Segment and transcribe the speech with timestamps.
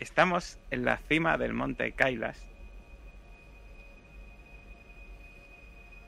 [0.00, 2.46] estamos en la cima del monte Kailas.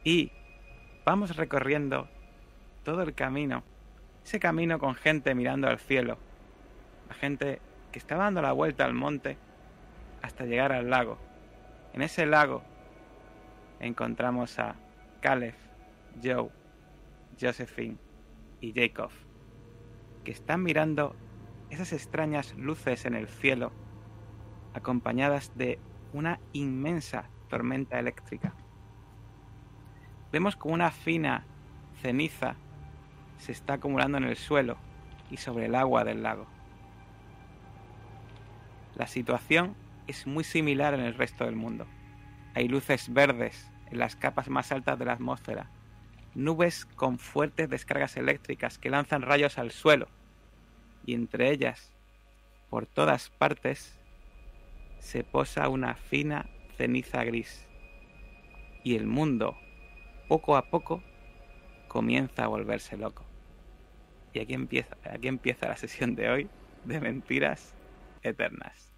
[0.03, 0.33] Y
[1.05, 2.09] vamos recorriendo
[2.85, 3.63] todo el camino.
[4.25, 6.19] Ese camino con gente mirando al cielo.
[7.09, 7.61] La gente
[7.93, 9.37] que estaba dando la vuelta al monte
[10.23, 11.19] hasta llegar al lago.
[11.93, 12.63] En ese lago
[13.81, 14.77] encontramos a
[15.21, 15.55] Caleb,
[16.23, 16.49] Joe,
[17.41, 17.99] Josephine
[18.61, 19.11] y Jacob,
[20.25, 21.15] que están mirando
[21.71, 23.73] esas extrañas luces en el cielo,
[24.75, 25.79] acompañadas de
[26.13, 28.55] una inmensa tormenta eléctrica.
[30.31, 31.45] Vemos como una fina
[32.01, 32.57] ceniza
[33.43, 34.77] se está acumulando en el suelo
[35.31, 36.47] y sobre el agua del lago.
[38.95, 39.75] La situación
[40.07, 41.87] es muy similar en el resto del mundo.
[42.55, 45.71] Hay luces verdes en las capas más altas de la atmósfera,
[46.35, 50.09] nubes con fuertes descargas eléctricas que lanzan rayos al suelo,
[51.05, 51.93] y entre ellas,
[52.71, 53.99] por todas partes,
[55.03, 57.67] se posa una fina ceniza gris.
[58.85, 59.59] Y el mundo,
[60.29, 61.03] poco a poco,
[61.89, 63.25] comienza a volverse loco.
[64.33, 66.51] Y aquí empieza, aquí empieza la sesión de hoy
[66.85, 67.75] de mentiras
[68.23, 68.92] eternas.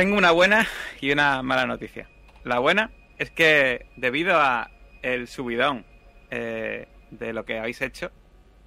[0.00, 0.66] Tengo una buena
[0.98, 2.08] y una mala noticia.
[2.42, 4.70] La buena es que debido a
[5.02, 5.84] el subidón
[6.30, 8.10] eh, de lo que habéis hecho,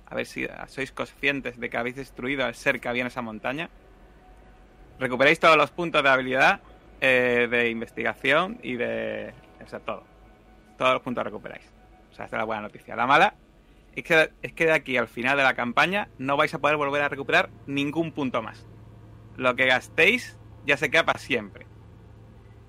[0.06, 3.24] a ver si sois conscientes de que habéis destruido al ser que había en esa
[3.24, 3.72] montaña,
[5.00, 6.62] recuperáis todos los puntos de habilidad,
[7.02, 9.34] eh, de investigación y de...
[9.66, 10.04] O sea, todo.
[10.78, 11.66] Todos los puntos recuperáis.
[12.12, 12.96] O sea, es la buena noticia.
[12.96, 13.34] La mala
[13.96, 16.78] es que, es que de aquí al final de la campaña no vais a poder
[16.78, 18.68] volver a recuperar ningún punto más.
[19.36, 21.66] Lo que gastéis ya se queda para siempre.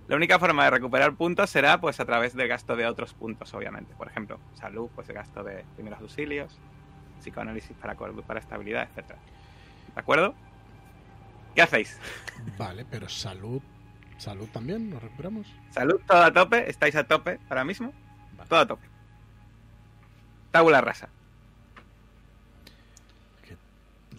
[0.09, 3.55] La única forma de recuperar puntos será pues a través del gasto de otros puntos,
[3.55, 3.95] obviamente.
[3.95, 6.59] Por ejemplo, salud, pues el gasto de primeros auxilios,
[7.21, 9.11] psicoanálisis para, para estabilidad, etc.
[9.95, 10.35] ¿De acuerdo?
[11.55, 11.99] ¿Qué hacéis?
[12.59, 13.63] Vale, pero salud.
[14.19, 14.91] ¿Salud también?
[14.91, 15.47] ¿Nos recuperamos?
[15.71, 16.69] Salud, todo a tope.
[16.69, 17.93] ¿Estáis a tope ahora mismo?
[18.49, 18.87] Todo a tope.
[20.51, 21.09] Tabula rasa.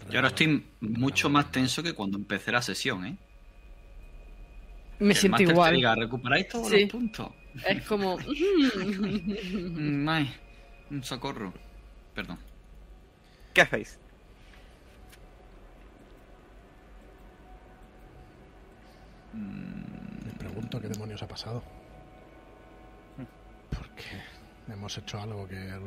[0.09, 3.17] Yo ahora estoy mucho más tenso que cuando empecé la sesión, ¿eh?
[4.99, 5.71] Me siento igual.
[5.71, 7.29] Te diga, ¿recuperáis todos los puntos?
[7.67, 8.17] Es como.
[9.77, 10.33] Mm, ay,
[10.91, 11.53] un socorro.
[12.13, 12.37] Perdón.
[13.53, 13.99] ¿Qué hacéis?
[19.33, 21.63] Me pregunto qué demonios ha pasado.
[23.69, 24.03] Porque
[24.71, 25.79] hemos hecho algo que.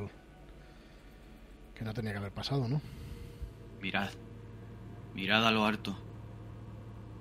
[1.75, 2.81] que no tenía que haber pasado, ¿no?
[3.81, 4.11] Mirad.
[5.15, 5.97] Mirad a lo harto.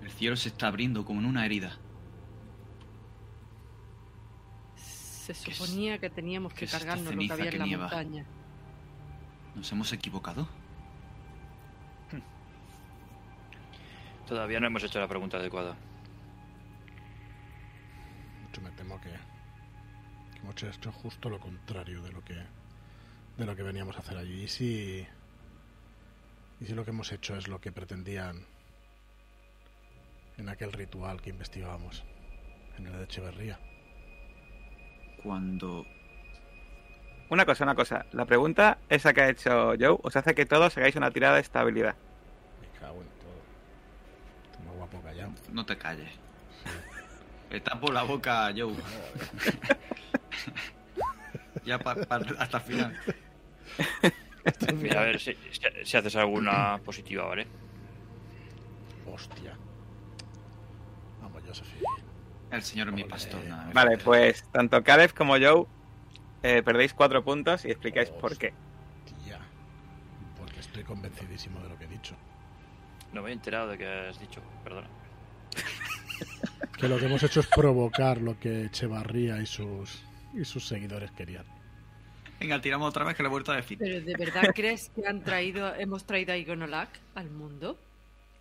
[0.01, 1.77] El cielo se está abriendo como en una herida.
[4.75, 8.25] Se suponía que teníamos que cargarnos lo que había en la montaña.
[9.55, 10.47] ¿Nos hemos equivocado?
[14.27, 15.75] Todavía no hemos hecho la pregunta adecuada.
[18.53, 22.35] Yo me temo que, que hemos hecho justo lo contrario de lo que
[23.37, 24.43] de lo que veníamos a hacer allí.
[24.43, 25.07] Y si
[26.59, 28.45] y si lo que hemos hecho es lo que pretendían
[30.37, 32.03] en aquel ritual que investigábamos
[32.77, 33.59] en el de Echeverría.
[35.23, 35.85] Cuando...
[37.29, 38.05] Una cosa, una cosa.
[38.13, 41.41] La pregunta esa que ha hecho Joe os hace que todos hagáis una tirada de
[41.41, 41.95] estabilidad.
[42.61, 43.41] Me cago en todo.
[44.57, 45.33] Tengo guapo callado.
[45.51, 46.11] No te calles.
[47.49, 48.73] Le tapo la boca Joe.
[51.65, 52.97] ya pa, pa, hasta el final.
[54.75, 55.35] Mira, a ver si,
[55.83, 57.45] si haces alguna positiva, ¿vale?
[59.05, 59.57] Hostia.
[62.51, 63.43] El señor mi pastor.
[63.45, 65.65] Nada, Vale, pues tanto Caleb como Joe
[66.43, 68.53] eh, perdéis cuatro puntos y explicáis por qué.
[70.37, 72.15] Porque estoy convencidísimo de lo que he dicho.
[73.11, 74.87] No me he enterado de que has dicho, perdona.
[76.77, 81.11] Que lo que hemos hecho es provocar lo que Echevarría y sus, y sus seguidores
[81.11, 81.45] querían.
[82.39, 83.77] Venga, tiramos otra vez que le he vuelto a decir.
[83.79, 87.79] ¿Pero de verdad crees que han traído, hemos traído a Igonolak al mundo?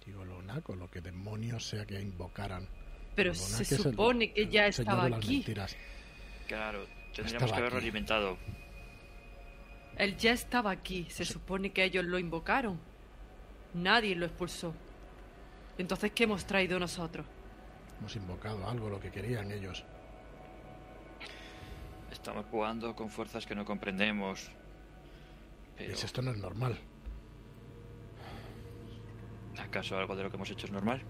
[0.06, 2.68] Igolonak o lo que demonios sea que invocaran.
[3.16, 5.44] Pero se supone que ya estaba aquí.
[6.46, 8.36] Claro, tendríamos que haberlo alimentado.
[9.96, 11.06] Él ya estaba aquí.
[11.08, 12.78] Se supone que ellos lo invocaron.
[13.72, 14.74] Nadie lo expulsó.
[15.78, 17.26] Entonces, ¿qué hemos traído nosotros?
[17.98, 19.82] Hemos invocado algo, lo que querían ellos.
[22.12, 24.50] Estamos jugando con fuerzas que no comprendemos.
[25.76, 25.94] Pero...
[25.94, 26.78] Esto no es normal.
[29.58, 31.02] ¿Acaso algo de lo que hemos hecho es normal?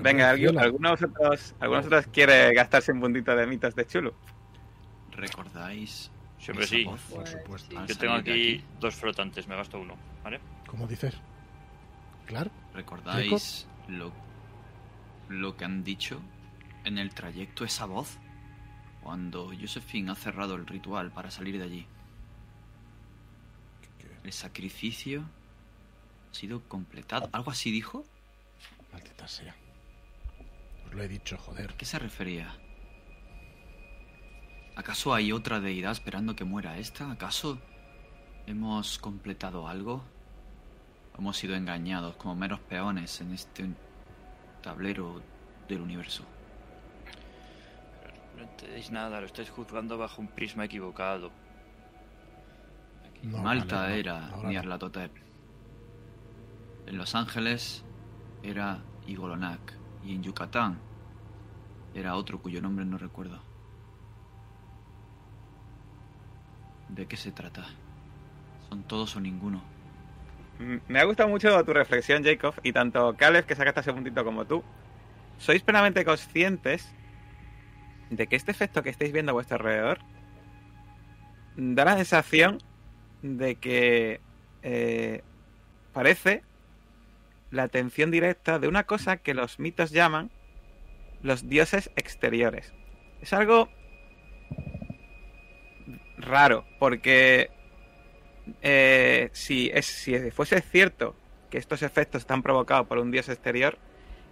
[0.00, 4.14] Venga, ¿alguno, ¿alguno, de vosotros, quiere gastarse un puntito de mitos de chulo?
[5.12, 6.10] ¿Recordáis?
[6.38, 6.84] Siempre sí.
[6.84, 7.86] por supuesto.
[7.86, 10.40] Yo tengo aquí, dos flotantes, me gasto uno, ¿vale?
[10.66, 11.14] ¿Cómo dices?
[12.26, 12.50] ¿Claro?
[12.74, 14.12] ¿Recordáis lo,
[15.28, 16.20] lo que han dicho
[16.84, 18.18] en el trayecto esa voz?
[19.02, 21.86] Cuando Josephine ha cerrado el ritual para salir de allí.
[24.22, 25.24] El sacrificio
[26.30, 27.28] ha sido completado.
[27.32, 28.04] ¿Algo así dijo?
[28.92, 29.54] Maldita sea.
[30.92, 31.70] Lo he dicho, joder.
[31.70, 32.54] ¿A qué se refería?
[34.76, 37.10] ¿Acaso hay otra deidad esperando que muera esta?
[37.10, 37.58] ¿Acaso
[38.46, 40.02] hemos completado algo?
[41.18, 43.68] Hemos sido engañados como meros peones en este
[44.62, 45.22] tablero
[45.68, 46.24] del universo.
[48.36, 51.30] No entendéis nada, lo estáis juzgando bajo un prisma equivocado.
[53.22, 55.12] Malta era Nyarlathotep.
[56.86, 57.84] En Los Ángeles
[58.42, 59.79] era Igolonak.
[60.04, 60.78] Y en Yucatán
[61.94, 63.40] era otro cuyo nombre no recuerdo.
[66.88, 67.66] ¿De qué se trata?
[68.68, 69.62] ¿Son todos o ninguno?
[70.88, 74.44] Me ha gustado mucho tu reflexión, Jacob, y tanto Caleb, que sacaste ese puntito, como
[74.44, 74.62] tú,
[75.38, 76.92] sois plenamente conscientes
[78.10, 80.00] de que este efecto que estáis viendo a vuestro alrededor
[81.56, 82.58] da la sensación
[83.22, 84.20] de que
[84.62, 85.22] eh,
[85.92, 86.42] parece
[87.50, 90.30] la atención directa de una cosa que los mitos llaman
[91.22, 92.72] los dioses exteriores.
[93.20, 93.68] Es algo
[96.16, 97.50] raro, porque
[98.62, 101.16] eh, si, es, si fuese cierto
[101.50, 103.78] que estos efectos están provocados por un dios exterior,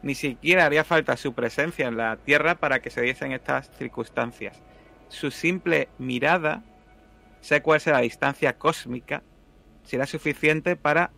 [0.02, 4.62] ni siquiera haría falta su presencia en la Tierra para que se diesen estas circunstancias.
[5.08, 6.62] Su simple mirada,
[7.40, 9.22] sé cuál sea la distancia cósmica,
[9.82, 11.10] será suficiente para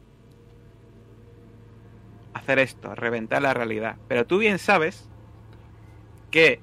[2.40, 3.96] hacer esto, reventar la realidad.
[4.08, 5.08] Pero tú bien sabes
[6.30, 6.60] que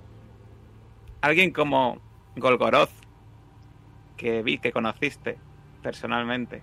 [1.21, 1.99] alguien como
[2.35, 2.91] Golgoroth,
[4.17, 5.37] que vi que conociste
[5.81, 6.61] personalmente,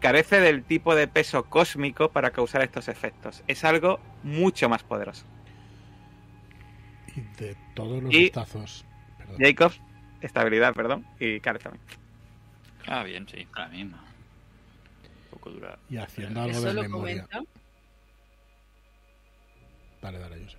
[0.00, 3.42] carece del tipo de peso cósmico para causar estos efectos.
[3.46, 5.24] Es algo mucho más poderoso.
[7.14, 8.84] Y de todos los estazos.
[9.38, 9.72] Jacob,
[10.20, 11.84] estabilidad, perdón, y Kareth también.
[12.86, 13.46] Ah, bien, sí.
[13.56, 14.02] La misma.
[15.88, 17.26] Y haciendo algo de memoria.
[20.02, 20.58] Dale, dale, yo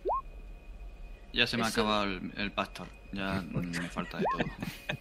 [1.33, 2.87] Ya se me ha acabado el, pastor.
[3.11, 4.45] Ya me falta de todo.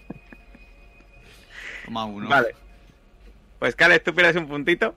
[1.84, 2.28] Toma uno.
[2.28, 2.54] Vale.
[3.58, 4.94] Pues Kale, tú pierdes un puntito.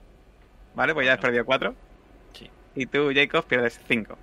[0.74, 1.74] Vale, pues ya has perdido cuatro.
[2.32, 2.50] Sí.
[2.74, 4.18] Y tú, Jacob, pierdes cinco.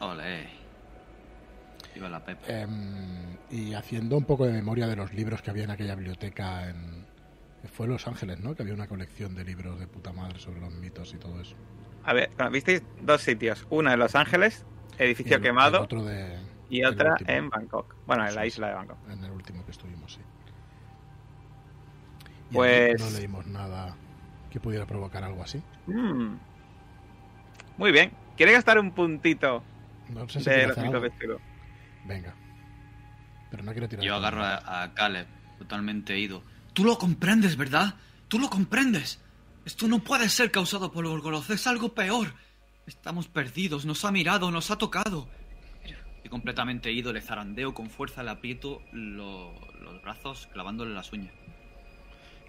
[0.00, 0.48] Ole.
[1.94, 2.60] Viva la Pepe.
[2.60, 6.68] Em, y haciendo un poco de memoria de los libros que había en aquella biblioteca
[6.68, 7.06] en,
[7.72, 8.54] fue Los Ángeles, ¿no?
[8.54, 11.56] Que había una colección de libros de puta madre sobre los mitos y todo eso.
[12.04, 13.66] A ver, visteis dos sitios.
[13.70, 14.64] Una en Los Ángeles,
[14.98, 15.82] edificio quemado.
[15.82, 17.94] otro de, y otra en Bangkok.
[18.06, 18.98] Bueno, en la isla de Bangkok.
[19.10, 20.20] En el último que estuvimos, sí.
[22.52, 23.00] pues.
[23.00, 23.96] No leímos nada
[24.50, 25.62] que pudiera provocar algo así.
[25.86, 26.36] Mm.
[27.76, 28.12] Muy bien.
[28.36, 29.62] ¿Quiere gastar un puntito
[30.08, 31.38] no sé si de los mitos de
[32.04, 32.34] Venga.
[33.50, 34.04] Pero no quiero tirar.
[34.04, 35.26] Yo agarro a, a Caleb,
[35.58, 36.42] totalmente ido
[36.72, 37.94] Tú lo comprendes, ¿verdad?
[38.28, 39.20] Tú lo comprendes.
[39.64, 42.34] Esto no puede ser causado por Gorgoroth, es algo peor.
[42.86, 45.28] Estamos perdidos, nos ha mirado, nos ha tocado.
[46.22, 51.32] Y completamente ido, le zarandeo con fuerza, le aprieto los brazos clavándole las uñas.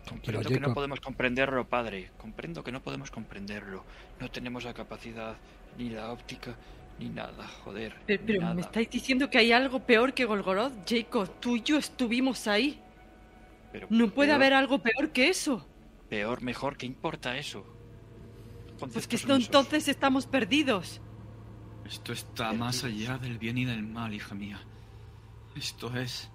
[0.07, 2.12] Comprendo que no podemos comprenderlo, padre.
[2.17, 3.84] Comprendo que no podemos comprenderlo.
[4.19, 5.36] No tenemos la capacidad,
[5.77, 6.55] ni la óptica,
[7.00, 7.95] ni nada, joder.
[8.05, 11.29] Pero, me estáis diciendo que hay algo peor que Golgoroth, Jacob.
[11.39, 12.81] Tú y yo estuvimos ahí
[13.89, 15.65] no puede haber algo peor que eso.
[16.15, 17.65] Peor, mejor, ¿qué importa eso?
[18.79, 21.01] Pues que entonces estamos perdidos.
[21.86, 24.62] Esto está más allá del bien y del mal, hija mía.
[25.57, 26.29] Esto es...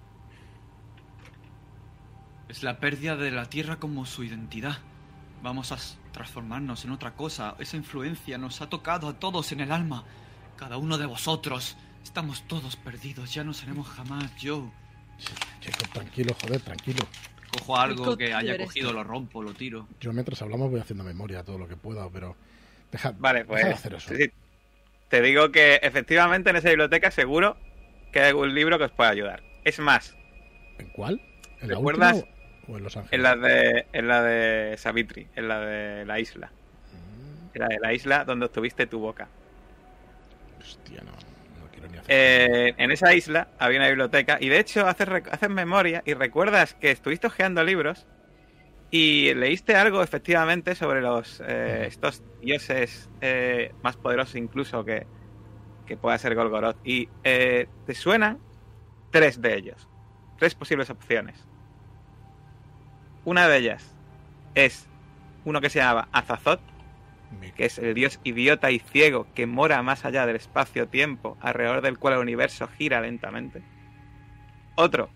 [2.47, 4.77] Es la pérdida de la tierra como su identidad.
[5.41, 5.79] Vamos a
[6.11, 7.55] transformarnos en otra cosa.
[7.57, 10.03] Esa influencia nos ha tocado a todos en el alma.
[10.57, 11.75] Cada uno de vosotros.
[12.03, 13.33] Estamos todos perdidos.
[13.33, 14.69] Ya no seremos jamás Joe.
[15.59, 17.03] Chico, tranquilo, joder, tranquilo.
[17.51, 19.87] Cojo algo que haya cogido, lo rompo, lo tiro.
[19.99, 22.35] Yo mientras hablamos voy haciendo memoria todo lo que pueda, pero
[22.91, 24.13] deja, vale, pues, de hacer eso.
[25.09, 27.57] te digo que efectivamente en esa biblioteca seguro
[28.11, 29.43] que hay algún libro que os pueda ayudar.
[29.63, 30.15] Es más.
[30.77, 31.21] ¿En cuál?
[31.61, 32.25] ¿En la ¿Recuerdas?
[32.67, 33.13] o en Los Ángeles?
[33.13, 36.47] En la de, en la de Savitri, en la de la isla.
[36.47, 37.55] Mm.
[37.55, 39.27] En la de la isla donde obtuviste tu boca.
[40.59, 41.30] Hostia, no.
[42.07, 46.73] Eh, en esa isla había una biblioteca y de hecho haces, haces memoria y recuerdas
[46.73, 48.07] que estuviste hojeando libros
[48.89, 55.07] y leíste algo efectivamente sobre los eh, estos dioses eh, más poderosos incluso que,
[55.85, 56.77] que pueda ser Golgoroth.
[56.83, 58.39] Y te suenan
[59.11, 59.87] tres de ellos.
[60.37, 61.47] Tres posibles opciones.
[63.23, 63.95] Una de ellas
[64.55, 64.87] es
[65.45, 66.61] uno que se llamaba Azazoth,
[67.55, 71.97] que es el dios idiota y ciego que mora más allá del espacio-tiempo, alrededor del
[71.97, 73.61] cual el universo gira lentamente.
[74.75, 75.09] Otro,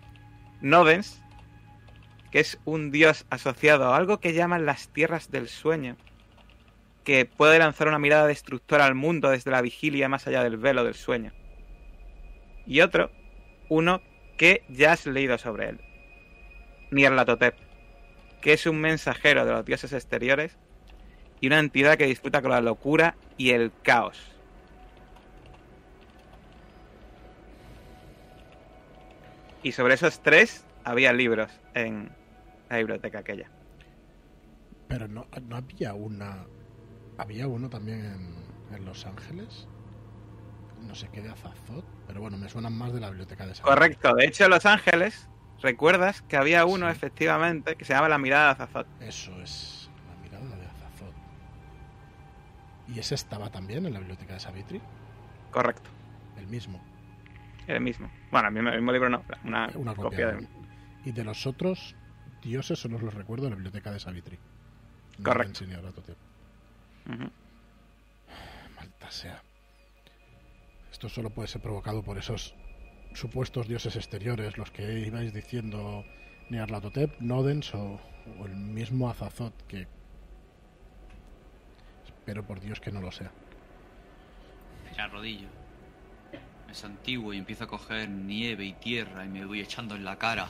[0.60, 1.22] Nodens,
[2.30, 5.96] que es un dios asociado a algo que llaman las tierras del sueño,
[7.04, 10.84] que puede lanzar una mirada destructora al mundo desde la vigilia más allá del velo
[10.84, 11.32] del sueño.
[12.66, 13.10] Y otro,
[13.68, 14.02] uno
[14.36, 15.80] que ya has leído sobre él,
[16.90, 17.54] Nierlatotep,
[18.40, 20.58] que es un mensajero de los dioses exteriores
[21.40, 24.18] y una entidad que disfruta con la locura y el caos.
[29.62, 32.10] Y sobre esos tres había libros en
[32.70, 33.50] la biblioteca aquella.
[34.88, 36.46] Pero no, no había una.
[37.18, 39.66] Había uno también en, en, Los Ángeles.
[40.82, 43.64] No sé qué de Azazot, pero bueno, me suenan más de la biblioteca de San
[43.64, 45.28] Correcto, de hecho, en Los Ángeles,
[45.60, 48.86] recuerdas que había uno efectivamente que se llama La Mirada de Azazot.
[49.00, 49.85] Eso es.
[52.88, 54.80] ¿Y ese estaba también en la biblioteca de Savitri?
[55.50, 55.90] Correcto.
[56.38, 56.80] El mismo.
[57.66, 58.10] El mismo.
[58.30, 60.46] Bueno, el mismo, libro no, una, copia, de...
[61.04, 61.96] Y de los otros
[62.42, 64.38] dioses solo los recuerdo en la biblioteca de Savitri.
[65.22, 65.64] Correcto.
[68.76, 69.42] Malta sea.
[70.92, 72.54] Esto solo puede ser provocado por esos
[73.14, 76.04] supuestos dioses exteriores, los que ibais diciendo
[76.50, 78.00] Nearlatotep, Nodens o,
[78.38, 79.88] o el mismo Azazot, que
[82.26, 83.30] pero por Dios que no lo sea.
[84.90, 85.48] Mira, rodillo.
[86.68, 90.18] Es antiguo y empiezo a coger nieve y tierra y me voy echando en la
[90.18, 90.48] cara.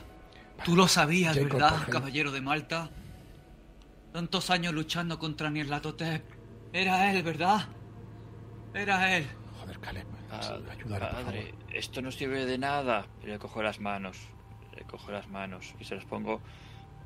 [0.65, 2.91] Tú lo sabías, ¿verdad, caballero de Malta?
[4.13, 6.25] Tantos años luchando contra Nierlatotep.
[6.73, 7.67] Era él, ¿verdad?
[8.73, 9.27] Era él.
[9.61, 10.07] Joder, Caleb.
[10.31, 10.59] Ah,
[10.99, 13.07] padre, esto no sirve de nada.
[13.23, 14.19] Le cojo las manos.
[14.75, 16.41] Le cojo las manos y se las pongo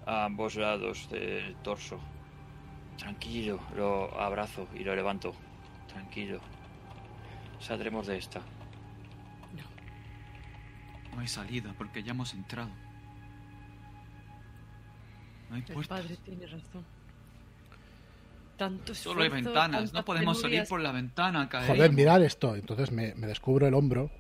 [0.07, 2.01] a ambos lados del torso.
[3.01, 5.33] Tranquilo, lo abrazo y lo levanto.
[5.89, 6.39] Tranquilo.
[7.59, 8.41] Saldremos de esta.
[8.41, 9.65] No.
[11.15, 12.69] No hay salida porque ya hemos entrado.
[15.49, 16.01] No hay puertas.
[16.01, 16.85] El padre tiene razón.
[18.59, 19.95] Tanto Solo hay ventanas.
[19.95, 21.49] No podemos salir por la ventana.
[21.67, 22.55] Joder, mirad esto.
[22.55, 24.11] Entonces me, me descubro el hombro.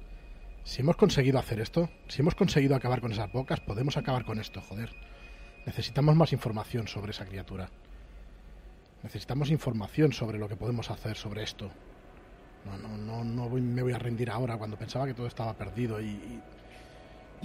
[0.64, 4.40] Si hemos conseguido hacer esto, si hemos conseguido acabar con esas bocas, podemos acabar con
[4.40, 4.94] esto, joder.
[5.66, 7.68] Necesitamos más información sobre esa criatura.
[9.02, 11.70] Necesitamos información sobre lo que podemos hacer sobre esto.
[12.66, 16.00] No, no, no, no me voy a rendir ahora cuando pensaba que todo estaba perdido
[16.00, 16.40] y,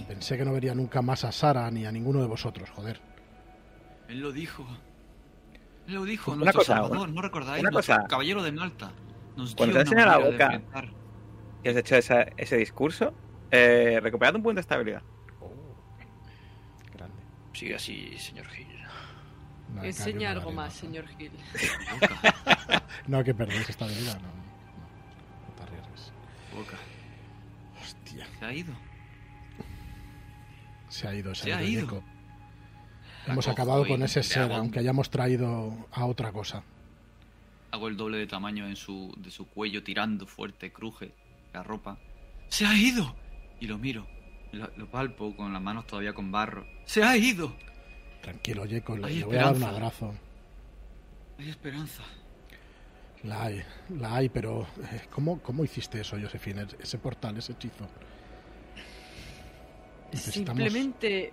[0.06, 3.00] pensé que no vería nunca más a Sara ni a ninguno de vosotros, joder.
[4.08, 4.66] Él lo dijo.
[5.88, 7.62] Él lo dijo, una cosa, ¿no recordáis?
[7.62, 8.04] Una cosa.
[8.06, 8.92] Caballero de Malta.
[9.36, 10.60] Nos cuando te la boca
[11.62, 13.12] y has hecho ese discurso,
[13.50, 15.02] eh, recuperad un punto de estabilidad.
[15.40, 15.50] Oh,
[16.94, 17.22] grande.
[17.52, 18.75] Sigue así, señor Gil.
[19.82, 21.32] Enseña algo más, señor Gil.
[23.06, 26.12] no, que perdéis esta vida, no, no, te arriesgues.
[26.54, 26.76] Boca.
[27.80, 28.26] Hostia.
[28.38, 28.74] Se ha ido.
[30.88, 32.02] Se ha ido, se, ha ido.
[33.26, 36.62] Hemos acabado con ese ser, aunque hayamos traído a otra cosa.
[37.72, 41.12] Hago el doble de tamaño en su, de su cuello, tirando fuerte, cruje
[41.52, 41.98] la ropa.
[42.48, 43.14] ¡Se ha ido!
[43.60, 44.06] Y lo miro.
[44.52, 46.66] lo palpo con las manos todavía con barro.
[46.84, 47.54] ¡Se ha ido!
[48.26, 50.12] Tranquilo, Jacob, le, voy a dar un abrazo.
[51.38, 52.02] Hay esperanza.
[53.22, 56.66] La hay, la hay, pero eh, ¿cómo, cómo hiciste eso, Josefina?
[56.76, 57.86] Ese portal, ese hechizo.
[60.12, 61.32] Simplemente...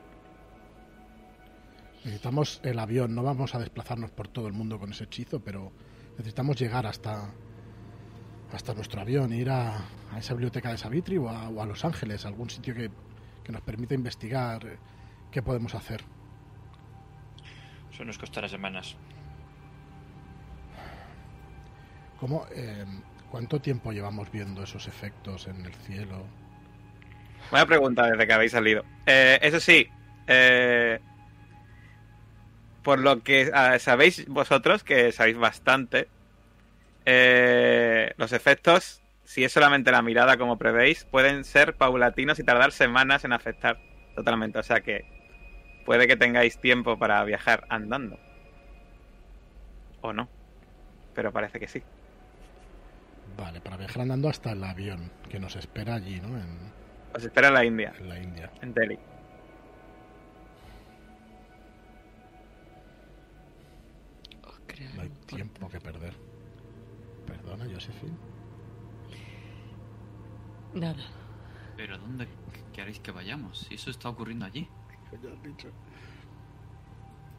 [2.04, 5.72] Necesitamos el avión, no vamos a desplazarnos por todo el mundo con ese hechizo, pero
[6.12, 7.34] necesitamos llegar hasta
[8.52, 9.84] hasta nuestro avión, ir a,
[10.16, 12.92] esa biblioteca de Savitri o a, o a Los Ángeles, algún sitio que,
[13.44, 14.78] que nos permita investigar eh,
[15.32, 16.04] qué podemos hacer.
[17.94, 18.96] Eso nos costará semanas.
[22.20, 22.86] ¿Cómo, eh,
[23.30, 26.26] ¿Cuánto tiempo llevamos viendo esos efectos en el cielo?
[27.52, 28.84] Buena pregunta desde que habéis salido.
[29.06, 29.88] Eh, eso sí,
[30.28, 31.00] eh,
[32.82, 36.08] por lo que ah, sabéis vosotros, que sabéis bastante,
[37.06, 42.72] eh, los efectos, si es solamente la mirada como prevéis, pueden ser paulatinos y tardar
[42.72, 43.80] semanas en afectar
[44.16, 44.58] totalmente.
[44.60, 45.06] O sea que
[45.86, 48.20] puede que tengáis tiempo para viajar andando.
[50.02, 50.28] O no.
[51.14, 51.82] Pero parece que sí.
[53.38, 56.38] Vale, para viajar andando hasta el avión que nos espera allí, ¿no?
[56.38, 56.72] En,
[57.16, 58.52] Os espera en la India, en la India.
[58.62, 59.00] en Delhi.
[64.96, 66.14] No hay tiempo que perder.
[67.28, 68.18] Perdona, Josephine.
[70.74, 71.04] Nada.
[71.78, 72.28] Pero ¿dónde
[72.74, 73.60] queréis que vayamos?
[73.60, 74.68] Si eso está ocurriendo allí.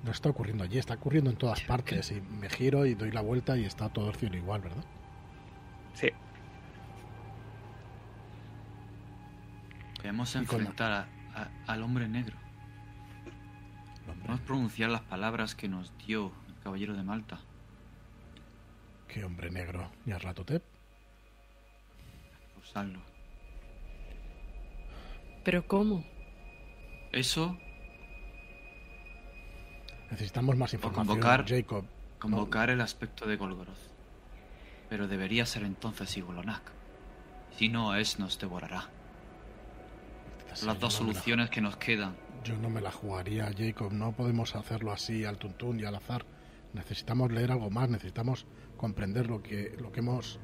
[0.04, 2.10] No está ocurriendo allí, está ocurriendo en todas partes.
[2.12, 4.84] Y me giro y doy la vuelta y está todo el cielo igual, ¿verdad?
[5.94, 6.08] Sí.
[10.02, 12.36] Debemos Y con- enfrentar a- a- al hombre negro.
[14.08, 17.40] Hombre, Vamos a pronunciar las palabras que nos dio el caballero de Malta.
[19.08, 19.90] qué hombre negro.
[20.06, 20.62] Nyarlathotep.
[22.60, 22.98] Usarlo.
[25.44, 26.04] ¿Pero cómo?
[27.12, 27.56] Eso,
[30.10, 31.84] Necesitamos más información, convocar- Jacob.
[32.18, 33.76] convocar el aspecto de Golgoroth.
[34.88, 36.62] Pero debería ser entonces Igolonak.
[37.56, 38.88] Si no, es nos devorará.
[40.48, 42.16] Las dos no me la- soluciones que nos quedan.
[42.44, 43.92] Yo no me la jugaría, Jacob.
[43.92, 46.24] No podemos hacerlo así al tuntún y al azar.
[46.74, 47.88] Necesitamos leer algo más.
[47.88, 48.46] Necesitamos
[48.76, 50.38] comprender lo que, lo que hemos.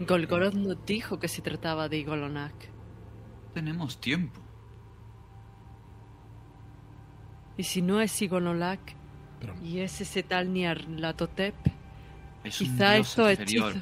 [0.00, 2.54] Golgoroth nos dijo que se trataba de Igolonak.
[3.54, 4.40] Tenemos tiempo.
[7.56, 8.80] Y si no es Igolonak
[9.40, 11.54] Pero y es ese tal Nyarlathotep,
[12.42, 13.72] Es quizá esto hechizo.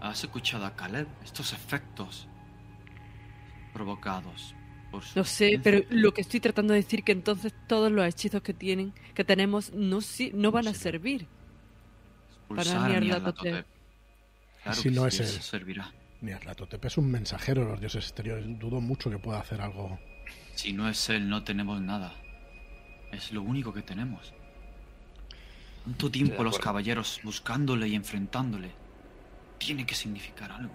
[0.00, 1.06] ¿Has escuchado a Caleb?
[1.22, 2.26] Estos efectos
[3.72, 4.54] provocados
[4.90, 8.06] por su No sé, pero lo que estoy tratando de decir que entonces todos los
[8.06, 11.26] hechizos que tienen, que tenemos, no, si- no van a servir.
[12.38, 13.66] Expulsar para Nyarlathotep.
[14.62, 15.42] Claro Si que no sí, es él.
[15.42, 15.92] servirá.
[16.20, 18.44] Nyarlathotep es un mensajero de los dioses exteriores.
[18.58, 19.98] Dudo mucho que pueda hacer algo.
[20.54, 22.14] Si no es él, no tenemos nada.
[23.12, 24.32] Es lo único que tenemos.
[25.84, 28.70] Tanto tiempo los caballeros buscándole y enfrentándole.
[29.58, 30.74] Tiene que significar algo.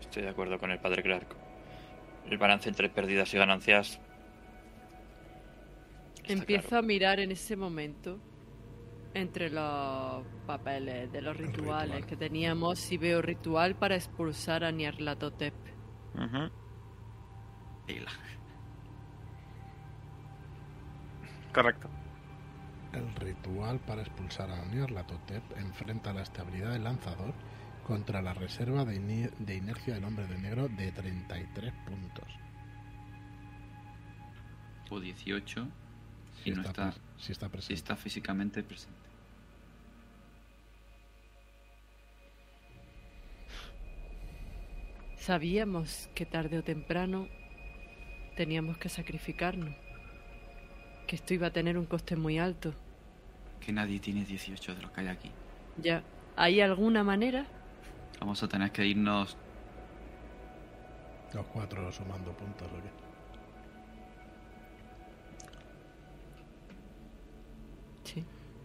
[0.00, 1.26] Estoy de acuerdo con el padre Clark.
[2.28, 4.00] El balance entre pérdidas y ganancias.
[6.24, 6.84] Empiezo claro.
[6.84, 8.18] a mirar en ese momento
[9.12, 12.06] entre los papeles de los rituales ritual.
[12.06, 15.54] que teníamos y veo ritual para expulsar a Nyarlathotep.
[16.14, 16.50] Ujú.
[17.86, 18.10] Tela.
[21.54, 21.88] Correcto.
[22.92, 27.32] El ritual para expulsar a Nyarlathotep enfrenta la estabilidad del lanzador
[27.86, 28.94] contra la reserva de,
[29.54, 32.28] inercia del hombre de negro de 33 puntos.
[34.90, 35.66] O 18.
[36.36, 37.74] Si Si no está, pre- si está si presente.
[37.74, 39.08] está físicamente presente.
[45.16, 47.28] Sabíamos que tarde o temprano
[48.36, 49.74] teníamos que sacrificarnos,
[51.06, 52.74] que esto iba a tener un coste muy alto.
[53.60, 55.30] Que nadie tiene 18 de los que hay aquí.
[55.78, 56.02] Ya,
[56.36, 57.46] ¿hay alguna manera?
[58.20, 59.36] Vamos a tener que irnos.
[61.32, 62.90] Los cuatro sumando puntos, ¿o qué?
[68.04, 68.24] Sí.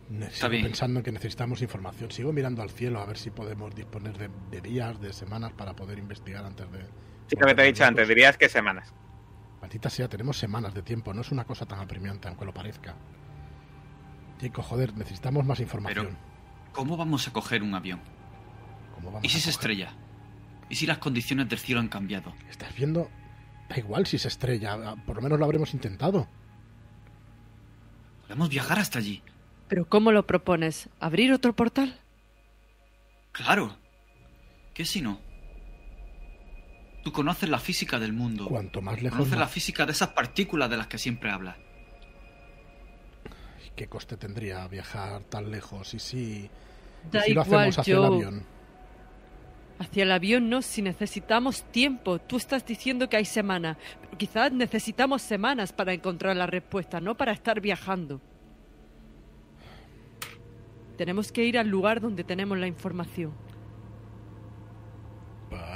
[0.09, 0.63] Ne- Está Sigo bien.
[0.63, 2.11] pensando que necesitamos información.
[2.11, 5.75] Sigo mirando al cielo a ver si podemos disponer de, de días, de semanas para
[5.75, 6.79] poder investigar antes de.
[7.27, 8.93] Sí, lo que te he dicho antes, dirías que semanas.
[9.61, 11.13] Maldita sea, tenemos semanas de tiempo.
[11.13, 12.95] No es una cosa tan apremiante, aunque lo parezca.
[14.39, 16.17] Chico, joder, necesitamos más información.
[16.71, 17.99] ¿Cómo vamos a coger un avión?
[18.95, 19.91] ¿Cómo vamos ¿Y si se estrella?
[20.69, 22.33] ¿Y si las condiciones del cielo han cambiado?
[22.49, 23.09] ¿Estás viendo?
[23.67, 24.73] Da igual si se estrella.
[24.73, 26.27] ah, Por lo menos lo habremos intentado.
[28.21, 29.21] Podemos viajar hasta allí.
[29.67, 30.89] ¿Pero cómo lo propones?
[30.99, 31.99] ¿Abrir otro portal?
[33.31, 33.75] Claro.
[34.73, 35.19] ¿Qué si no?
[37.09, 38.45] Tú conoces la física del mundo.
[38.45, 41.57] Cuanto más lejos, Conoces la física de esas partículas de las que siempre hablas.
[43.75, 45.95] ¿qué coste tendría viajar tan lejos?
[45.95, 46.49] Y si, y
[47.11, 48.43] Da si lo igual, hacemos hacia el avión.
[49.79, 52.19] Hacia el avión no, si necesitamos tiempo.
[52.19, 53.75] Tú estás diciendo que hay semana.
[54.01, 58.21] Pero quizás necesitamos semanas para encontrar la respuesta, no para estar viajando.
[60.95, 63.48] Tenemos que ir al lugar donde tenemos la información.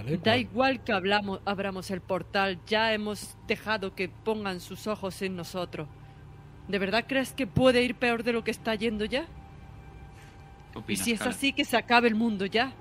[0.03, 5.21] Vale, Da igual que hablamos, abramos el portal, ya hemos dejado que pongan sus ojos
[5.21, 5.87] en nosotros.
[6.67, 9.25] ¿De verdad crees que puede ir peor de lo que está yendo ya?
[10.73, 12.73] ¿Qué Y si es así, que se acabe el mundo ya.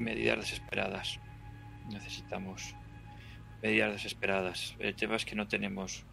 [0.00, 1.20] medidas desesperadas.
[1.90, 2.74] Necesitamos
[3.62, 4.74] medidas desesperadas.
[4.78, 6.04] El tema es que no tenemos.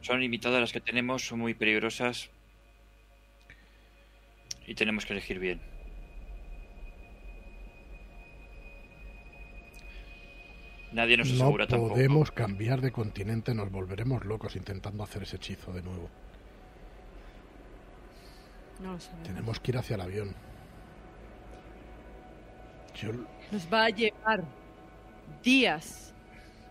[0.00, 2.30] Son limitadas las que tenemos, son muy peligrosas.
[4.66, 5.60] Y tenemos que elegir bien.
[10.92, 11.94] Nadie nos No asegura tampoco.
[11.94, 16.08] podemos cambiar de continente, nos volveremos locos intentando hacer ese hechizo de nuevo.
[18.82, 19.28] No lo sabemos.
[19.28, 20.34] Tenemos que ir hacia el avión.
[23.00, 23.10] Yo,
[23.52, 24.44] Nos va a llevar
[25.42, 26.14] días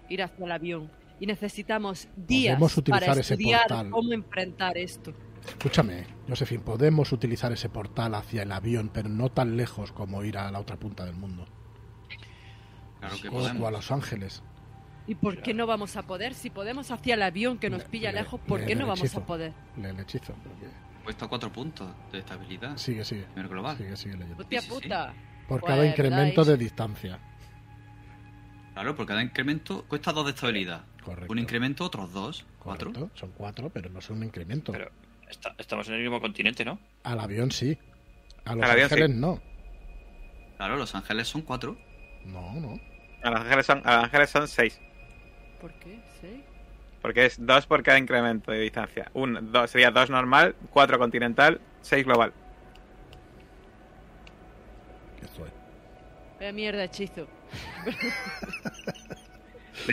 [0.10, 0.90] ir hacia el avión.
[1.20, 3.90] Y necesitamos días para ese estudiar portal.
[3.90, 5.14] cómo enfrentar esto.
[5.48, 10.38] escúchame, Josephine, podemos utilizar ese portal hacia el avión, pero no tan lejos como ir
[10.38, 11.48] a la otra punta del mundo.
[13.00, 13.72] Claro que O, o a.
[13.72, 14.42] Los Ángeles.
[15.08, 16.34] ¿Y por qué no vamos a poder?
[16.34, 18.82] Si podemos hacia el avión que nos Le- pilla le- lejos, ¿por le- qué no
[18.82, 19.20] le vamos hechizo.
[19.20, 19.54] a poder?
[19.82, 20.34] El hechizo.
[20.44, 20.68] porque-
[21.04, 22.76] Cuesta cuatro puntos de estabilidad.
[22.76, 23.24] Sigue, sigue.
[23.34, 23.78] Primer global.
[23.78, 24.42] Sigue, sigue leyendo.
[24.42, 24.82] Hostia Sí, sí, sí.
[24.84, 25.14] puta.
[25.48, 26.52] Por Pues, cada incremento ¿verdad?
[26.52, 27.20] de distancia.
[28.74, 30.84] Claro, por cada incremento cuesta dos de estabilidad.
[31.04, 31.32] Correcto.
[31.32, 32.46] Un incremento, otros dos.
[32.60, 32.92] Cuatro.
[32.92, 34.74] Correcto, Son cuatro, pero no son un incremento.
[34.74, 34.92] Pero
[35.30, 36.78] está- estamos en el mismo continente, ¿no?
[37.04, 37.78] Al avión sí.
[38.44, 39.18] A Los Ángeles sí.
[39.18, 39.42] no.
[40.58, 41.78] Claro, Los Ángeles son cuatro.
[42.28, 42.80] No, no.
[43.24, 44.80] A los ángeles son, a los ángeles son 6.
[45.60, 46.00] ¿Por qué?
[46.22, 46.44] ¿Sí?
[47.02, 49.10] Porque es 2 por cada incremento de distancia.
[49.14, 52.34] Un, dos, sería 2 normal, 4 continental, 6 global.
[55.22, 55.52] Esto es.
[56.40, 57.28] Vaya mierda, hechizo.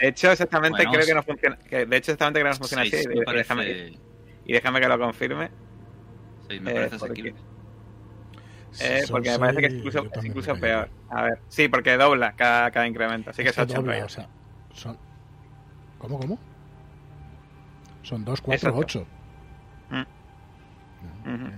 [0.01, 1.57] De hecho, exactamente Bueno, creo que no funciona.
[1.57, 3.09] Que de hecho, exactamente creo que no funciona Seis, así.
[3.09, 3.99] me Y, y parece, déjame,
[4.47, 5.51] y déjame que lo confirme.
[6.49, 7.54] seis me eh, parece porque- asequible.
[8.81, 10.91] Eh, Son porque me parece que es incluso, es incluso peor.
[11.11, 13.31] A ver, sí, porque dobla cada, cada incremento.
[13.31, 14.29] Así que Es es que 8 dobla, o sea,
[14.75, 14.99] son...
[15.99, 16.39] ¿Cómo, cómo?
[18.03, 19.01] Son 2, 4, ocho.
[19.01, 19.07] 8.
[19.91, 20.03] Mm.
[21.35, 21.53] Ujú.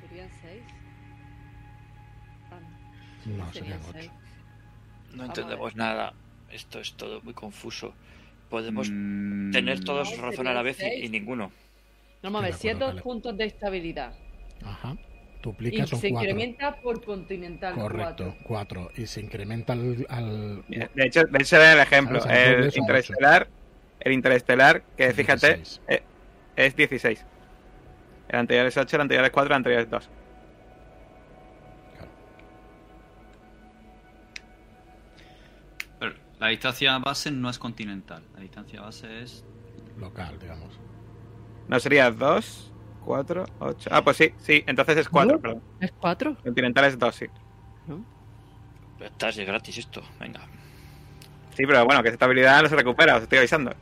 [0.00, 0.62] ¿Serían seis?
[2.50, 2.58] Ah,
[3.26, 3.92] No, serían serían 8.
[3.92, 4.10] seis.
[5.14, 6.14] No entendemos nada.
[6.50, 7.94] Esto es todo muy confuso.
[8.50, 11.04] Podemos Mm, tener todos No, razón a la vez y, seis.
[11.04, 11.50] y ninguno.
[12.24, 13.04] Vamos a ver, Estoy si de es acuerdo, dos Caleb.
[13.04, 14.14] puntos de estabilidad
[14.64, 14.96] Ajá.
[14.96, 16.30] y Duplica son se 4.
[16.30, 18.90] incrementa por continental Correcto, 4.
[18.96, 20.06] Y se incrementa al...
[20.08, 20.64] al...
[20.68, 22.22] De hecho, de hecho, el ejemplo.
[22.24, 23.46] Al El interestelar,
[24.00, 25.82] el interestelar, que fíjate, 16.
[25.88, 26.02] eh,
[26.56, 27.26] es 16.
[28.30, 30.10] El anterior es 8, el anterior es 4, el anterior es 2.
[31.98, 32.10] Claro.
[35.98, 38.22] Pero la distancia base no es continental.
[38.34, 39.44] La distancia base es.
[39.98, 40.80] Local, digamos.
[41.68, 42.72] No sería 2,
[43.04, 43.90] 4, 8.
[43.92, 45.40] Ah, pues sí, sí, entonces es 4, ¿No?
[45.40, 45.62] perdón.
[45.80, 46.36] ¿Es cuatro?
[46.42, 47.26] Continental es 2, sí.
[47.86, 48.04] ¿No?
[48.98, 50.02] Pero Está es gratis esto.
[50.20, 50.40] Venga.
[51.56, 53.72] Sí, pero bueno, que esa estabilidad no se recupera, os estoy avisando.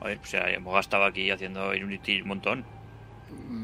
[0.00, 2.64] Joder, o sea, hemos gastado aquí haciendo Unity un montón.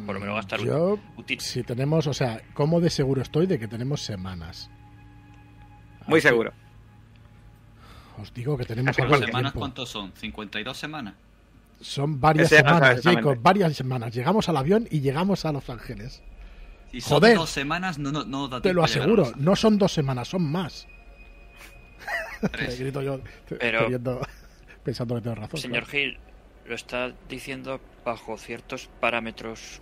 [0.07, 1.41] Por lo menos gastar un- Yo, útil.
[1.41, 4.71] si tenemos, o sea, ¿cómo de seguro estoy de que tenemos semanas?
[6.07, 6.53] Muy Así- seguro.
[8.21, 9.59] Os digo que tenemos algo ¿Semanas tiempo.
[9.61, 10.13] cuántos son?
[10.15, 11.15] ¿52 semanas?
[11.83, 13.29] Son varias Ese semanas, sabes exactamente.
[13.31, 14.15] Jacob, varias semanas.
[14.15, 16.23] Llegamos al avión y llegamos a Los Ángeles.
[16.91, 17.37] Si son Joder.
[17.37, 20.87] dos semanas, no, no, no da Te lo aseguro, no son dos semanas, son más.
[22.53, 22.79] Tres.
[22.81, 23.21] grito yo,
[23.59, 24.21] Pero- queriendo-
[24.85, 25.61] pensando que tengo razón.
[25.61, 25.99] Señor claro.
[25.99, 26.19] Hill,
[26.67, 29.81] ¿lo está diciendo bajo ciertos parámetros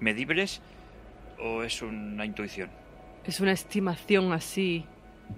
[0.00, 0.60] medibles
[1.38, 2.70] o es una intuición?
[3.24, 4.84] Es una estimación así.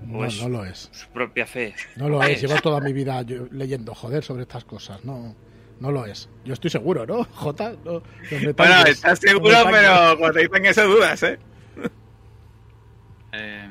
[0.06, 0.88] No, pues- no lo es.
[0.92, 1.74] Su propia fe.
[1.96, 2.28] No lo es.
[2.28, 5.04] Pues- Llevo toda mi vida yo- leyendo joder sobre estas cosas.
[5.04, 5.34] No,
[5.80, 6.28] no lo es.
[6.44, 7.24] Yo estoy seguro, ¿no?
[7.34, 8.02] Jota, no,
[8.56, 11.38] Bueno, estás seguro, pero cuando te dicen eso dudas, ¿eh?
[13.32, 13.68] Eh,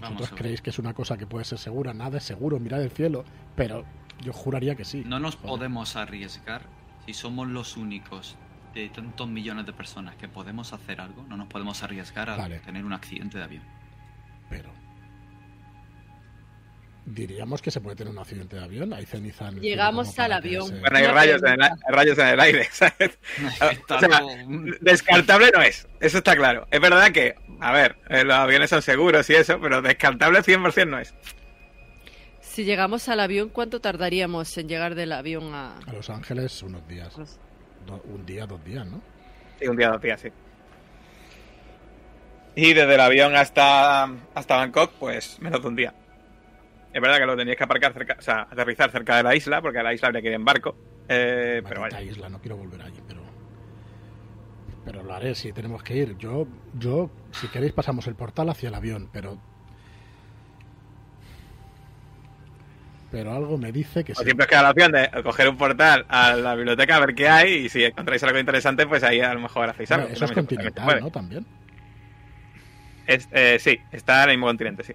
[0.00, 1.94] vamos creéis que es una cosa que puede ser segura.
[1.94, 3.24] Nada es seguro, mirad el cielo.
[3.54, 3.84] Pero
[4.20, 5.04] yo juraría que sí.
[5.06, 5.48] No nos Joder.
[5.48, 6.62] podemos arriesgar
[7.06, 8.36] si somos los únicos
[8.74, 11.24] de tantos millones de personas que podemos hacer algo.
[11.28, 12.58] No nos podemos arriesgar a Vale.
[12.58, 13.62] tener un accidente de avión.
[14.50, 14.70] Pero.
[17.10, 18.92] Diríamos que se puede tener un accidente de avión.
[18.92, 20.68] Hay ceniza en Llegamos al avión.
[20.68, 21.84] se- Bueno, hay rayos en, el, pregunta.
[21.88, 23.18] hay rayos en el aire, ¿sabes?
[23.88, 24.20] O sea,
[24.80, 26.66] Descartable no es, eso está claro.
[26.70, 30.86] Es verdad que, a ver, eh, los aviones son seguros y eso, pero descartable 100%
[30.88, 31.14] no es.
[32.42, 35.78] Si llegamos al avión, ¿cuánto tardaríamos en llegar del avión a...?
[35.78, 37.14] A Los Ángeles unos días.
[37.86, 39.00] Do- un día, dos días, ¿no?
[39.58, 40.28] Sí, un día, dos días, sí.
[42.54, 45.94] Y desde el avión hasta, hasta Bangkok, pues menos de un día.
[46.98, 49.62] Es verdad que lo teníais que aparcar cerca, o sea, aterrizar cerca de la isla,
[49.62, 50.76] porque a la isla habría que ir en barco.
[51.08, 52.02] Eh, pero vaya.
[52.02, 53.20] isla, no quiero volver allí, pero.
[54.84, 56.18] Pero lo haré si tenemos que ir.
[56.18, 59.38] Yo, yo, si queréis, pasamos el portal hacia el avión, pero.
[63.12, 64.24] Pero algo me dice que O sí.
[64.24, 67.28] siempre os queda la opción de coger un portal a la biblioteca a ver qué
[67.28, 70.14] hay y si encontráis algo interesante, pues ahí a lo mejor hacéis Bueno, algo.
[70.16, 71.00] eso es continental.
[71.00, 71.10] ¿no?
[71.12, 71.46] También.
[73.06, 74.94] Es, eh, sí, está en el mismo continente, sí.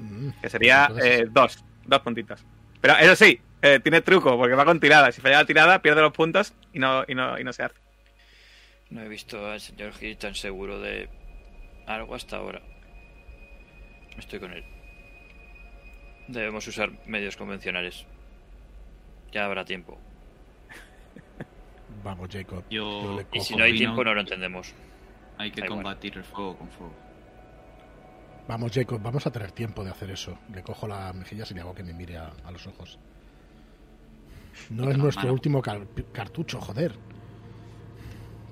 [0.00, 2.44] Mm, Que sería entonces- eh, dos, dos puntitos.
[2.80, 5.12] Pero eso sí, eh, tiene truco, porque va con tirada.
[5.12, 7.74] Si falla la tirada, pierde los puntos y no, y no, y no se hace.
[8.88, 11.08] No he visto al señor Gil tan seguro de
[11.86, 12.60] algo hasta ahora.
[14.18, 14.64] Estoy con él.
[16.28, 18.06] Debemos usar medios convencionales.
[19.32, 19.98] Ya habrá tiempo.
[22.02, 22.64] Vamos, Jacob.
[22.70, 24.72] Yo- y si no hay tiempo, no lo entendemos.
[25.38, 26.94] Hay que combatir el fuego con fuego.
[28.50, 30.36] Vamos, Jacob, vamos a tener tiempo de hacer eso.
[30.52, 32.98] Le cojo las mejillas y le hago que me mire a, a los ojos.
[34.70, 35.34] No es nuestro mano.
[35.34, 36.96] último car- cartucho, joder.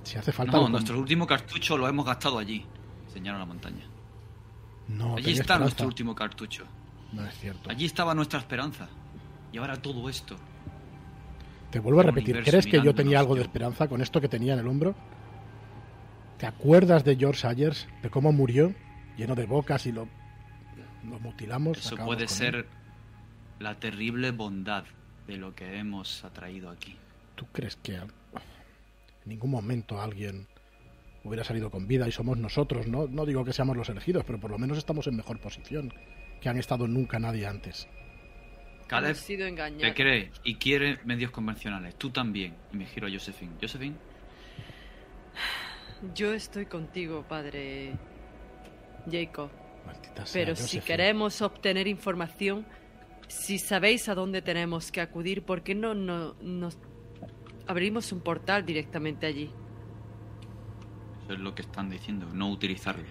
[0.04, 0.56] Si hace falta.
[0.56, 2.64] No, nuestro último cartucho lo hemos gastado allí.
[3.12, 3.84] Señala la montaña.
[4.86, 5.58] No, Allí está esperanza.
[5.64, 6.64] nuestro último cartucho.
[7.12, 7.68] No es cierto.
[7.68, 8.88] Allí estaba nuestra esperanza.
[9.52, 10.36] Y ahora todo esto.
[11.72, 12.40] Te vuelvo a repetir.
[12.44, 14.94] ¿Crees que yo tenía algo de esperanza con esto que tenía en el hombro?
[16.38, 17.88] ¿Te acuerdas de George Ayers?
[18.00, 18.72] De cómo murió,
[19.18, 20.08] lleno de bocas y lo,
[21.04, 21.76] lo mutilamos.
[21.76, 22.66] Eso puede ser él?
[23.58, 24.84] la terrible bondad
[25.26, 26.96] de lo que hemos atraído aquí.
[27.34, 28.08] ¿Tú crees que en
[29.26, 30.46] ningún momento alguien
[31.24, 32.86] hubiera salido con vida y somos nosotros?
[32.86, 35.92] No, no digo que seamos los elegidos, pero por lo menos estamos en mejor posición
[36.40, 37.88] que han estado nunca nadie antes.
[38.86, 39.94] Caleb sido te engañados.
[39.94, 41.96] cree y quiere medios convencionales.
[41.96, 42.54] Tú también.
[42.72, 43.52] Y me giro a Josephine.
[43.60, 43.96] Josephine,
[46.14, 47.92] Yo estoy contigo, padre
[49.10, 49.50] Jacob.
[49.86, 52.66] Maldita sea, Pero si queremos obtener información,
[53.28, 56.78] si sabéis a dónde tenemos que acudir, ¿por qué no, no nos
[57.66, 59.50] abrimos un portal directamente allí?
[61.28, 62.26] eso es lo que están diciendo.
[62.32, 63.04] No utilizarlo.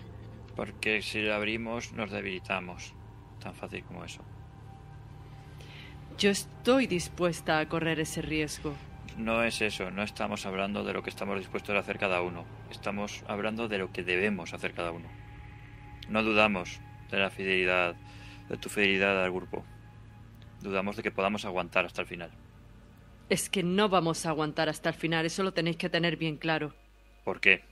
[0.56, 2.96] Porque si lo abrimos, nos debilitamos.
[3.40, 4.24] Tan fácil como eso.
[6.18, 8.74] Yo estoy dispuesta a correr ese riesgo.
[9.18, 12.46] No es eso, no estamos hablando de lo que estamos dispuestos a hacer cada uno.
[12.72, 15.08] Estamos hablando de lo que debemos hacer cada uno.
[16.10, 16.80] No dudamos
[17.12, 17.96] de la fidelidad,
[18.50, 19.66] de tu fidelidad al grupo.
[20.62, 22.32] Dudamos de que podamos aguantar hasta el final.
[23.30, 26.38] Es que no vamos a aguantar hasta el final, eso lo tenéis que tener bien
[26.38, 26.74] claro.
[27.26, 27.64] ¿Por qué?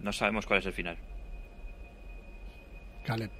[0.00, 0.98] No sabemos cuál es el final.
[3.04, 3.30] Caleb,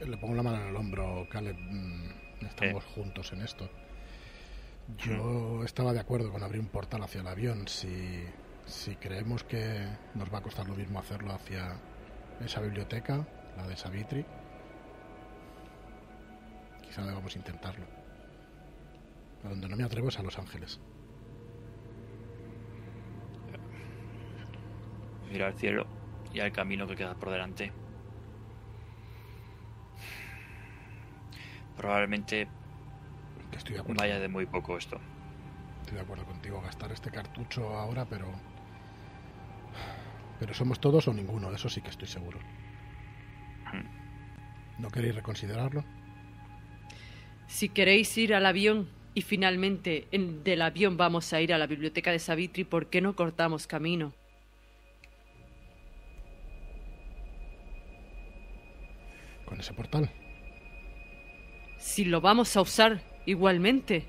[0.00, 3.70] le pongo la mano en el hombro, Caleb, mm, estamos juntos en esto.
[4.98, 7.68] Yo estaba de acuerdo con abrir un portal hacia el avión.
[7.68, 8.24] Si,
[8.66, 11.76] si creemos que nos va a costar lo mismo hacerlo hacia
[12.44, 14.24] esa biblioteca, la de Savitri,
[16.82, 17.86] quizá debamos intentarlo.
[19.44, 20.80] A donde no me atrevo es a Los Ángeles.
[25.30, 25.86] Mira al cielo
[26.32, 27.72] y al camino que queda por delante.
[31.76, 32.48] Probablemente
[33.52, 34.00] estoy de acuerdo.
[34.00, 34.98] vaya de muy poco esto.
[35.80, 38.26] Estoy de acuerdo contigo, gastar este cartucho ahora, pero.
[40.38, 42.38] Pero somos todos o ninguno, de eso sí que estoy seguro.
[44.78, 45.84] ¿No queréis reconsiderarlo?
[47.46, 51.66] Si queréis ir al avión y finalmente en- del avión vamos a ir a la
[51.66, 54.12] biblioteca de Savitri, ¿por qué no cortamos camino?
[59.44, 60.10] Con ese portal.
[61.78, 64.06] Si lo vamos a usar igualmente.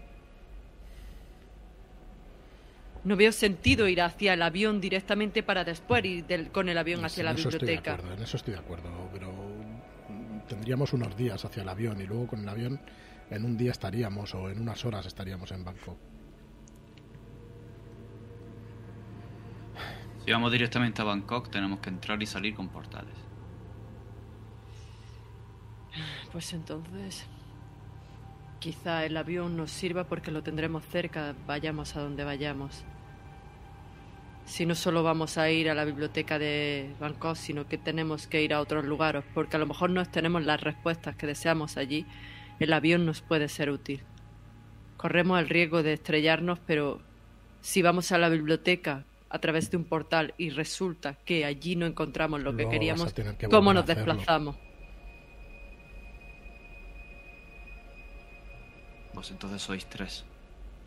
[3.04, 7.06] No veo sentido ir hacia el avión directamente para después ir del- con el avión
[7.06, 7.94] hacia en la eso estoy de biblioteca.
[7.94, 9.32] acuerdo, en eso estoy de acuerdo, pero
[10.48, 12.80] tendríamos unos días hacia el avión y luego con el avión
[13.30, 15.98] en un día estaríamos o en unas horas estaríamos en Bangkok.
[20.26, 23.14] Si vamos directamente a Bangkok, tenemos que entrar y salir con portales.
[26.32, 27.26] Pues entonces,
[28.60, 32.84] quizá el avión nos sirva porque lo tendremos cerca, vayamos a donde vayamos.
[34.46, 38.44] Si no solo vamos a ir a la biblioteca de Bangkok, sino que tenemos que
[38.44, 42.06] ir a otros lugares, porque a lo mejor no tenemos las respuestas que deseamos allí,
[42.60, 44.04] el avión nos puede ser útil.
[44.98, 47.02] Corremos el riesgo de estrellarnos, pero
[47.62, 51.86] si vamos a la biblioteca a través de un portal y resulta que allí no
[51.86, 54.56] encontramos lo que queríamos, que ¿cómo nos desplazamos?
[59.14, 60.24] Pues entonces sois tres.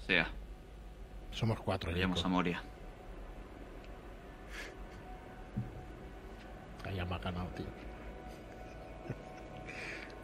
[0.02, 0.30] O sea,
[1.32, 1.90] Somos cuatro.
[1.90, 2.28] vayamos a.
[2.28, 2.62] Moria.
[6.94, 7.66] Ya me ha ganado, tío.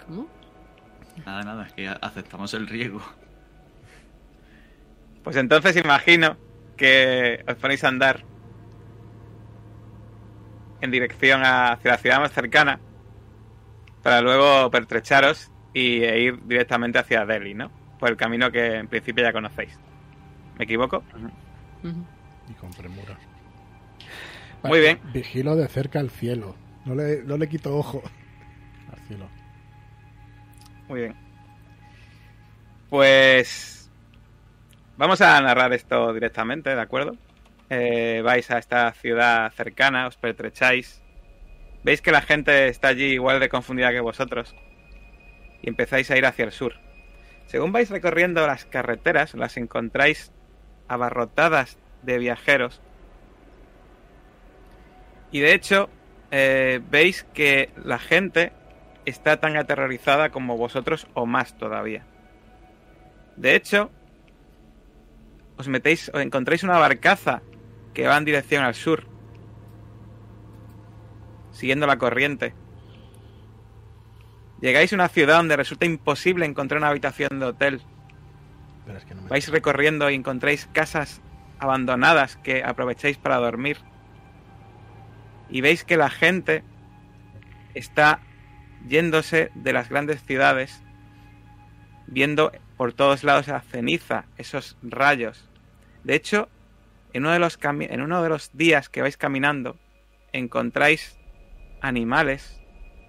[0.06, 0.28] ¿Cómo?
[1.24, 3.00] Nada, nada, es que aceptamos el riesgo.
[5.22, 6.36] Pues entonces imagino
[6.76, 8.24] que os ponéis a andar
[10.80, 12.78] en dirección hacia la ciudad más cercana
[14.02, 17.70] para luego pertrecharos y e ir directamente hacia Delhi, ¿no?
[17.98, 19.78] Por el camino que en principio ya conocéis.
[20.58, 21.02] ¿Me equivoco?
[22.48, 23.13] Y con premura.
[24.64, 25.00] Muy bien.
[25.12, 26.56] Vigilo de cerca el cielo.
[26.84, 28.02] No le, no le quito ojo
[28.92, 29.28] al cielo.
[30.88, 31.16] Muy bien.
[32.90, 33.90] Pues
[34.96, 37.16] vamos a narrar esto directamente, ¿de acuerdo?
[37.70, 41.02] Eh, vais a esta ciudad cercana, os pertrecháis.
[41.82, 44.54] Veis que la gente está allí igual de confundida que vosotros.
[45.62, 46.74] Y empezáis a ir hacia el sur.
[47.46, 50.32] Según vais recorriendo las carreteras, las encontráis
[50.88, 52.80] abarrotadas de viajeros.
[55.34, 55.90] Y de hecho,
[56.30, 58.52] eh, veis que la gente
[59.04, 62.06] está tan aterrorizada como vosotros o más todavía.
[63.34, 63.90] De hecho,
[65.56, 67.42] os metéis, os encontráis una barcaza
[67.94, 69.08] que va en dirección al sur,
[71.50, 72.54] siguiendo la corriente.
[74.60, 77.82] Llegáis a una ciudad donde resulta imposible encontrar una habitación de hotel.
[78.86, 81.20] Pero es que no me- Vais recorriendo y encontráis casas
[81.58, 83.78] abandonadas que aprovecháis para dormir.
[85.48, 86.64] Y veis que la gente
[87.74, 88.20] está
[88.88, 90.82] yéndose de las grandes ciudades,
[92.06, 95.48] viendo por todos lados la ceniza, esos rayos.
[96.02, 96.48] De hecho,
[97.12, 99.76] en uno de los, cami- en uno de los días que vais caminando,
[100.32, 101.18] encontráis
[101.80, 102.60] animales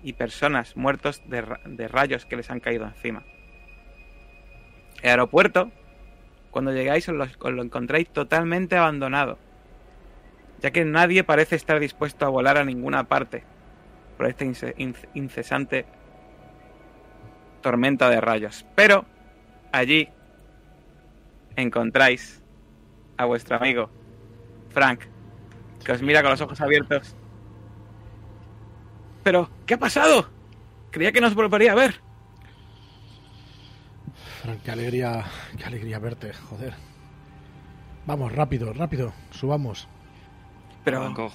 [0.04, 3.24] y personas muertos de, de rayos que les han caído encima.
[5.02, 5.71] El aeropuerto,
[6.52, 9.39] cuando llegáis, lo, os lo encontráis totalmente abandonado,
[10.62, 13.44] ya que nadie parece estar dispuesto a volar a ninguna parte
[14.18, 15.86] por esta ince- inc- incesante
[17.62, 18.65] tormenta de rayos.
[18.76, 19.06] Pero
[19.72, 20.10] allí
[21.56, 22.41] encontráis
[23.18, 23.89] a vuestro amigo
[24.70, 25.02] Frank,
[25.84, 27.15] que os mira con los ojos abiertos.
[29.24, 30.30] Pero, ¿qué ha pasado?
[30.91, 31.96] Creía que nos volvería a ver.
[34.41, 35.26] Frank, qué alegría,
[35.58, 36.74] qué alegría verte, joder.
[38.06, 39.88] Vamos, rápido, rápido, subamos.
[40.86, 41.34] Pero, Bangkok.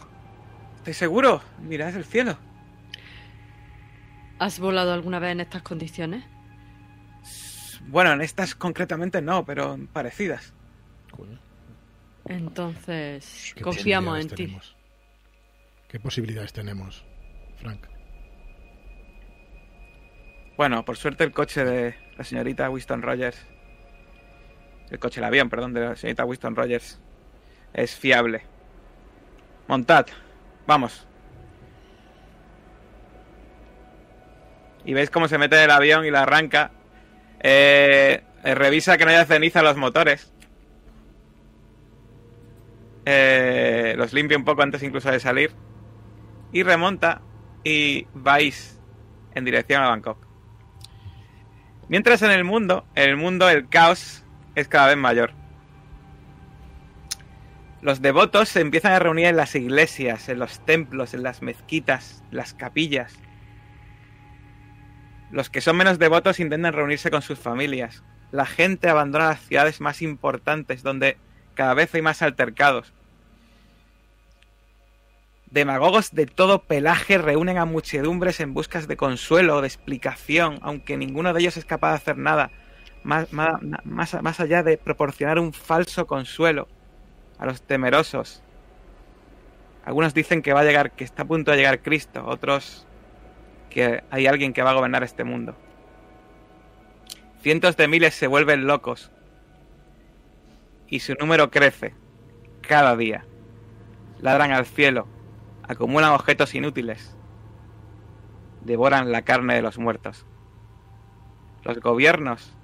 [0.78, 1.42] ¿estoy seguro?
[1.60, 2.38] Mirad el cielo.
[4.38, 6.24] ¿Has volado alguna vez en estas condiciones?
[7.88, 10.54] Bueno, en estas concretamente no, pero en parecidas.
[12.24, 14.56] Entonces, ¿qué confiamos en ti.
[15.88, 17.04] ¿Qué posibilidades tenemos,
[17.56, 17.86] Frank?
[20.56, 23.46] Bueno, por suerte el coche de la señorita Winston Rogers,
[24.90, 27.00] el coche, el avión, perdón, de la señorita Winston Rogers,
[27.72, 28.49] es fiable.
[29.70, 30.06] Montad,
[30.66, 31.06] vamos.
[34.85, 36.72] Y veis cómo se mete el avión y la arranca.
[37.38, 40.33] Eh, eh, revisa que no haya ceniza en los motores.
[43.04, 45.52] Eh, los limpia un poco antes incluso de salir.
[46.50, 47.22] Y remonta
[47.62, 48.76] y vais
[49.37, 50.26] en dirección a Bangkok.
[51.87, 54.24] Mientras en el mundo, en el mundo el caos
[54.56, 55.39] es cada vez mayor.
[57.82, 62.22] Los devotos se empiezan a reunir en las iglesias, en los templos, en las mezquitas,
[62.30, 63.14] las capillas.
[65.30, 68.04] Los que son menos devotos intentan reunirse con sus familias.
[68.32, 71.16] La gente abandona las ciudades más importantes donde
[71.54, 72.92] cada vez hay más altercados.
[75.46, 80.98] Demagogos de todo pelaje reúnen a muchedumbres en buscas de consuelo o de explicación, aunque
[80.98, 82.50] ninguno de ellos es capaz de hacer nada
[83.02, 86.68] más, más, más allá de proporcionar un falso consuelo
[87.40, 88.42] a los temerosos.
[89.85, 92.87] Algunos dicen que va a llegar, que está a punto de llegar Cristo, otros
[93.70, 95.57] que hay alguien que va a gobernar este mundo.
[97.40, 99.11] Cientos de miles se vuelven locos
[100.87, 101.94] y su número crece
[102.61, 103.24] cada día.
[104.20, 105.09] Ladran al cielo,
[105.66, 107.16] acumulan objetos inútiles,
[108.61, 110.26] devoran la carne de los muertos.
[111.64, 112.55] Los gobiernos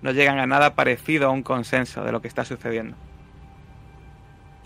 [0.00, 2.96] no llegan a nada parecido a un consenso de lo que está sucediendo.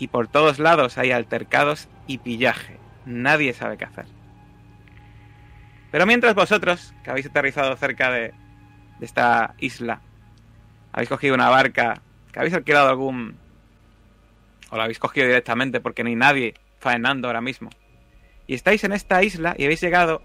[0.03, 2.77] Y por todos lados hay altercados y pillaje.
[3.05, 4.05] Nadie sabe qué hacer.
[5.91, 8.33] Pero mientras vosotros, que habéis aterrizado cerca de,
[8.99, 10.01] esta isla,
[10.91, 12.01] habéis cogido una barca,
[12.33, 13.37] que habéis alquilado algún...
[14.71, 17.69] o la habéis cogido directamente porque hay nadie faenando ahora mismo.
[18.45, 20.21] Y estáis en esta isla y habéis llegado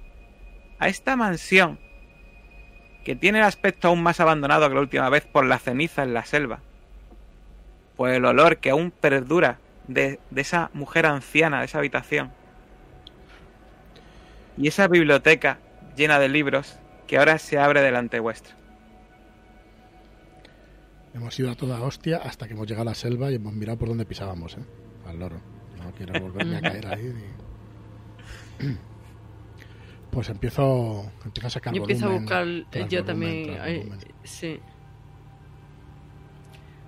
[0.81, 1.79] a esta mansión
[3.05, 6.14] que tiene el aspecto aún más abandonado que la última vez por la ceniza en
[6.14, 6.62] la selva,
[7.97, 12.30] por el olor que aún perdura de, de esa mujer anciana de esa habitación,
[14.57, 15.59] y esa biblioteca
[15.97, 18.55] llena de libros que ahora se abre delante vuestra.
[21.14, 23.78] Hemos ido a toda hostia hasta que hemos llegado a la selva y hemos mirado
[23.78, 24.61] por donde pisábamos, ¿eh?
[25.07, 25.41] Al loro.
[25.82, 27.14] No quiero volverme a caer ahí.
[28.61, 28.66] ni-
[30.11, 33.59] Pues empiezo, empiezo a sacar Yo empiezo a volumen buscar yo volumen, también.
[33.61, 33.99] ay, volumen.
[34.24, 34.61] sí.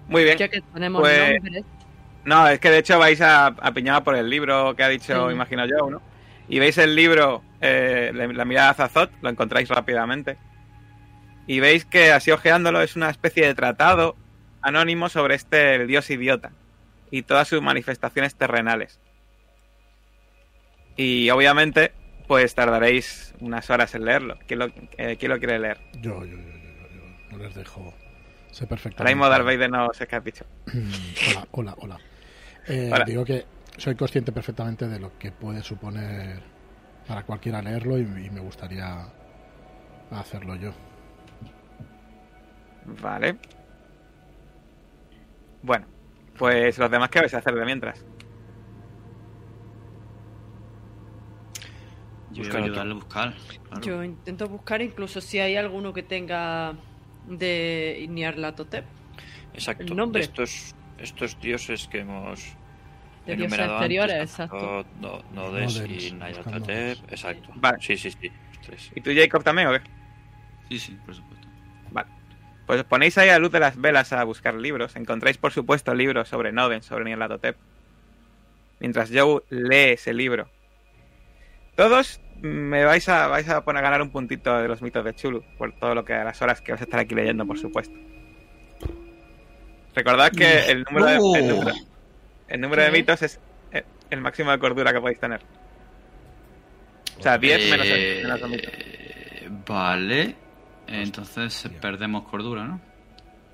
[0.09, 0.39] Muy bien.
[0.39, 1.65] Ya que tenemos Pues- nombres.
[2.31, 5.29] No, es que de hecho vais a, a piñar por el libro que ha dicho,
[5.29, 5.35] Sí.
[5.35, 6.01] imagino yo, ¿no?
[6.49, 10.37] y veis el libro, eh, la mirada de Azazot, lo encontráis rápidamente.
[11.47, 14.17] Y veis que así ojeándolo es una especie de tratado
[14.63, 16.51] anónimo sobre este el dios idiota
[17.11, 19.01] y todas sus manifestaciones terrenales.
[20.97, 21.93] Y obviamente,
[22.29, 24.39] pues tardaréis unas horas en leerlo.
[24.47, 24.67] ¿Quién lo,
[24.99, 25.79] eh, quién lo quiere leer?
[25.95, 27.03] Yo, yo, yo, yo, yo, yo.
[27.31, 27.95] No les dejo.
[28.51, 29.03] Sé perfectamente.
[29.03, 30.45] Ahora mismo Darth Vader no sé qué has dicho.
[31.31, 32.01] hola, hola, hola.
[32.71, 32.91] Eh.
[33.07, 33.45] Digo que
[33.77, 36.41] soy consciente perfectamente de lo que puede suponer
[37.07, 39.07] para cualquiera leerlo y, y me gustaría
[40.11, 40.73] hacerlo yo.
[42.85, 43.39] Vale.
[45.63, 45.87] Bueno,
[46.39, 48.05] pues los demás, ¿qué vais a hacer de mientras?
[52.31, 52.81] Yo voy a Búscalo tú.
[52.81, 53.35] ayudarle a buscar.
[53.65, 53.87] claro.
[53.87, 56.75] Yo intento buscar incluso si hay alguno que tenga
[57.27, 58.85] de Nyarlathotep,
[59.53, 59.93] Exacto.
[59.93, 60.23] El nombre.
[60.23, 62.57] Estos, estos dioses que hemos
[63.27, 64.87] de dioses exteriores, antes, exacto.
[65.01, 67.51] No, Nodes Nodes, y buscando Exacto.
[67.55, 67.79] Vale.
[67.81, 68.31] Sí, sí, sí.
[68.65, 68.91] tres.
[68.95, 69.81] ¿Y tú, Jacob, también o qué?
[70.69, 71.47] Sí, sí, por supuesto.
[71.91, 72.09] Vale.
[72.67, 74.97] Pues os ponéis ahí a luz de las velas a buscar libros.
[74.97, 77.57] Encontráis, por supuesto, libros sobre Noden, sobre Nyarlathotep.
[78.79, 80.49] Mientras Joe lee ese libro.
[81.77, 85.15] Todos me vais a, vais a poner a ganar un puntito de los mitos de
[85.15, 85.45] Chulu.
[85.59, 87.95] Por todo lo que a las horas que vais a estar aquí leyendo, por supuesto.
[89.95, 91.73] Recordad que el número de, el número,
[92.51, 92.99] el número de ¿Qué?
[92.99, 93.41] mitos es
[93.73, 95.41] eh, el máximo de cordura que podéis tener.
[97.19, 98.69] O sea, 10 menos el, menos el mito.
[98.73, 100.37] Eh, Vale.
[100.87, 101.81] Entonces Hostia.
[101.81, 102.81] perdemos cordura, ¿no?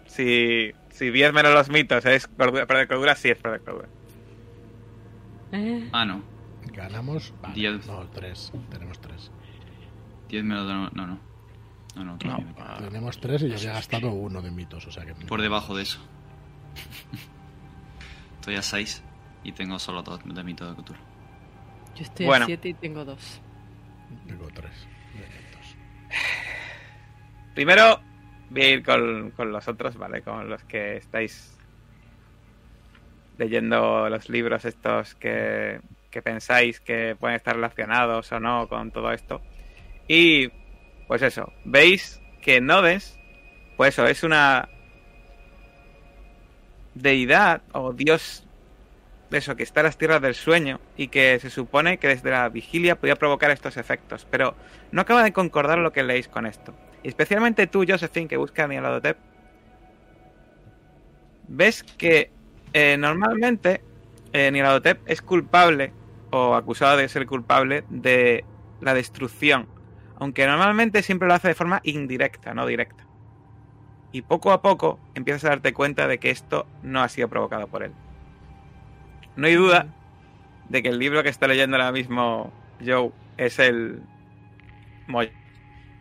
[0.06, 3.88] Si, si 10 menos los mitos es cordura, perder cordura, sí es perder cordura.
[5.52, 6.22] Eh, Ah, no.
[6.72, 7.32] Ganamos.
[7.42, 7.86] Vale, Diez.
[7.86, 8.52] No, tres.
[8.70, 9.30] Tenemos tres.
[10.28, 10.66] 10 menos.
[10.66, 11.18] No, no.
[11.96, 12.78] No, no, No.
[12.78, 15.14] Tenemos tres y yo había gastado uno de mitos, o sea que.
[15.14, 15.98] Por debajo de eso.
[18.46, 19.02] Estoy a 6
[19.42, 21.00] y tengo solo 2 de mito de cultura.
[21.96, 22.44] yo estoy Bueno.
[22.44, 23.42] a 7 y tengo 2.
[24.28, 25.76] Tengo tres de mitos.
[27.56, 28.00] Primero
[28.50, 30.22] voy a ir con, con los otros, ¿vale?
[30.22, 31.58] Con los que estáis
[33.36, 35.80] leyendo los libros estos que,
[36.12, 39.42] que pensáis que pueden estar relacionados o no con todo esto.
[40.06, 40.50] Y
[41.08, 43.18] pues eso, veis que Nodes,
[43.76, 44.68] pues eso, es una
[46.96, 48.44] deidad o dios
[49.30, 52.30] de eso, que está en las tierras del sueño y que se supone que desde
[52.30, 54.54] la vigilia podía provocar estos efectos, pero
[54.92, 56.74] no acaba de concordar lo que leéis con esto.
[57.02, 59.16] Y especialmente tú, Josephine, que buscas a Nyarlathotep,
[61.48, 62.30] ves que
[62.72, 63.80] eh, normalmente
[64.32, 65.92] eh, es culpable
[66.30, 68.44] o acusado de ser culpable de
[68.80, 69.66] la destrucción,
[70.18, 73.05] aunque normalmente siempre lo hace de forma indirecta, no directa.
[74.12, 77.66] Y poco a poco empiezas a darte cuenta de que esto no ha sido provocado
[77.66, 77.92] por él.
[79.36, 79.88] No hay duda
[80.68, 82.52] de que el libro que está leyendo ahora mismo
[82.84, 84.02] Joe es el
[85.06, 85.30] Moy.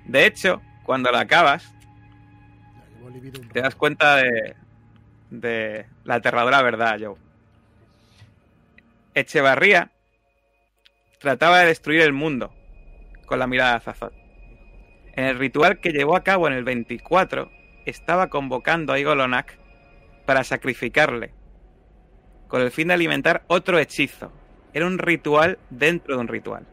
[0.05, 1.73] De hecho, cuando lo acabas,
[3.51, 4.55] te das cuenta de,
[5.29, 7.15] de la aterradora verdad, Joe.
[9.13, 9.91] Echevarría
[11.19, 12.53] trataba de destruir el mundo
[13.25, 14.13] con la mirada de Azazot.
[15.15, 17.49] En el ritual que llevó a cabo en el 24,
[17.85, 19.57] estaba convocando a Igolonak
[20.25, 21.31] para sacrificarle,
[22.47, 24.31] con el fin de alimentar otro hechizo.
[24.73, 26.65] Era un ritual dentro de un ritual.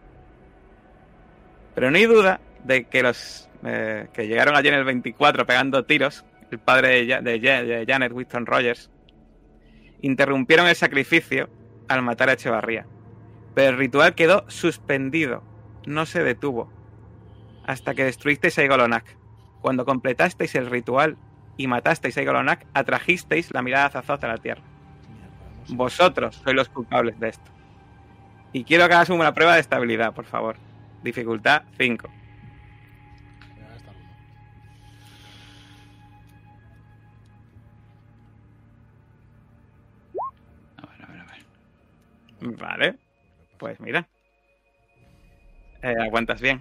[1.75, 5.85] Pero no hay duda de que los eh, que llegaron allí en el 24 pegando
[5.85, 8.91] tiros, el padre de, de Janet Winston Rogers,
[10.01, 11.49] interrumpieron el sacrificio
[11.89, 12.87] al matar a Echevarría.
[13.55, 15.45] Pero el ritual quedó suspendido,
[15.87, 16.73] no se detuvo,
[17.65, 19.17] hasta que destruisteis a Igolonak.
[19.63, 21.17] Cuando completasteis el ritual
[21.57, 24.63] y matasteis a Igolonak, atrajisteis la mirada de Azazot a la tierra.
[25.69, 27.51] Vosotros sois los culpables de esto.
[28.53, 30.57] Y quiero que hagas una prueba de estabilidad, por favor.
[31.03, 32.11] Dificultad 5.
[33.57, 34.13] Ya está uno.
[40.77, 42.57] A ver, a ver, a ver.
[42.59, 42.99] Vale.
[43.59, 44.09] Pues mira.
[45.83, 46.61] Eh, aguantas bien.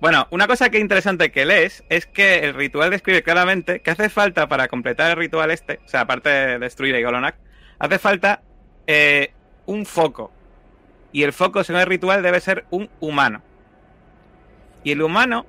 [0.00, 3.90] Bueno, una cosa que es interesante que lees es que el ritual describe claramente que
[3.90, 7.36] hace falta para completar el ritual este, o sea, aparte de destruir a Igolonak,
[7.78, 8.42] hace falta
[8.86, 9.32] eh,
[9.66, 10.32] un foco.
[11.12, 13.42] Y el foco, según el ritual, debe ser un humano.
[14.84, 15.44] Y el humano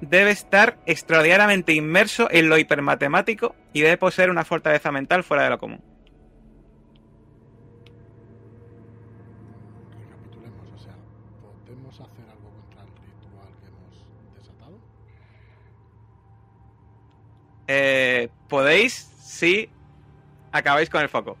[0.00, 5.50] debe estar extraordinariamente inmerso en lo hipermatemático y debe poseer una fortaleza mental fuera de
[5.50, 5.80] lo común.
[17.74, 19.70] Eh, podéis si
[20.52, 21.38] acabáis con el foco.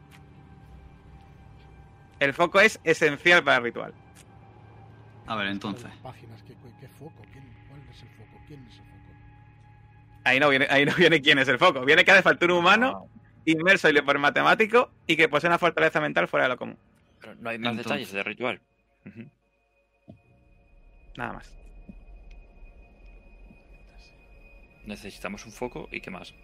[2.20, 3.92] El foco es esencial para el ritual.
[5.26, 5.84] A ver, entonces.
[5.84, 7.22] Las Páginas, ¿qué, qué- qué foco?
[7.32, 8.40] ¿Quién, ¿Cuál es el foco?
[8.46, 10.20] ¿Quién es el foco?
[10.24, 11.84] Ahí no viene, ahí no viene quién es el foco.
[11.84, 13.08] Viene que hace falta un humano
[13.44, 16.78] inmerso y por matemático y que posee una fortaleza mental fuera de lo común.
[17.20, 18.60] Pero no hay más Entonces- detalles de ritual.
[21.16, 21.52] Nada más.
[24.86, 26.34] Necesitamos un foco y qué más.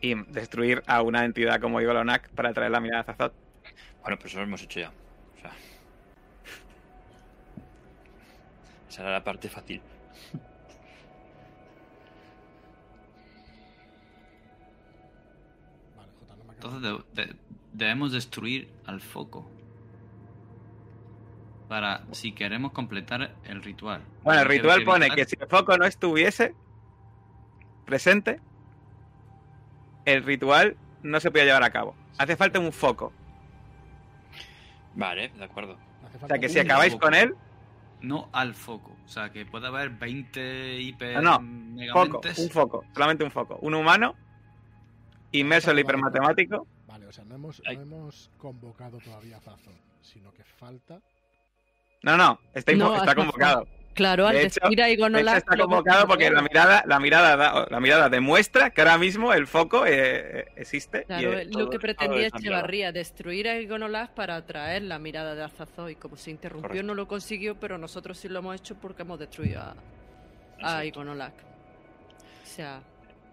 [0.00, 3.34] Y destruir a una entidad como Igolonak para traer la mirada de Azazot.
[4.02, 4.90] Bueno, pues eso lo hemos hecho ya.
[5.36, 5.52] O sea.
[8.88, 9.80] Esa era la parte fácil.
[16.54, 17.36] Entonces de- de-
[17.72, 19.50] debemos destruir al foco.
[21.68, 24.02] Para si queremos completar el ritual.
[24.22, 26.54] Bueno, el ritual pone que si el foco no estuviese
[27.86, 28.40] presente,
[30.04, 31.94] el ritual no se podía llevar a cabo.
[32.18, 33.12] Hace falta un foco.
[34.94, 35.78] Vale, de acuerdo.
[36.22, 37.06] O sea que si acabáis foco.
[37.06, 37.34] con él,
[38.00, 38.96] No al foco.
[39.04, 43.58] O sea, que puede haber 20 IP No, no, foco, un foco, solamente un foco.
[43.62, 44.14] Un humano
[45.32, 46.66] inmerso en el hipermatemático.
[46.86, 49.56] Vale, o sea, no hemos, no hemos convocado todavía a
[50.02, 51.00] sino que falta.
[52.02, 53.66] No, no, está, No, está convocado.
[53.96, 57.00] Claro, al De hecho- destruir a De hecho, Igonolak, está convocado porque la mirada, la
[57.00, 61.00] mirada, da- la mirada demuestra que ahora mismo el foco eh, existe.
[61.00, 65.42] y, Claro, eh, lo que pretendía Echevarría, destruir a Igonolak para atraer la mirada de
[65.44, 65.96] Azazoy.
[65.96, 66.86] Como se interrumpió, Correcto.
[66.86, 69.74] no lo consiguió, pero nosotros sí lo hemos hecho porque hemos destruido a,
[70.62, 70.82] a.
[70.82, 72.82] O sea,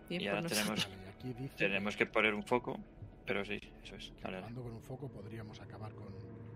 [0.09, 2.79] bien Y por ahora tenemos- Vale, y aquí dice Tenemos que poner un foco,
[3.25, 4.13] pero sí, eso es.
[4.23, 4.37] vale.
[4.37, 6.07] acabando con un foco podríamos acabar con,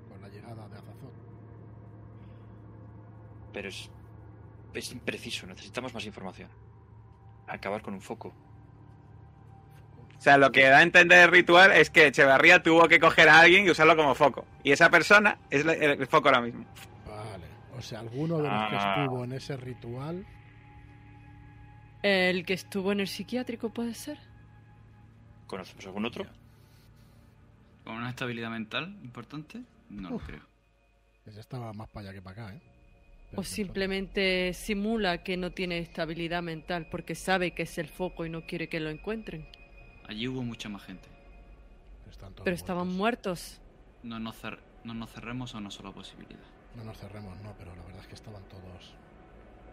[0.09, 1.11] con la llegada de Azazón.
[3.53, 3.89] Pero es,
[4.73, 6.49] es impreciso, necesitamos más información.
[7.47, 8.33] Acabar con un foco.
[10.17, 13.29] O sea, lo que da a entender el ritual es que Echevarría tuvo que coger
[13.29, 14.45] a alguien y usarlo como foco.
[14.63, 16.65] Y esa persona es el, foco ahora mismo.
[17.07, 17.45] Vale,
[17.77, 19.03] o sea, alguno de los que Ah.
[19.03, 20.25] estuvo en ese ritual.
[22.01, 24.17] El que estuvo en el psiquiátrico puede ser.
[25.45, 26.25] ¿Conocemos algún otro?
[27.83, 30.41] Con una estabilidad mental importante, no lo creo.
[31.25, 32.61] Ese estaba más para allá que para acá, ¿eh?
[33.39, 38.29] O simplemente simula que no tiene estabilidad mental porque sabe que es el foco y
[38.29, 39.47] no quiere que lo encuentren.
[40.07, 41.07] Allí hubo mucha más gente.
[42.09, 43.59] están todos Pero estaban muertos.
[43.59, 44.03] muertos.
[44.03, 46.39] No nos, cer- no nos cerremos a una sola posibilidad.
[46.75, 48.95] No nos cerremos, no, pero la verdad es que estaban todos.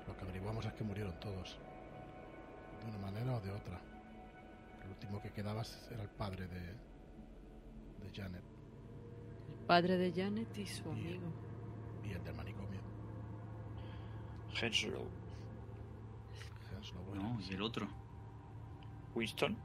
[0.07, 1.57] Lo que averiguamos es que murieron todos.
[2.83, 3.81] De una manera o de otra.
[4.83, 6.61] El último que quedaba era el padre de.
[6.61, 8.43] de Janet
[9.61, 11.33] El padre de Janet y su amigo.
[12.05, 12.64] y el del manicomio.
[14.61, 15.07] Henslow.
[17.15, 17.89] No, y el otro.
[19.15, 19.57] Winston.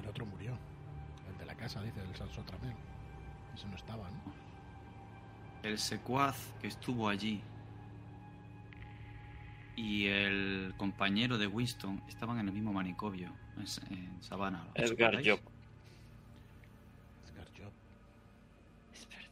[0.00, 0.58] El otro murió.
[1.30, 2.74] El de la casa, dice, el Sansotramen.
[3.54, 4.32] Ese no estaba, ¿no?
[5.62, 7.42] El secuaz que estuvo allí
[9.76, 14.66] y el compañero de Winston estaban en el mismo manicomio, en, Savannah.
[14.76, 15.40] ¿os Edgar Job.
[18.92, 19.30] Es verdad.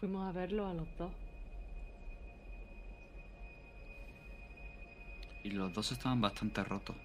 [0.00, 1.12] Fuimos a verlo a los dos.
[5.42, 6.96] Y los dos estaban bastante rotos.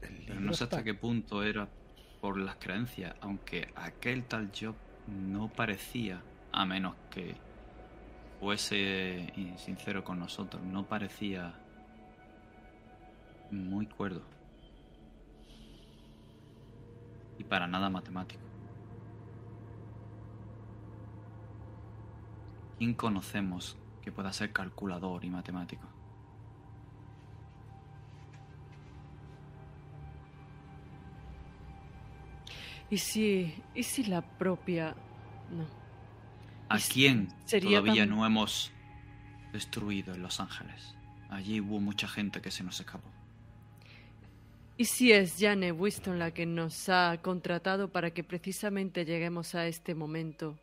[0.00, 1.68] Pero no sé hasta qué punto era
[2.20, 4.74] por las creencias, aunque aquel tal Job
[5.06, 6.22] no parecía,
[6.52, 7.34] a menos que
[8.38, 11.54] fuese sincero con nosotros, no parecía
[13.50, 14.22] muy cuerdo.
[17.38, 18.49] Y para nada matemático.
[22.80, 25.86] ¿Quién conocemos que pueda ser calculador y matemático?
[32.88, 34.94] ¿Y si, y si la propia...
[35.50, 35.66] No.
[36.70, 38.72] ¿A quién sería todavía tan- no hemos
[39.52, 40.96] destruido en Los Ángeles?
[41.28, 43.10] Allí hubo mucha gente que se nos escapó.
[44.78, 49.66] ¿Y si es Jane Winston la que nos ha contratado para que precisamente lleguemos a
[49.66, 50.58] este momento?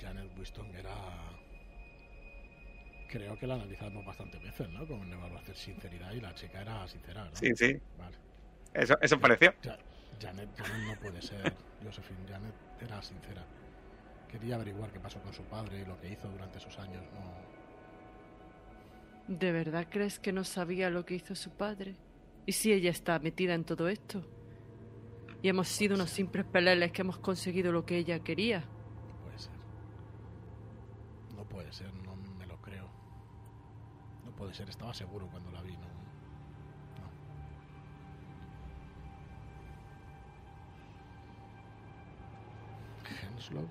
[0.00, 0.94] Janet Winston era.
[3.08, 4.86] Creo que la analizamos bastantes veces, ¿no?
[4.86, 7.30] Con evaluación sinceridad y la chica era sincera, ¿no?
[7.36, 7.76] Sí, sí.
[7.96, 8.16] Vale.
[8.74, 9.54] Eso, eso pareció.
[9.62, 9.78] Ja-
[10.20, 12.18] Janet, Janet no puede ser Josephine.
[12.28, 13.44] Janet era sincera.
[14.28, 17.02] Quería averiguar qué pasó con su padre y lo que hizo durante esos años.
[17.14, 17.46] No.
[19.34, 21.94] ¿De verdad crees que no sabía lo que hizo su padre?
[22.44, 24.24] ¿Y si ella está metida en todo esto?
[25.42, 28.60] Y hemos sido unos simples peleles que hemos conseguido lo que ella quería.
[28.60, 29.52] No puede ser.
[31.36, 32.88] No puede ser, no me lo creo.
[34.24, 35.88] No puede ser, estaba seguro cuando la vi, no.
[37.00, 37.10] No.
[43.32, 43.68] Henslow,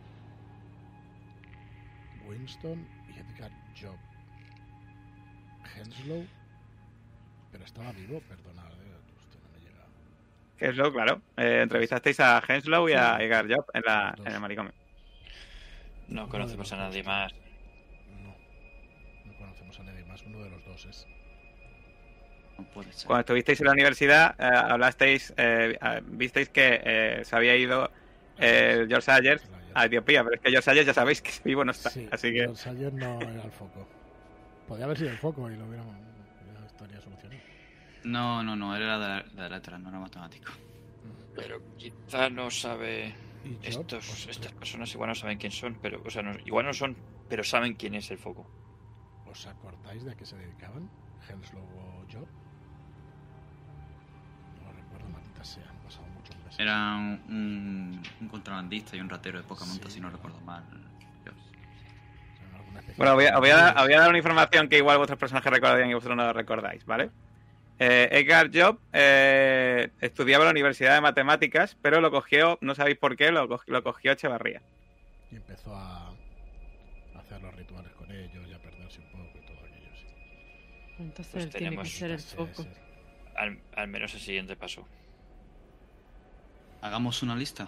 [2.27, 3.97] Winston y Edgar Job.
[5.77, 6.25] Henslow,
[7.51, 9.85] pero estaba vivo, perdona, eh, hostia, no me llega.
[10.59, 11.21] Henslow, claro.
[11.37, 14.73] Eh, entrevistasteis a Henslow y a Edgar Job en, la, en el manicomio.
[16.09, 17.44] No conocemos a nadie más.
[22.57, 23.07] No puede ser.
[23.07, 27.91] Cuando estuvisteis en la universidad, eh, hablasteis, eh, visteis que eh, se había ido
[28.37, 31.71] eh, George Sayers a Etiopía, pero es que George Sayers ya sabéis que vivo no
[31.71, 31.89] está.
[31.89, 33.87] Sí, así que John Sayer no era el foco.
[34.67, 35.95] Podría haber sido el foco y lo hubiéramos,
[36.65, 37.41] estaría solucionado.
[38.05, 40.51] No, no, no, era de, de letras, no era matemático.
[41.35, 43.13] Pero quizá no sabe.
[43.61, 46.01] Estos, os- estas personas igual no saben quién son, pero.
[46.05, 46.95] O sea, no- igual no son,
[47.27, 48.49] pero saben quién es el foco.
[49.35, 50.89] ¿Os acordáis de a qué se dedicaban?
[51.27, 52.25] ¿Henslow o Job?
[54.61, 56.59] No lo recuerdo, maldita sea, han pasado muchos meses.
[56.59, 59.95] Era un, un contrabandista y un ratero de poca monta, Sí.
[59.95, 60.63] si no recuerdo mal.
[62.97, 65.19] Bueno, voy a, voy a dar, os voy a dar una información que igual vuestros
[65.19, 67.09] personajes recordarían y vosotros no lo recordáis, ¿vale?
[67.77, 72.97] Eh, Edgar Job eh, estudiaba en la Universidad de Matemáticas, pero lo cogió, no sabéis
[72.97, 74.61] por qué, lo, co- lo cogió Echevarría.
[75.29, 76.13] Y empezó a
[77.15, 77.91] hacer los rituales
[80.99, 82.63] Entonces Pues él tiene que tenemos- ser el foco.
[82.63, 82.69] sí.
[83.35, 84.87] Al, al menos el siguiente paso.
[86.81, 87.67] Hagamos una lista.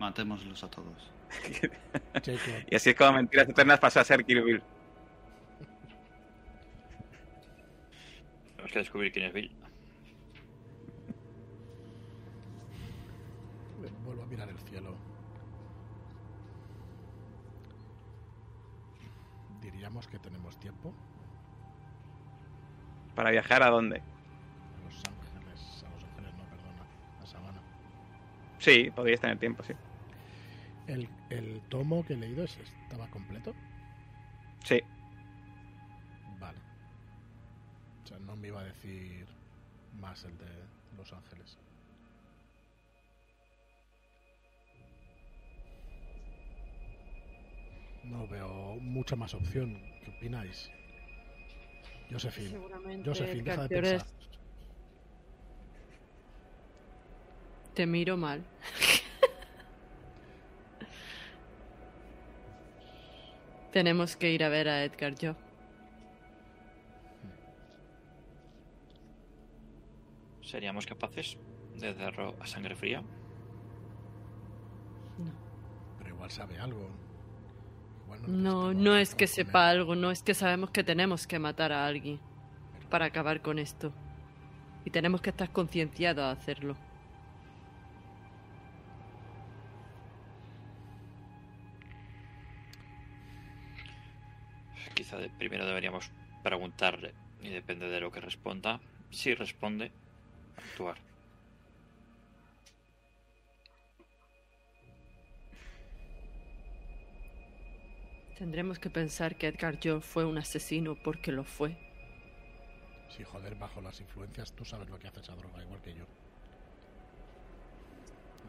[0.00, 1.10] Matémoslos a todos.
[2.70, 4.62] Y así es como Mentiras Eternas pasó a ser Kill Bill.
[8.52, 9.50] Tenemos que descubrir quién es Bill.
[14.04, 14.94] vuelvo a mirar el cielo.
[20.10, 20.92] Que tenemos tiempo.
[23.14, 23.98] ¿Para viajar a dónde?
[23.98, 26.84] A Los Ángeles, a Los Ángeles, no, perdona,
[27.22, 27.60] a Sabana.
[28.58, 29.72] Sí, podríais tener tiempo, sí.
[30.88, 33.54] El, el tomo que he leído es- estaba completo.
[34.64, 34.82] Sí,
[36.40, 36.58] Vale.
[38.04, 39.26] O sea, no me iba a decir
[40.00, 40.46] más el de
[40.96, 41.56] Los Ángeles.
[48.04, 49.80] No veo mucha más opción.
[50.02, 50.70] ¿Qué opináis?
[52.10, 52.58] Josephine.
[53.04, 54.06] Josephine, deja de pensar.
[57.74, 58.44] Te miro mal.
[63.72, 65.36] Tenemos que ir a ver a Edgar Job.
[70.42, 71.36] ¿Seríamos capaces
[71.74, 73.02] de hacerlo a sangre fría?
[75.18, 75.32] No.
[75.98, 77.03] Pero igual sabe algo.
[78.04, 79.78] Igual No, necesitamos no es que sepa él.
[79.78, 82.20] algo, no es que sabemos que tenemos que matar a alguien
[82.90, 83.92] para acabar con esto.
[84.84, 86.76] Y tenemos que estar concienciados a hacerlo.
[94.94, 96.10] Quizá de- primero deberíamos
[96.42, 98.80] preguntarle y depende de lo que responda.
[99.10, 99.90] Si responde,
[100.56, 100.98] actuar.
[108.38, 111.76] Tendremos que pensar que Edgar Job fue un asesino porque lo fue.
[113.08, 116.04] Sí, joder, bajo las influencias tú sabes lo que hace esa droga, igual que yo.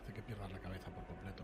[0.02, 1.44] Hace que pierdas la cabeza por completo.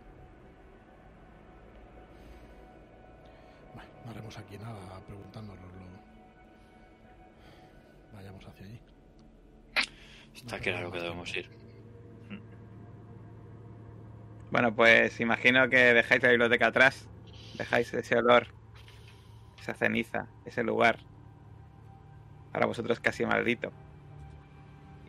[3.76, 5.82] Bueno, no haremos aquí nada preguntándonoslo.
[8.14, 8.80] Vayamos hacia allí.
[10.34, 11.50] Está No claro que debemos ir.
[14.50, 17.08] Bueno, pues imagino que dejáis la biblioteca atrás,
[17.62, 18.48] dejáis ese olor,
[19.62, 20.98] esa ceniza, ese lugar,
[22.52, 23.72] para vosotros casi maldito.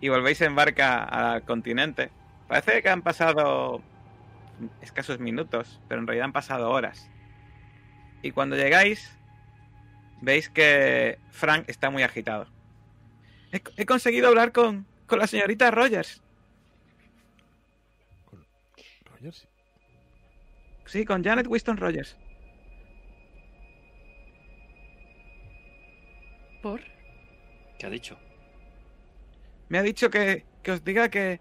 [0.01, 2.11] Y volvéis en barca al continente.
[2.49, 3.81] Parece que han pasado
[4.83, 7.09] escasos minutos, pero en realidad han pasado horas.
[8.23, 9.17] Y cuando llegáis,
[10.21, 12.47] veis que Frank está muy agitado.
[13.51, 16.23] He, he conseguido hablar con, con la señorita Rogers.
[18.27, 18.45] Con
[19.07, 19.49] Rogers,
[20.85, 22.19] Sí, con Janet Winston Rogers.
[26.63, 26.81] ¿Por?
[27.79, 28.17] ¿Qué ha dicho?
[29.69, 31.41] Me ha dicho que, que os diga que,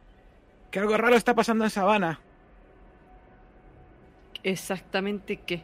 [0.71, 2.19] que algo raro está pasando en Sabana.
[4.43, 5.63] Exactamente qué.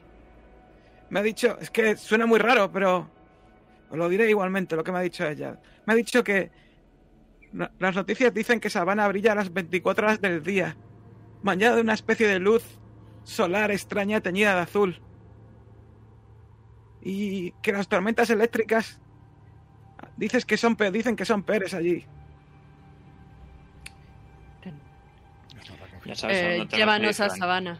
[1.10, 3.10] Me ha dicho, es que suena muy raro, pero
[3.89, 5.60] os lo diré igualmente lo que me ha dicho ella.
[5.86, 6.51] Me ha dicho que
[7.53, 10.76] no- las noticias dicen que Sabana brilla a las 24 horas del día,
[11.41, 12.64] bañada de una especie de luz
[13.24, 15.01] solar extraña teñida de azul.
[17.01, 18.99] Y que las tormentas eléctricas
[20.18, 22.05] dices que son pe- dicen que son peores allí.
[26.05, 27.30] Ya sabes a Eh, llévanos refieres, a.
[27.38, 27.80] Sabana.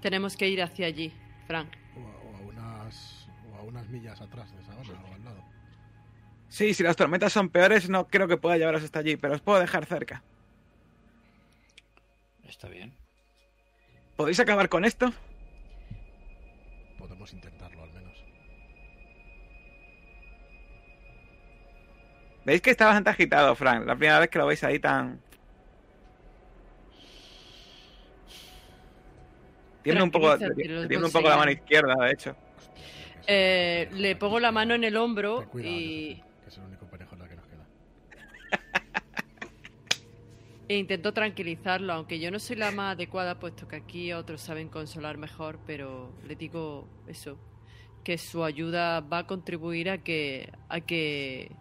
[0.00, 1.12] Tenemos que ir hacia allí,
[1.46, 1.68] Frank.
[1.96, 5.42] O a, o a unas, o a unas millas atrás de Sabana o al lado.
[6.48, 9.40] Sí, si las tormentas son peores, no creo que pueda llevaros hasta allí, pero os
[9.40, 10.22] puedo dejar cerca.
[12.46, 12.92] Está bien.
[14.16, 15.12] ¿Podéis acabar con esto?
[16.98, 17.51] Podemos intentarlo
[22.44, 23.86] Veis que está bastante agitado, Frank.
[23.86, 25.20] La primera vez que lo veis ahí tan.
[29.82, 32.36] Tiene un poco, tiene un poco la mano izquierda, de hecho.
[33.26, 37.14] Eh, le pongo la mano en el hombro cuidado, y que es el único perejo
[37.14, 37.66] en la que nos queda.
[40.68, 44.68] e intento tranquilizarlo, aunque yo no soy la más adecuada, puesto que aquí otros saben
[44.68, 47.38] consolar mejor, pero le digo eso,
[48.02, 51.52] que su ayuda va a contribuir a que, a que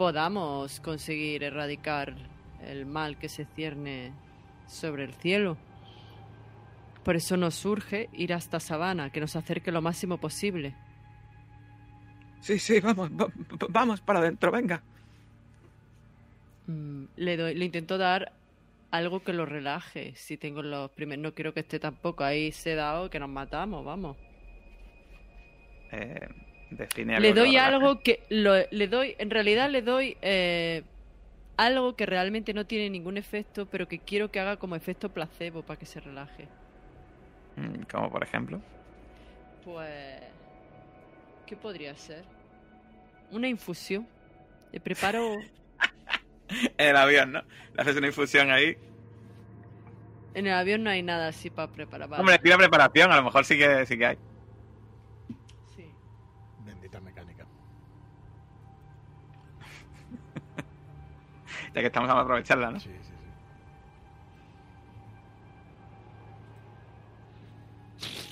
[0.00, 2.14] podamos conseguir erradicar
[2.62, 4.14] el mal que se cierne
[4.66, 5.58] sobre el cielo.
[7.04, 10.74] Por eso nos surge ir hasta Sabana, que nos acerque lo máximo posible.
[12.40, 14.82] Sí, sí, vamos, va- va- vamos para adentro, venga.
[16.66, 18.32] Mm, le doy, le intento dar
[18.90, 20.14] algo que lo relaje.
[20.16, 24.16] Si tengo los primeros, no quiero que esté tampoco ahí sedado que nos matamos, vamos.
[25.92, 26.26] Eh,
[26.70, 30.82] define Le algo que doy algo que lo- le doy, en realidad le doy eh,
[31.56, 35.62] algo que realmente no tiene ningún efecto, pero que quiero que haga como efecto placebo
[35.62, 36.48] para que se relaje.
[37.56, 38.60] Mm, Como por ejemplo.
[39.64, 40.22] Pues,
[41.46, 42.24] ¿qué podría ser?
[43.30, 44.06] Una infusión.
[44.72, 47.42] Le preparo En el avión, ¿no?
[47.74, 48.76] Le haces una infusión ahí.
[50.34, 52.08] en el avión no hay nada así para preparar.
[52.08, 52.20] vale.
[52.20, 54.18] Hombre, tira preparación, a lo mejor sí que, sí que hay.
[61.74, 62.80] Ya que estamos, vamos a aprovecharla, ¿no?
[62.80, 63.14] Sí, sí, sí.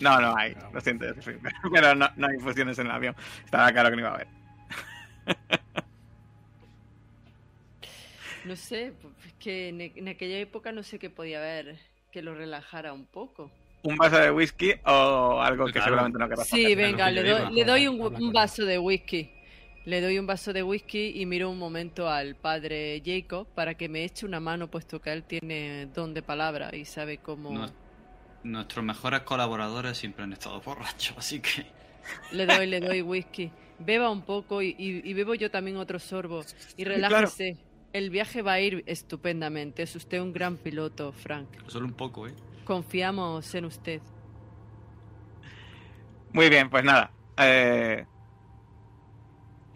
[0.00, 0.56] No, no hay.
[0.72, 1.06] Lo siento,
[1.72, 3.16] pero no, no hay infusiones en el avión.
[3.44, 4.28] Estaba claro que no iba a haber.
[8.44, 8.94] No sé,
[9.26, 11.78] es que en, en aquella época no sé qué podía haber
[12.10, 13.50] que lo relajara un poco.
[13.82, 15.86] ¿Un vaso de whisky o algo que Claro.
[15.86, 19.30] seguramente no querrás Sí, venga, le doy, le doy un, vaso de whisky.
[19.84, 23.88] Le doy un vaso de whisky y miro un momento al padre Jacob para que
[23.88, 27.50] me eche una mano, puesto que él tiene don de palabra y sabe cómo...
[27.52, 27.72] Nues-
[28.44, 31.66] Nuestros mejores colaboradores siempre han estado borrachos, así que.
[32.32, 33.50] Le doy, le doy whisky.
[33.78, 36.42] Beba un poco y, y- y bebo yo también otro sorbo.
[36.76, 37.56] Y relájese.
[37.92, 39.82] El viaje va a ir estupendamente.
[39.82, 41.48] Es usted un gran piloto, Frank.
[41.66, 42.34] Solo un poco, ¿eh?
[42.64, 44.00] Confiamos en usted.
[46.32, 47.10] Muy bien, pues nada.
[47.38, 48.04] eh,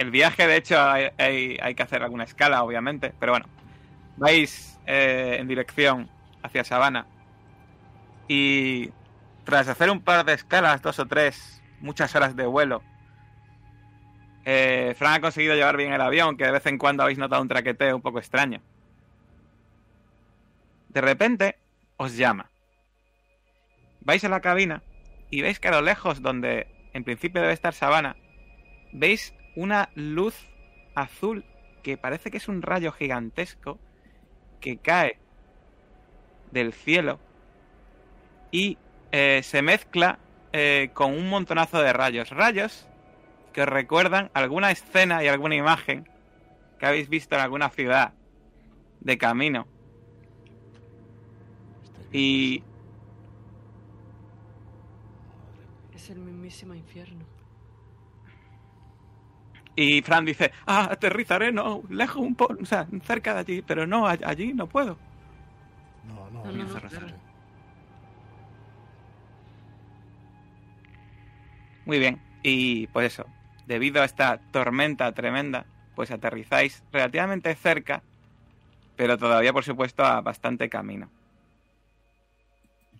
[0.03, 3.15] el viaje, de hecho, hay, que hacer alguna escala, obviamente.
[3.19, 3.47] Pero bueno,
[4.17, 6.11] vais eh, en dirección
[6.43, 7.07] hacia Sabana.
[8.29, 8.91] Y
[9.45, 12.83] tras hacer un par de escalas, dos o tres, muchas horas de vuelo,
[14.45, 17.43] eh, Fran ha conseguido llevar bien el avión, que de vez en cuando habéis notado
[17.43, 18.61] un traqueteo un poco extraño.
[20.89, 21.59] De repente,
[21.97, 22.51] os llama.
[24.01, 24.83] Vais a la cabina
[25.31, 28.17] y veis que a lo lejos, donde en principio debe estar Sabana,
[28.93, 30.35] veis una luz
[30.95, 31.45] azul
[31.83, 33.79] que parece que es un rayo gigantesco
[34.61, 35.19] que cae
[36.51, 37.19] del cielo
[38.51, 38.79] y
[39.11, 40.19] eh, se mezcla
[40.53, 42.31] eh, con un montonazo de rayos.
[42.31, 42.87] Rayos
[43.53, 46.09] que os recuerdan alguna escena y alguna imagen
[46.79, 48.13] que habéis visto en alguna ciudad
[49.01, 49.67] de camino.
[52.13, 52.63] Y
[55.95, 57.32] Es el mismísimo infierno.
[59.75, 63.87] Y Fran dice, ah, aterrizaré, no, lejos un poco, o sea, cerca de allí, pero
[63.87, 64.99] no, allí no puedo.
[66.07, 67.07] No, no, No, no, claro.
[71.85, 73.27] Muy bien, y pues eso,
[73.67, 78.03] debido a esta tormenta tremenda, pues aterrizáis relativamente cerca,
[78.97, 81.11] pero todavía, por supuesto, a bastante camino.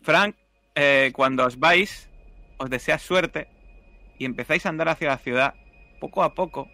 [0.03, 0.37] Frank,
[0.75, 2.09] eh, cuando os vais,
[2.59, 3.49] os desea suerte
[4.19, 5.55] y empezáis a andar hacia la ciudad
[6.03, 6.69] poco a poco,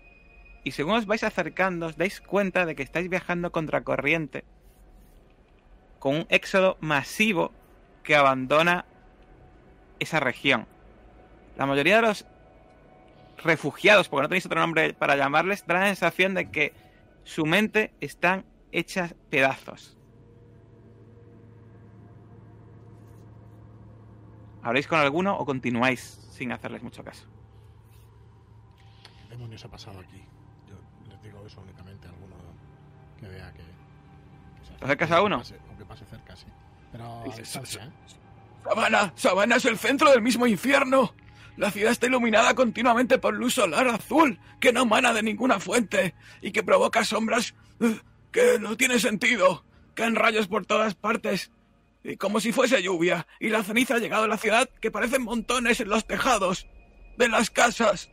[0.64, 4.44] y según os vais acercando, os dais cuenta de que estáis viajando contracorriente
[5.98, 7.52] con un éxodo masivo
[8.02, 8.86] que abandona
[9.98, 10.66] esa región.
[11.58, 12.24] La mayoría de los
[13.44, 16.72] refugiados, porque no tenéis otro nombre para llamarles, dan la sensación de que
[17.24, 19.98] su mente están hechas pedazos.
[24.62, 26.00] ¿Habréis con alguno o continuáis
[26.32, 27.27] sin hacerles mucho caso?
[29.38, 30.20] ¿Qué demonios ha pasado aquí?
[30.68, 30.74] Yo
[31.08, 32.34] les digo eso únicamente a alguno
[33.20, 33.58] que vea que.
[33.58, 35.38] que se ¿Te acercas a uno?
[35.38, 36.46] Pase, o que pase cerca, sí.
[36.90, 37.90] Pero a Dice, distancia, ¿eh?
[38.64, 41.14] Sabana, Sabana es el centro del mismo infierno.
[41.56, 46.16] La ciudad está iluminada continuamente por luz solar azul, que no emana de ninguna fuente
[46.42, 48.00] y que provoca sombras eh,
[48.32, 49.64] que no tienen sentido.
[49.94, 51.52] Caen rayos por todas partes,
[52.02, 55.22] y como si fuese lluvia, y la ceniza ha llegado a la ciudad que parecen
[55.22, 56.66] montones en los tejados
[57.16, 58.10] de las casas.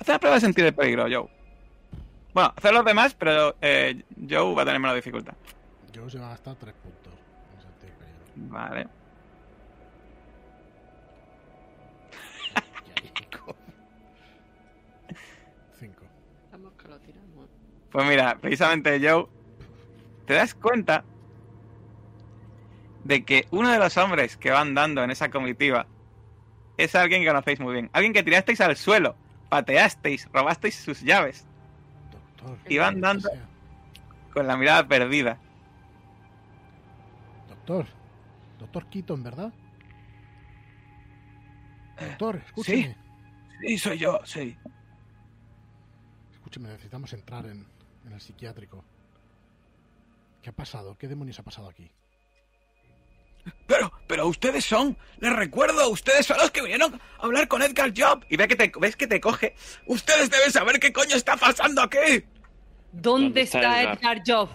[0.00, 1.28] Haz una prueba de sentir el peligro, Joe.
[2.32, 5.34] Bueno, hacer los demás, pero eh, Joe va a tener menos dificultad.
[5.92, 7.12] Yo se va a gastar tres puntos.
[7.54, 8.18] en sentir peligro.
[8.36, 8.88] Vale.
[15.78, 16.04] Cinco.
[16.52, 17.50] Vamos que lo tiramos.
[17.92, 19.26] Pues mira, precisamente Joe,
[20.26, 21.04] te das cuenta
[23.04, 25.86] de que uno de los hombres que van dando en esa comitiva
[26.76, 27.90] es alguien que conocéis muy bien.
[27.92, 29.16] Alguien que tirasteis al suelo,
[29.50, 31.44] pateasteis, robasteis sus llaves
[32.10, 32.58] Doctor.
[32.72, 33.28] Y van dando-
[34.32, 35.36] con la mirada perdida.
[37.48, 37.86] Doctor.
[38.58, 39.52] Doctor Keaton, ¿verdad?
[41.98, 42.96] Eh, Doctor, escúcheme.
[43.60, 44.56] Sí, soy yo, sí.
[46.32, 47.66] Escúcheme, necesitamos entrar en,
[48.06, 48.84] en el psiquiátrico.
[50.42, 50.96] ¿Qué ha pasado?
[50.96, 51.90] ¿Qué demonios ha pasado aquí?
[53.66, 57.92] Pero, pero ustedes son, les recuerdo, ustedes son los que vinieron a hablar con Edgar
[57.96, 58.24] Job.
[58.28, 59.54] Y ve que te, ves que te coge.
[59.86, 62.24] Ustedes deben saber qué coño está pasando aquí.
[62.92, 63.98] ¿Dónde, ¿Dónde está está Edgar?
[63.98, 64.48] Edgar Job?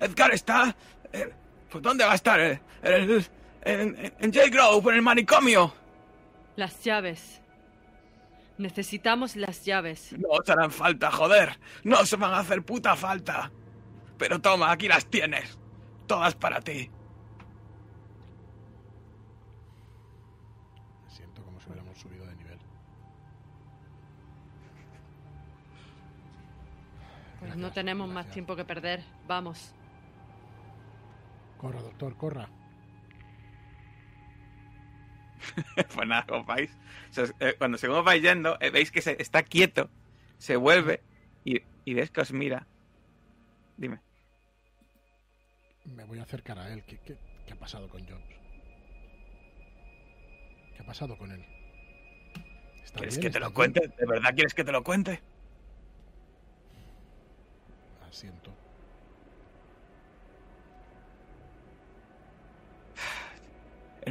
[0.00, 0.76] Edgar está...
[1.12, 1.32] eh,
[1.70, 2.40] pues ¿Dónde va a estar?
[2.40, 3.24] Eh, en,
[3.62, 4.48] en, en J.
[4.48, 5.74] Grove, en el manicomio.
[6.56, 7.40] Las llaves.
[8.56, 10.14] Necesitamos las llaves.
[10.18, 11.58] No os harán falta, joder.
[11.84, 13.52] No os van a hacer puta falta.
[14.16, 15.58] Pero toma, aquí las tienes.
[16.08, 16.90] Todas para ti.
[21.04, 22.58] Me siento como si hubiéramos subido de nivel.
[27.38, 29.04] Pues Gracias, no tenemos más tiempo que perder.
[29.26, 29.74] Vamos.
[31.58, 32.48] Corra, doctor, corra.
[35.94, 36.74] pues nada, os vais.
[37.40, 39.90] Eh, cuando según os vais yendo, eh, veis que se, está quieto,
[40.38, 41.02] se vuelve
[41.44, 42.66] y, y ves que os mira.
[43.76, 44.07] Dime.
[45.94, 46.82] Me voy a acercar a él.
[46.84, 47.16] ¿Qué, qué,
[47.46, 48.22] qué ha pasado con Jobs?
[50.76, 51.44] ¿Qué ha pasado con él?
[52.84, 53.22] ¿Está ¿Quieres bien?
[53.22, 53.54] que te ¿Está lo bien?
[53.54, 53.88] cuente?
[53.98, 55.20] ¿De verdad quieres que te lo cuente?
[58.08, 58.52] Asiento.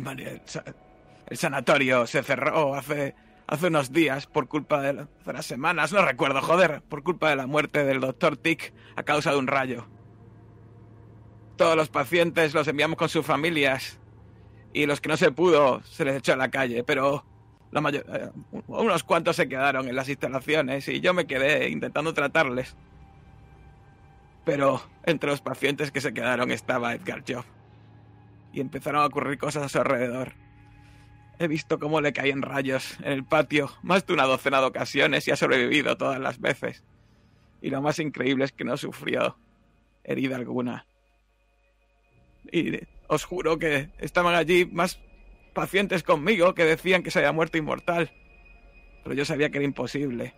[1.30, 3.15] El, sanatorio se cerró hace,
[3.47, 7.30] hace unos días por culpa de, la- hace unas semanas, no recuerdo, joder, por culpa
[7.30, 9.88] de la muerte del doctor Tick a causa de un rayo.
[11.58, 13.99] Todos los pacientes los enviamos con sus familias
[14.74, 17.26] y los que no se pudo se les echó a la calle, pero
[17.72, 18.30] la mayor, eh,
[18.68, 22.76] unos cuantos se quedaron en las instalaciones y yo me quedé intentando tratarles.
[24.45, 27.43] Pero entre los pacientes que se quedaron estaba Edgar Job
[28.53, 30.34] y empezaron a ocurrir cosas a su alrededor.
[31.39, 35.28] He visto cómo le caían rayos en el patio más de una docena de ocasiones
[35.28, 36.84] y ha sobrevivido todas las veces.
[37.62, 39.38] Y lo más increíble es que no sufrió
[40.03, 40.86] herida alguna.
[42.52, 45.00] Y os juro que estaban allí más
[45.54, 48.12] pacientes conmigo que decían que se había muerto inmortal.
[49.04, 50.34] Pero yo sabía que era imposible.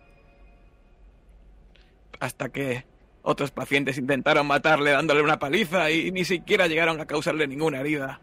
[2.20, 2.84] Hasta que
[3.22, 8.20] otros pacientes intentaron matarle dándole una paliza y ni siquiera llegaron a causarle ninguna herida.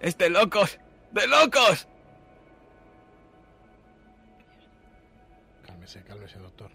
[0.00, 0.78] ¡Es de locos!
[1.12, 1.88] ¡De locos!
[5.66, 6.70] Cálmese, cálmese, doctor.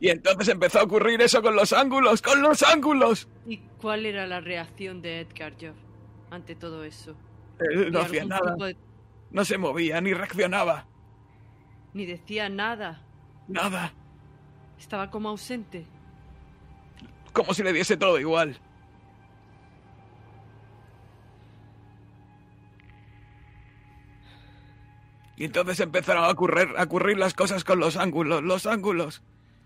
[0.00, 3.26] Y entonces empezó a ocurrir eso con los ángulos, con los ángulos.
[3.46, 5.87] ¿Y cuál era la reacción de Edgar Job
[6.30, 7.14] ante todo eso?
[7.60, 8.76] Él no ¿Y hacía nada, de-
[9.30, 10.86] no se movía ni reaccionaba.
[11.94, 13.02] Ni decía nada.
[13.48, 13.92] Nada.
[14.78, 15.86] Estaba como ausente.
[17.32, 18.58] Como si le diese todo igual.
[25.36, 29.22] Y entonces empezaron a ocurrir, a ocurrir las cosas con los ángulos, los ángulos.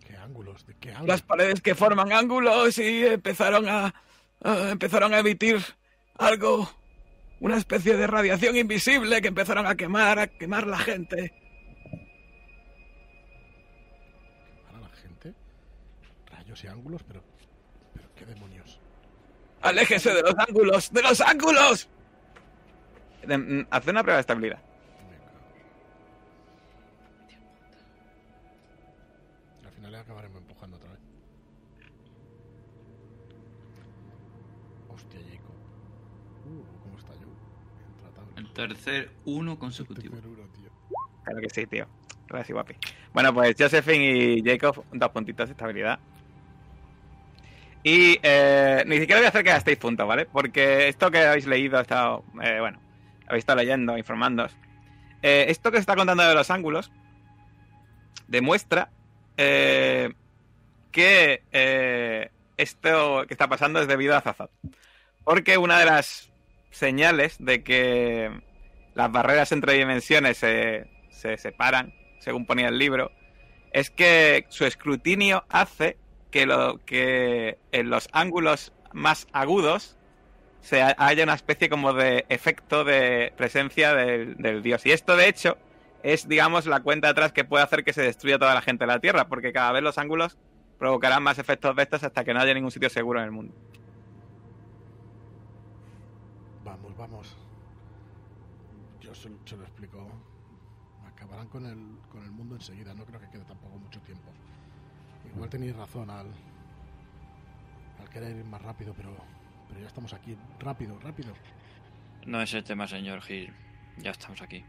[0.06, 0.66] ¿Qué ángulos?
[0.66, 1.06] ¿De qué habla?
[1.06, 3.94] las paredes que forman ángulos y empezaron a,
[4.42, 5.62] a- empezaron a emitir
[6.22, 6.70] algo
[7.40, 11.32] una especie de radiación invisible que empezaron a quemar a quemar la gente
[14.66, 15.34] Para la gente.
[16.30, 17.22] Rayos y ángulos, pero.
[17.94, 18.78] ¿Pero qué demonios?
[19.60, 21.88] aléjese de los ángulos de los ángulos
[23.24, 24.58] De- mm, Haz una prueba de estabilidad.
[38.54, 40.14] Tercer uno consecutivo.
[40.14, 40.70] Tercer uno, tío.
[41.24, 41.86] Claro que sí, tío.
[42.28, 42.74] Gracias, guapi.
[43.12, 45.98] Bueno, pues Josephine y Jacob, dos puntitos de estabilidad.
[47.84, 50.26] Y eh, ni siquiera voy a hacer que gastéis puntos, ¿vale?
[50.26, 52.80] Porque esto que habéis leído, he estado, eh, bueno,
[53.26, 54.56] habéis estado leyendo, informándoos.
[55.20, 56.90] Eh, esto que se está contando de los ángulos
[58.28, 58.90] demuestra
[59.36, 60.12] eh,
[60.90, 64.50] que eh, esto que está pasando es debido a Zazat.
[65.24, 66.31] Porque una de las
[66.72, 68.42] señales de que
[68.94, 73.12] las barreras entre dimensiones se, se separan, según ponía el libro,
[73.72, 75.96] es que su escrutinio hace
[76.30, 79.96] que, lo, que en los ángulos más agudos
[80.60, 84.84] se ha- haya una especie como de efecto de presencia del, del dios.
[84.84, 85.56] Y esto, de hecho,
[86.02, 88.88] es, digamos, la cuenta atrás que puede hacer que se destruya toda la gente de
[88.88, 90.36] la Tierra, porque cada vez los ángulos
[90.78, 93.54] provocarán más efectos de estos hasta que no haya ningún sitio seguro en el mundo.
[97.02, 97.34] Vamos.
[99.00, 100.08] Yo se, se lo explico.
[101.04, 102.94] Acabarán con el, con el mundo enseguida.
[102.94, 104.30] No creo que quede tampoco mucho tiempo.
[105.34, 106.28] Igual tenéis razón al,
[108.00, 109.16] al querer ir más rápido, pero,
[109.66, 110.36] pero ya estamos aquí.
[110.60, 111.34] Rápido, rápido.
[112.24, 113.52] No es el tema, señor Gil.
[113.98, 114.64] Ya estamos aquí.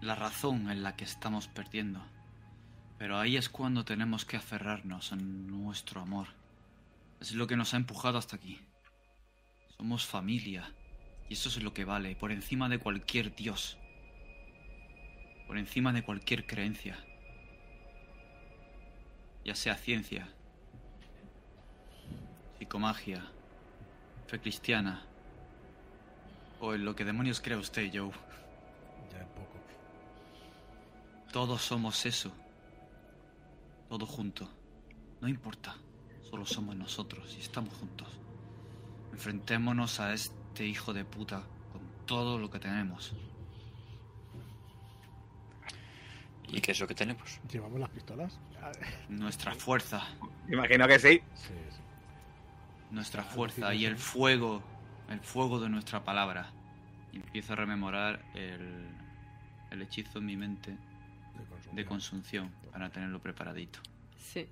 [0.00, 2.00] La razón en la que estamos perdiendo.
[2.98, 6.28] Pero ahí es cuando tenemos que aferrarnos a nuestro amor.
[7.20, 8.60] Es lo que nos ha empujado hasta aquí.
[9.78, 10.74] Somos familia.
[11.28, 13.78] Y eso es lo que vale, por encima de cualquier dios.
[15.46, 16.98] Por encima de cualquier creencia.
[19.44, 20.28] Ya sea ciencia,
[22.58, 23.24] psicomagia,
[24.26, 25.06] fe cristiana,
[26.60, 28.10] o en lo que demonios crea usted, Joe.
[29.12, 29.58] Ya en poco.
[31.32, 32.32] Todos somos eso.
[33.88, 34.50] Todo junto.
[35.20, 35.76] No importa.
[36.28, 38.08] Solo somos nosotros y estamos juntos.
[39.22, 41.42] Enfrentémonos a este hijo de puta
[41.72, 43.12] con todo lo que tenemos.
[46.46, 47.40] ¿Y qué es lo que tenemos?
[47.50, 48.38] ¿Llevamos las pistolas?
[49.08, 50.04] Nuestra fuerza.
[50.48, 51.20] Imagino que sí.
[51.34, 51.80] Sí, sí.
[52.92, 54.62] Nuestra fuerza y el fuego.
[55.10, 56.52] El fuego de nuestra palabra.
[57.12, 58.86] Y empiezo a rememorar el,
[59.72, 60.76] el hechizo en mi mente
[61.72, 63.80] De consunción para tenerlo preparadito.
[64.16, 64.46] Sí.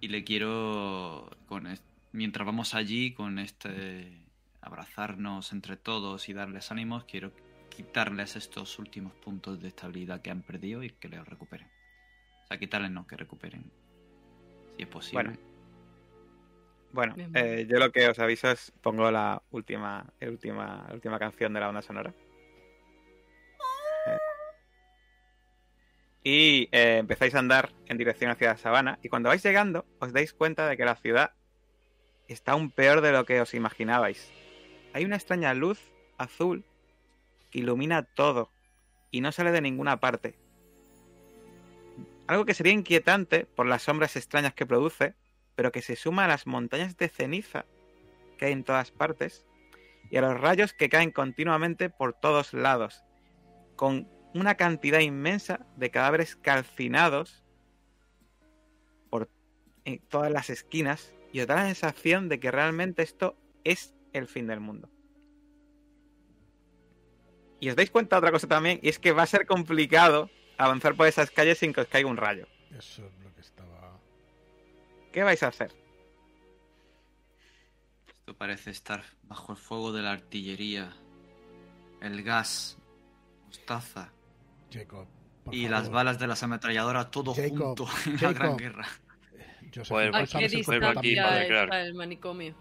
[0.00, 4.22] Y le quiero, con es- mientras vamos allí, con este
[4.60, 7.32] abrazarnos entre todos y darles ánimos, quiero
[7.68, 11.68] quitarles estos últimos puntos de estabilidad que han perdido y que los recuperen.
[12.44, 13.70] O sea, quitarles no, que recuperen.
[14.76, 15.22] Si es posible.
[15.24, 15.52] Bueno.
[16.92, 21.18] Bueno, eh, yo lo que os aviso es pongo la última, el última, la última
[21.18, 22.14] canción de la banda sonora.
[24.06, 24.18] Eh.
[26.22, 30.12] Y eh, empezáis a andar en dirección hacia la sabana y cuando vais llegando os
[30.12, 31.32] dais cuenta de que la ciudad
[32.32, 34.32] está aún peor de lo que os imaginabais.
[34.92, 35.80] Hay una extraña luz
[36.18, 36.64] azul
[37.50, 38.50] que ilumina todo
[39.10, 40.36] y no sale de ninguna parte.
[42.26, 45.14] Algo que sería inquietante por las sombras extrañas que produce,
[45.54, 47.66] pero que se suma a las montañas de ceniza
[48.38, 49.44] que hay en todas partes
[50.10, 53.04] y a los rayos que caen continuamente por todos lados,
[53.76, 57.42] con una cantidad inmensa de cadáveres calcinados
[59.10, 59.28] por
[60.08, 64.46] todas las esquinas y os da la sensación de que realmente esto es el fin
[64.46, 64.88] del mundo.
[67.58, 70.30] Y os dais cuenta de otra cosa también, y es que va a ser complicado
[70.58, 72.46] avanzar por esas calles sin que os caiga un rayo.
[72.76, 73.98] Eso es lo que estaba.
[75.12, 75.72] ¿Qué vais a hacer?
[78.08, 80.92] Esto parece estar bajo el fuego de la artillería,
[82.00, 82.78] el gas,
[83.46, 84.12] mostaza
[84.70, 85.06] Jacob.
[85.50, 85.70] y favor.
[85.70, 88.84] las balas de las ametralladoras, todo Jacob, junto en la gran Jacob.
[89.88, 92.54] Joder, ¿tú ¿A qué el distancia está manicomio?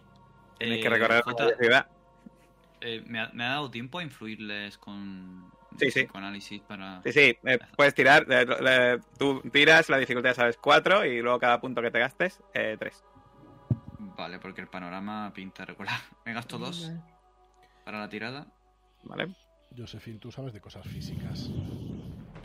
[0.58, 1.88] Tenéis que Eh, recorrer la ciudad.
[2.82, 6.02] eh, ¿me, ha, me ha dado tiempo a influirles con Sí, sí.
[6.02, 7.02] psicoanálisis para...
[7.04, 8.26] Sí, sí, eh, puedes tirar.
[8.30, 12.42] eh, eh, tú tiras, la dificultad sabes 4 y luego cada punto que te gastes,
[12.54, 13.04] 3.
[14.18, 16.00] Vale, porque el panorama pinta regular.
[16.26, 17.00] Me gasto dos Vale.
[17.86, 18.46] para la tirada.
[19.04, 19.34] ¿Vale?
[19.76, 21.50] Josephine, tú sabes de cosas físicas.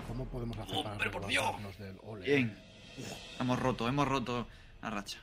[0.09, 1.79] ¿Cómo podemos hacer para ¡Hombre, por Dios!
[1.79, 2.25] del ole?
[2.25, 2.57] Bien.
[3.41, 4.47] Hemos roto, hemos roto
[4.83, 5.19] la racha.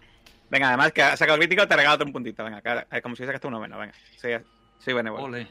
[0.50, 2.44] Venga, además que has sacado el crítico, te regalo otro un puntito.
[2.44, 3.80] Venga, cara, eh, como si sacaste uno menos.
[3.80, 4.34] Venga, soy,
[4.80, 5.24] soy benévolo.
[5.24, 5.48] Ole.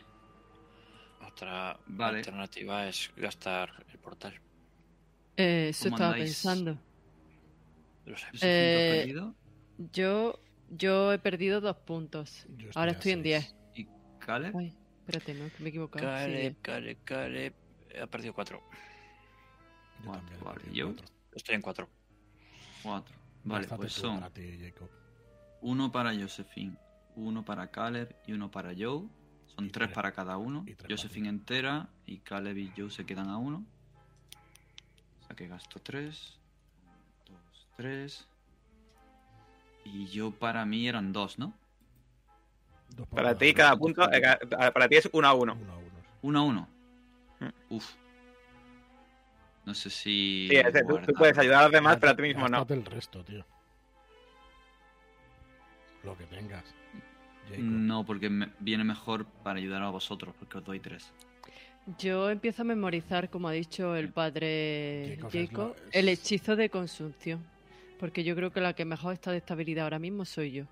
[1.26, 2.18] Otra Vale.
[2.18, 4.38] alternativa es gastar el portal.
[5.36, 6.30] Eh, eso ¿Cómo estaba andáis?
[6.30, 6.78] pensando.
[8.04, 8.26] Lo sé.
[8.26, 9.34] ¿Josephine, ¿tú has Eh, perdido?
[9.92, 12.46] Yo, yo he perdido dos puntos.
[12.56, 13.54] Yo Ahora estoy en seis.
[13.74, 13.86] 10.
[13.86, 13.88] ¿Y
[14.24, 14.54] Caleb?
[14.56, 16.04] Ay, espérate, no, que me he equivocado.
[16.04, 16.56] Sí, Caleb, diez.
[16.62, 17.54] Caleb, Caleb.
[18.02, 18.62] Ha perdido 4.
[20.04, 21.14] Yo Vale, también he vale, perdido yo- cuatro.
[21.34, 21.88] Estoy en 4.
[22.83, 23.14] Cuatro.
[23.45, 24.89] Vale, pues son para ti, Jacob.
[25.62, 26.76] uno para Josephine,
[27.16, 29.09] uno para Caleb y uno para Joe.
[29.55, 30.64] Son Y tres tres- para cada uno.
[30.89, 33.64] Josephine entera y Caleb y Joe se quedan a uno.
[35.22, 36.39] O sea que gasto tres.
[37.28, 38.26] Dos, tres.
[39.85, 41.53] Y yo para mí eran dos, ¿no?
[42.97, 44.22] Dos Para cada ti, cada punto, eh,
[44.72, 45.55] para ti es uno a uno.
[45.55, 45.93] Uno a uno.
[46.22, 46.68] Uno a uno.
[47.41, 47.74] Mm.
[47.74, 47.95] Uf.
[49.64, 50.48] No sé si.
[50.50, 52.66] Sí, ese, tú, tú puedes ayudar a los demás, pero a ti mismo no.
[52.68, 53.44] El resto, tío.
[56.02, 56.64] Lo que tengas.
[57.48, 57.64] Jacob.
[57.64, 61.12] No, porque me- viene mejor para ayudar a vosotros, porque os doy tres.
[61.98, 66.08] Yo empiezo a memorizar, como ha dicho el padre Jacob es Jacob, lo- es- el
[66.08, 67.44] hechizo de consunción.
[67.98, 70.64] Porque yo creo que la que mejor está de estabilidad ahora mismo soy yo.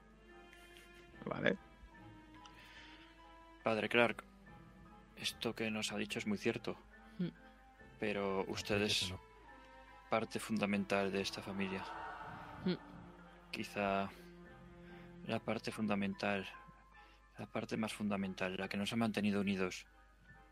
[1.27, 1.57] Vale.
[3.63, 4.25] Padre Clark,
[5.17, 6.77] esto que nos ha dicho es muy cierto.
[7.19, 7.29] Mm.
[8.01, 9.13] Pero usted es
[10.09, 11.85] parte fundamental de esta familia.
[12.65, 12.75] Mm.
[13.53, 14.11] Quizá
[15.27, 16.49] la parte fundamental,
[17.39, 19.87] la parte más fundamental, la que nos ha mantenido unidos.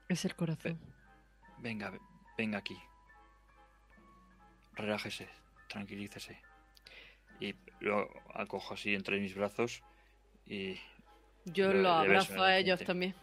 [0.09, 0.79] Es el corazón.
[1.59, 1.93] Venga,
[2.37, 2.79] venga aquí.
[4.75, 5.29] Relájese,
[5.69, 6.41] tranquilícese.
[7.41, 9.83] Y lo acojo así entre mis brazos
[10.47, 10.79] y,
[11.47, 13.15] Yo Lo- abrazo a ellos también.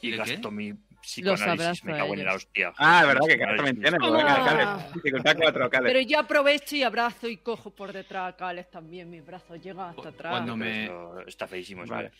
[0.00, 0.54] y ¿De gasto qué?
[0.54, 1.84] mi psicoanálisis.
[1.84, 2.72] Me cago en la hostia.
[2.78, 3.82] Ah, es verdad que Caleb Psicoanálisis.
[4.00, 4.30] también tiene.
[4.32, 4.44] Ah.
[4.46, 4.92] Caleb.
[4.94, 5.92] Dificultad 4, Caleb.
[5.92, 9.10] Pero yo aprovecho y abrazo y cojo por detrás a Cales también.
[9.10, 10.32] Mis brazos llegan hasta atrás.
[10.32, 10.90] cuando me-
[11.26, 11.84] está feísimo.
[11.86, 12.08] Vale.
[12.08, 12.12] ¿eh?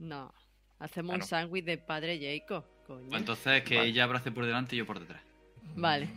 [0.00, 0.32] No.
[0.80, 2.64] Hacemos Ah, un sándwich de padre Jacob.
[2.86, 3.08] Coño.
[3.08, 3.88] Pues entonces que Vale.
[3.88, 5.22] ella abrace por delante y yo por detrás.
[5.76, 6.08] Vale.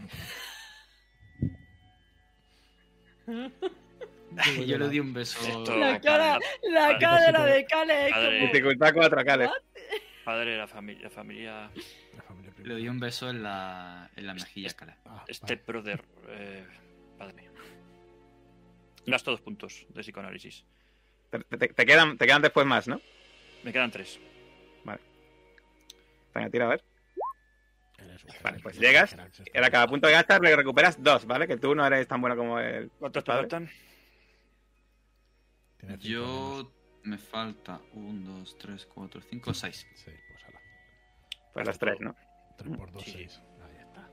[4.65, 5.39] yo le di un beso.
[5.47, 8.39] Esto- La cara, la cara de Cales Padre.
[8.39, 8.51] como...
[8.51, 9.49] Dificultad 4, Caleb.
[10.27, 11.71] Padre, la familia, la familia
[12.17, 14.97] La familia Le di un beso en la, en la mejilla, Caleb.
[15.05, 16.67] Ah, Step Brother, eh,
[17.17, 17.49] padre.
[19.05, 20.65] Gasto dos puntos de psicoanálisis.
[21.29, 22.99] Te, te- te quedan, te quedan después más, ¿no?
[23.63, 24.19] Me quedan tres.
[26.35, 26.83] Venga, tira a ver.
[27.97, 28.17] vale.
[28.43, 29.15] Vale, pues llegas,
[29.53, 31.47] Era cada punto que gastas le recuperas dos, ¿vale?
[31.47, 33.69] Que tú no eres tan bueno como el ¿Cuántos te faltan?
[35.99, 36.69] Yo
[37.07, 39.85] me falta un, dos, tres, cuatro, cinco, seis.
[39.85, 39.99] menos.
[40.01, 40.59] Sí, pues ala.
[41.53, 42.15] Pues los tres, ¿no?
[42.57, 43.11] 3 por 2, Sí.
[43.13, 43.41] 6.
[43.63, 44.09] Ahí está.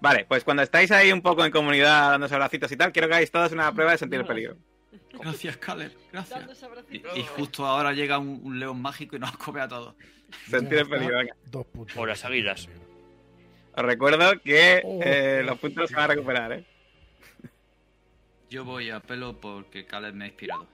[0.00, 3.14] Vale, pues cuando estáis ahí un poco en comunidad dándose abracitos y tal, quiero que
[3.14, 4.56] hagáis todos una prueba de sentir el peligro.
[5.20, 5.92] Gracias, Caleb.
[6.12, 6.64] Gracias.
[6.90, 9.94] Y, y justo ahora llega un, un león mágico y nos come a todos.
[10.48, 11.36] Sentir el peligro, venga.
[11.46, 11.96] Dos puntos.
[11.96, 12.68] O las águilas.
[13.76, 15.00] Os recuerdo que Oh.
[15.02, 16.64] eh, los puntos se van a recuperar, ¿eh?
[18.50, 20.66] Yo voy a pelo porque Caleb me ha inspirado.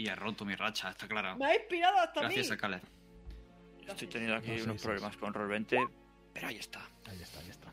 [0.00, 1.36] Y ha roto mi racha, está claro.
[1.36, 2.54] Me ha inspirado hasta Gracias mí.
[2.54, 2.80] a Caleb.
[3.86, 5.78] Estoy teniendo aquí No, sí, unos sí, problemas con Roll 20,
[6.32, 6.80] pero ahí está.
[7.06, 7.70] Ahí está, ahí está.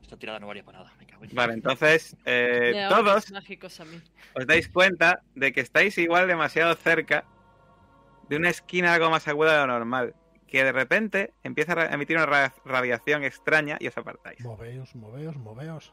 [0.00, 0.92] Esta tirada no valía para nada.
[0.96, 4.00] Me cago en Vale, entonces eh, todos mágicos a mí.
[4.36, 7.24] os dais cuenta de que estáis igual demasiado cerca
[8.28, 10.14] de una esquina algo más aguda de lo normal,
[10.46, 14.38] que de repente empieza a emitir una ra- radiación extraña y os apartáis.
[14.40, 15.92] Moveos, moveos, moveos.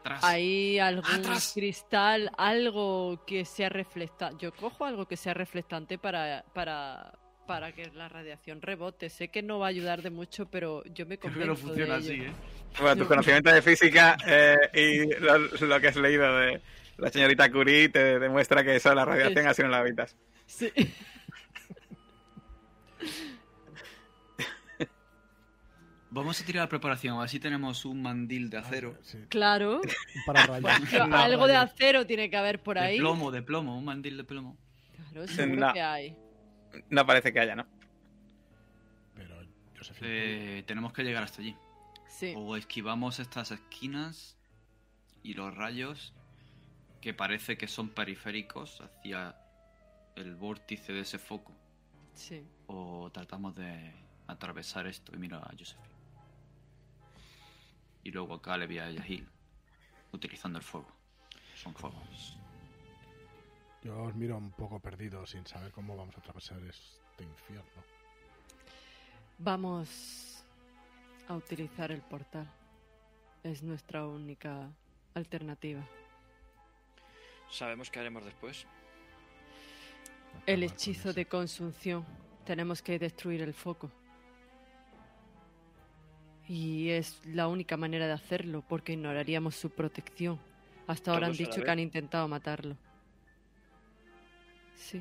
[0.00, 0.24] Atrás.
[0.24, 1.52] ¿Hay algún Atrás.
[1.54, 4.36] cristal, algo que sea reflectante?
[4.44, 9.10] Yo cojo algo que sea reflectante para, para, para que la radiación rebote.
[9.10, 11.56] Sé que no va a ayudar de mucho, pero yo me Creo convenzo que no
[11.56, 12.14] funciona de ello.
[12.14, 12.32] así, ¿eh?
[12.80, 16.60] Bueno, tus conocimientos de física eh, y lo, lo que has leído de
[16.98, 20.16] la señorita Curie te demuestra que eso, la radiación, así no la habitas.
[20.46, 20.70] Sí.
[26.12, 28.98] Vamos a tirar la preparación, a ver si tenemos un mandil de acero.
[29.02, 29.80] Sí, Claro.
[30.26, 30.54] Pero
[31.06, 32.98] Un algo de acero tiene que haber por De ahí.
[32.98, 34.56] plomo, de plomo, un mandil de plomo.
[35.12, 35.72] Claro, seguro No.
[35.72, 36.16] que hay.
[36.88, 37.64] No parece que haya, ¿no?
[39.14, 39.36] Pero,
[39.78, 41.56] Josefina, Eh, tenemos que llegar hasta allí.
[42.08, 42.34] Sí.
[42.36, 44.36] O esquivamos estas esquinas
[45.22, 46.12] y los rayos
[47.00, 49.36] que parece que son periféricos hacia
[50.16, 51.52] el vórtice de ese foco.
[52.14, 52.42] Sí.
[52.66, 53.92] O tratamos de
[54.26, 55.89] atravesar esto y mira a Josephine.
[58.02, 59.28] Y luego acá le vi a Yahil
[60.12, 60.88] utilizando el fuego.
[61.54, 62.38] Son fuegos.
[63.82, 67.82] yo os miro un poco perdido sin saber cómo vamos a atravesar este infierno.
[69.38, 70.44] Vamos
[71.28, 72.50] a utilizar el portal.
[73.42, 74.70] Es nuestra única
[75.14, 75.82] alternativa.
[77.48, 78.66] ¿Sabemos qué haremos después?
[80.46, 82.04] El hechizo de consunción.
[82.44, 83.90] Tenemos que destruir el foco.
[86.52, 90.36] Y es la única manera de hacerlo, porque ignoraríamos su protección.
[90.88, 92.76] Hasta ahora han ¿Todos a la dicho que han intentado matarlo.
[94.74, 95.00] Sí.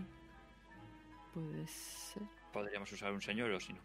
[1.34, 2.22] Puede ser.
[2.54, 3.80] Podríamos usar un señuelo, si no.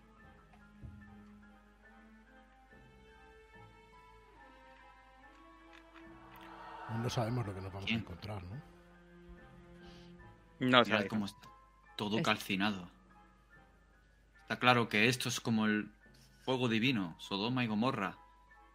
[7.03, 7.99] No sabemos lo que nos vamos ¿Quién?
[7.99, 8.63] a encontrar, ¿no?
[10.61, 11.49] No Mirad cómo está
[11.97, 12.89] todo Es- calcinado.
[14.43, 15.91] Está claro que esto es como el
[16.45, 18.19] fuego divino, Sodoma y Gomorra.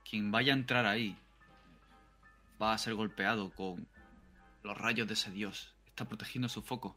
[0.09, 1.15] Quien vaya a entrar ahí
[2.61, 3.87] va a ser golpeado con
[4.63, 5.75] los rayos de ese dios.
[5.85, 6.95] Está protegiendo su foco.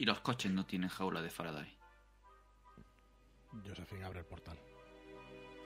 [0.00, 1.76] Y los coches no tienen jaula de Faraday.
[3.66, 4.56] Josephine abre el portal.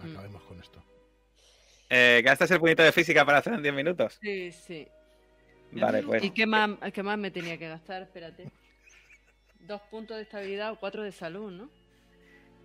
[0.00, 0.10] Mm.
[0.10, 0.82] Acabemos con esto.
[1.90, 4.18] Eh, ¿Gastas el puñito de física para hacer en 10 minutos?
[4.22, 4.88] Sí, sí.
[5.72, 6.22] Vale, pues.
[6.22, 8.02] ¿Y qué más, qué más me tenía que gastar?
[8.02, 8.50] Espérate.
[9.60, 11.70] Dos puntos de estabilidad o cuatro de salud, ¿no?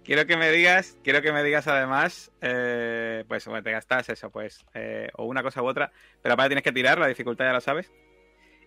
[0.04, 4.30] Quiero que me digas, quiero que me digas además, eh, pues bueno, te gastas eso,
[4.30, 7.52] pues, eh, o una cosa u otra, pero aparte tienes que tirar, la dificultad ya
[7.52, 7.92] lo sabes.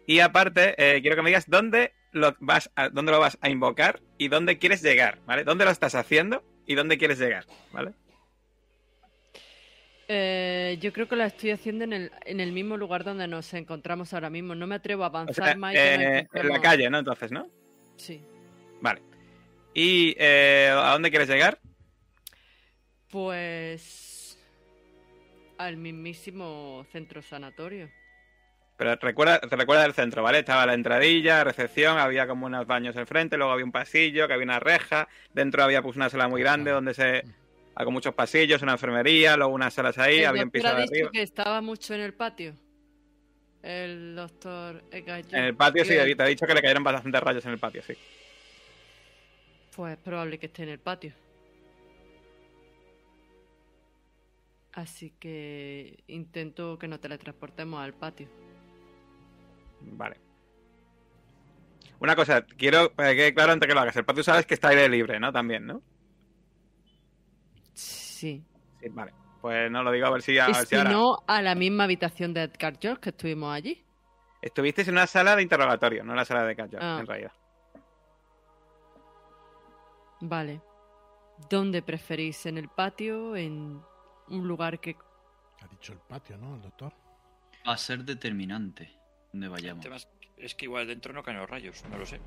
[0.07, 3.49] Y aparte, eh, quiero que me digas dónde lo vas a, dónde lo vas a
[3.49, 5.45] invocar y dónde quieres llegar, ¿vale?
[5.45, 7.93] ¿Dónde lo estás haciendo y dónde quieres llegar, ¿vale?
[10.13, 13.55] Eh, yo creo que la estoy haciendo en el, en el mismo lugar donde nos
[13.55, 14.57] encontramos ahora mismo.
[14.57, 15.73] No me atrevo a O avanzar sea, más.
[15.77, 16.99] eh, en la calle, ¿no?
[16.99, 17.47] Entonces, ¿no?
[17.95, 18.21] Sí.
[18.81, 19.03] Vale.
[19.73, 21.61] ¿Y eh, a dónde quieres llegar?
[23.09, 24.37] Pues.
[25.59, 27.89] Al mismísimo centro sanatorio.
[28.77, 30.41] Pero recuerda, te recuerda del centro, ¿vale?
[30.41, 34.45] Estaba la entradilla, recepción, había como unos baños enfrente, luego había un pasillo, que había
[34.45, 37.23] una reja, dentro había pues una sala muy grande donde se...
[37.75, 40.83] Con muchos pasillos, una enfermería, luego unas salas ahí, el había un piso ha de
[40.83, 41.11] dicho arriba.
[41.13, 42.55] que estaba mucho en el patio.
[43.63, 47.53] El doctor En el patio sí, te ha dicho que le cayeron bastantes rayos en
[47.53, 47.95] el patio, sí.
[49.75, 51.13] Pues es probable que esté en el patio.
[54.73, 58.29] Así que intento que nos teletransportemos al patio.
[59.81, 60.17] Vale.
[61.99, 63.97] Una cosa, quiero que quede claro antes que lo hagas.
[63.97, 65.33] El patio sabes que está aire libre, ¿no?
[65.33, 65.83] También, ¿no?
[68.21, 68.45] Sí.
[68.81, 69.13] Sí, vale.
[69.41, 70.91] Pues no lo digo a ver si, a y ver si si ahora.
[70.91, 73.83] no, a la misma habitación de Edgar George que estuvimos allí.
[74.43, 76.99] Estuvisteis en una sala de interrogatorio, no en la sala de catch Ah.
[77.01, 77.33] en realidad.
[80.21, 80.61] Vale.
[81.49, 82.45] ¿Dónde preferís?
[82.47, 83.35] ¿En el patio?
[83.37, 83.81] ¿En
[84.29, 84.97] un lugar que...
[85.63, 86.57] Ha dicho el patio, ¿no?
[86.57, 86.93] El doctor.
[87.67, 88.91] Va a ser determinante
[89.33, 89.83] donde vayamos.
[89.83, 92.21] tema es, es que igual dentro no caen los rayos, no lo sé.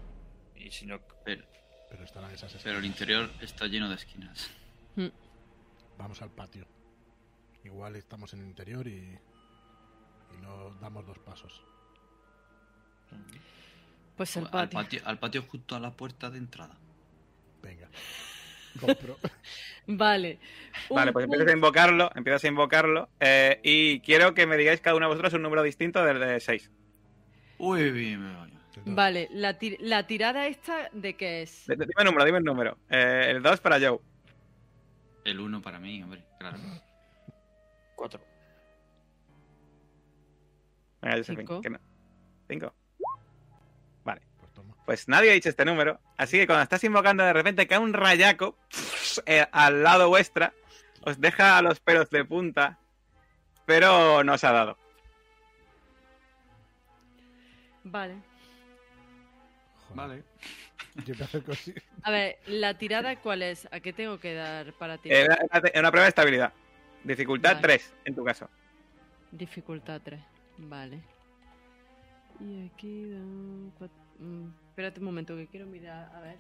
[0.56, 1.44] Y si no, Pero,
[1.90, 4.50] Pero esas pero el interior está lleno de esquinas.
[4.96, 5.08] Hmm,
[5.98, 6.66] Vamos al patio.
[7.64, 9.18] Igual estamos en el interior y,
[10.34, 11.64] y no damos dos pasos.
[14.18, 14.80] Pues el Al patio.
[14.80, 16.78] patio, al patio justo a la puerta de entrada.
[17.62, 17.90] Venga.
[18.80, 19.18] Compro.
[19.88, 20.40] Vale.
[20.90, 23.10] Vale, pues empiezas a invocarlo, empiezas a invocarlo.
[23.20, 26.40] eh, y quiero que me digáis cada uno de vosotros un número distinto del de
[26.40, 26.72] 6.
[27.60, 28.54] Uy, bien, me voy.
[28.86, 31.66] Vale, la, tir- la tirada esta de qué es.
[31.68, 32.78] Dime el número, dime el número.
[32.90, 34.00] Eh, el 2 para Joe.
[35.26, 36.58] El uno para mí, hombre, claro.
[37.96, 38.22] cuatro.
[41.02, 41.62] Venga, Josephine, Cinco.
[41.62, 42.74] que no.
[44.04, 44.22] Vale.
[44.40, 44.76] Pues toma.
[44.86, 46.00] Pues nadie ha dicho este número.
[46.18, 48.58] Así que cuando estás invocando de repente cae un rayaco
[49.26, 50.54] eh, al lado vuestra.
[51.02, 52.80] Os deja los pelos de punta.
[53.66, 54.78] Pero no os ha dado.
[57.84, 58.16] Vale.
[59.90, 59.96] Joder.
[59.96, 60.24] Vale.
[61.06, 61.74] Yo me acerco así.
[62.04, 63.68] A ver, ¿la tirada cuál es?
[63.72, 65.40] ¿A qué tengo que dar para Eh, tirar?
[65.52, 66.54] una, una prueba de estabilidad.
[67.04, 67.62] Dificultad Vale.
[67.62, 68.50] 3, en tu caso.
[69.32, 70.22] Dificultad 3.
[70.58, 71.02] Vale.
[72.40, 76.12] Y aquí dan cuat- mm, espérate un momento que quiero mirar.
[76.16, 76.38] A ver.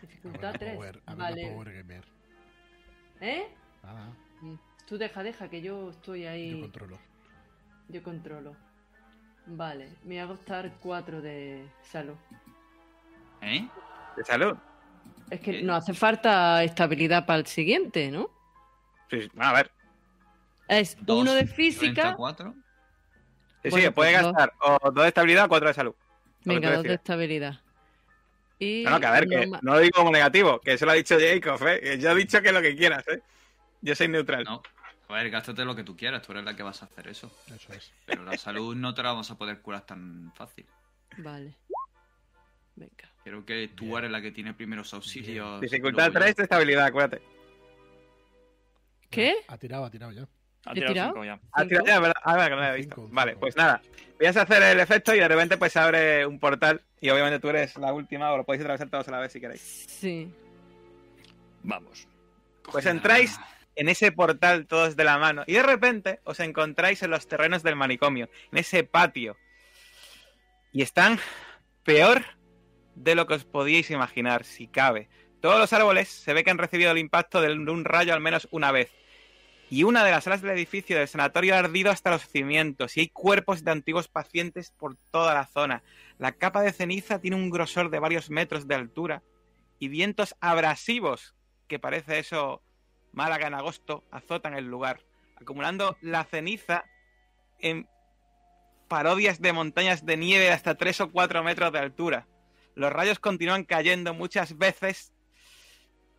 [0.00, 0.74] Dificultad Habrá 3.
[0.76, 1.48] Power, Vale.
[1.48, 2.04] Power Gamer.
[3.20, 3.48] ¿Eh?
[3.82, 4.12] Nada,
[4.42, 4.54] Mm,
[4.86, 6.52] Tú deja, deja, que yo estoy ahí.
[6.52, 6.98] yo controlo.
[7.88, 8.56] Yo controlo.
[9.46, 12.14] Vale, me va a costar 4 de salud.
[13.42, 13.66] ¿Eh?
[14.16, 14.56] De salud.
[15.30, 15.62] Es que Eh.
[15.62, 18.30] nos hace falta estabilidad para el siguiente, ¿no?
[19.10, 19.30] Sí, sí.
[19.38, 19.70] A ver.
[20.68, 21.54] Es Dos, uno de 34.
[21.56, 22.16] física.
[23.62, 24.32] Sí, Bueno, sí, puede pues dos.
[24.32, 25.94] gastar o 2 de estabilidad o 4 de salud.
[26.44, 26.94] Venga, tú dos de decidas.
[27.00, 27.60] estabilidad.
[28.58, 30.84] Y No, no, que a ver, que ma- no lo digo como negativo, que eso
[30.86, 31.98] lo ha dicho Jacob, ¿eh?
[31.98, 33.20] Yo he dicho que lo que quieras, ¿eh?
[33.82, 34.44] Yo soy neutral.
[34.44, 34.62] No.
[35.10, 37.30] A ver, gástate lo que tú quieras, tú eres la que vas a hacer eso.
[37.52, 37.92] Eso es.
[38.06, 40.64] Pero la salud no te la vamos a poder curar tan fácil.
[41.18, 41.54] Vale.
[42.76, 43.10] Venga.
[43.24, 43.98] Creo que tú Bien.
[43.98, 45.60] eres la que tiene primeros auxilios.
[45.60, 46.20] Dificultad luego yo.
[46.20, 47.22] 3 de estabilidad, acuérdate.
[49.10, 49.34] ¿Qué?
[49.48, 50.22] Ha tirado, ha tirado ya.
[50.66, 51.10] Ha ¿He tirado tirado?
[51.12, 51.40] cinco ya.
[51.52, 51.68] Ah, ¿Cinco?
[51.68, 53.14] tira- ya, verdad, ah, verdad que no lo había Cinco, visto.
[53.14, 53.40] Vale, cinco.
[53.40, 53.82] pues nada.
[54.18, 57.40] Voy a hacer el efecto y de repente pues se abre un portal y obviamente
[57.40, 59.60] tú eres la última o lo podéis atravesar todos a la vez si queréis.
[59.60, 60.32] Sí.
[61.62, 62.06] Vamos.
[62.70, 63.38] Pues entráis
[63.76, 67.62] en ese portal todos de la mano y de repente os encontráis en los terrenos
[67.62, 69.36] del manicomio, en ese patio.
[70.72, 71.18] Y están
[71.84, 72.24] peor
[72.94, 75.08] de lo que os podíais imaginar, si cabe.
[75.40, 78.46] Todos los árboles se ve que han recibido el impacto de un rayo al menos
[78.50, 78.90] una vez.
[79.70, 83.00] Y una de las salas del edificio del sanatorio ha ardido hasta los cimientos y
[83.00, 85.82] hay cuerpos de antiguos pacientes por toda la zona.
[86.18, 89.22] La capa de ceniza tiene un grosor de varios metros de altura
[89.78, 91.34] y vientos abrasivos,
[91.68, 92.62] que parece eso
[93.12, 95.00] Málaga en agosto, azotan el lugar,
[95.36, 96.84] acumulando la ceniza
[97.58, 97.88] en
[98.88, 102.26] parodias de montañas de nieve de hasta 3 o 4 metros de altura.
[102.74, 105.12] Los rayos continúan cayendo muchas veces,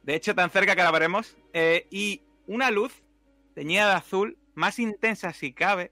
[0.03, 3.03] de hecho tan cerca que la veremos, eh, y una luz
[3.55, 5.91] teñida de azul, más intensa si cabe,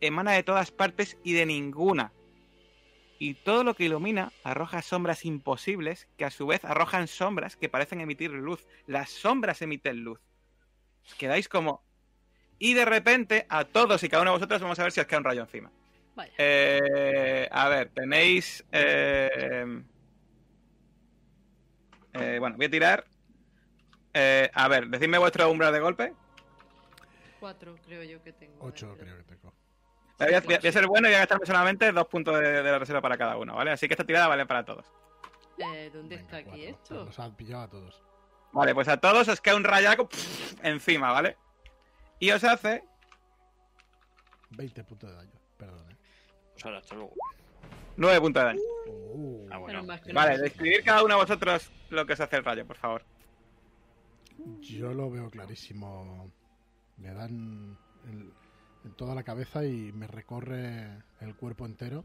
[0.00, 2.12] emana de todas partes y de ninguna.
[3.24, 7.70] Y todo lo que ilumina arroja sombras imposibles que a su vez arrojan sombras que
[7.70, 8.66] parecen emitir luz.
[8.86, 10.20] Las sombras emiten luz.
[11.06, 11.82] Os quedáis como...
[12.58, 15.06] Y de repente a todos y cada uno de vosotros vamos a ver si os
[15.06, 15.72] queda un rayo encima.
[16.14, 16.34] Vaya.
[16.36, 18.62] Eh, a ver, tenéis...
[18.70, 19.82] eh,
[22.12, 23.06] eh, bueno, voy a tirar...
[24.12, 26.12] eh, a ver, decidme vuestro umbral de golpe.
[27.40, 28.58] Cuatro creo yo que tengo.
[28.60, 29.54] Ocho creo que tengo.
[30.18, 32.70] Voy a, voy a ser bueno y voy a gastarme solamente dos puntos de, de
[32.70, 33.72] la reserva para cada uno, ¿vale?
[33.72, 34.86] Así que esta tirada vale para todos.
[35.58, 36.70] Eh, ¿Dónde Venga, está aquí cuatro.
[36.70, 36.94] esto?
[36.94, 38.02] Pues Nos han pillado a todos.
[38.52, 41.36] Vale, pues a todos os queda un rayaco pff, encima, ¿vale?
[42.20, 42.84] Y os hace
[44.50, 45.32] 20 puntos de daño.
[45.56, 45.96] Perdón, eh.
[46.52, 47.12] Pues ahora, hasta luego.
[47.96, 48.60] nueve puntos de daño.
[48.86, 49.84] Uh, Ah, bueno.
[50.12, 53.02] Vale, describir cada uno de vosotros lo que os hace el rayo, por favor.
[54.60, 56.30] Yo lo veo clarísimo.
[56.96, 57.76] Me dan
[58.08, 58.32] el-
[58.84, 62.04] en toda la cabeza y me recorre el cuerpo entero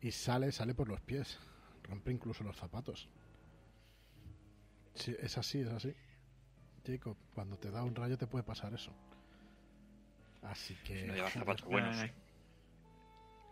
[0.00, 1.38] y sale, sale por los pies.
[1.84, 3.08] Rompe incluso los zapatos.
[4.94, 5.94] Sí, es así, es así.
[6.86, 8.92] Jacob, cuando te da un rayo te puede pasar eso.
[10.42, 11.00] Así que...
[11.00, 11.96] Si no llevas zapatos buenos.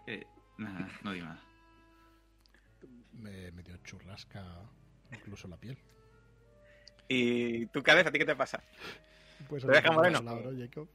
[0.06, 0.26] Eh,
[0.58, 1.42] nada, no digo nada.
[3.12, 4.44] me, me dio churrasca
[5.12, 5.78] incluso la piel.
[7.08, 8.62] Y tú, Caleb, ¿a ti qué te pasa?
[9.48, 10.20] Pues ¿Te deja moreno?
[10.58, 10.88] Jacob.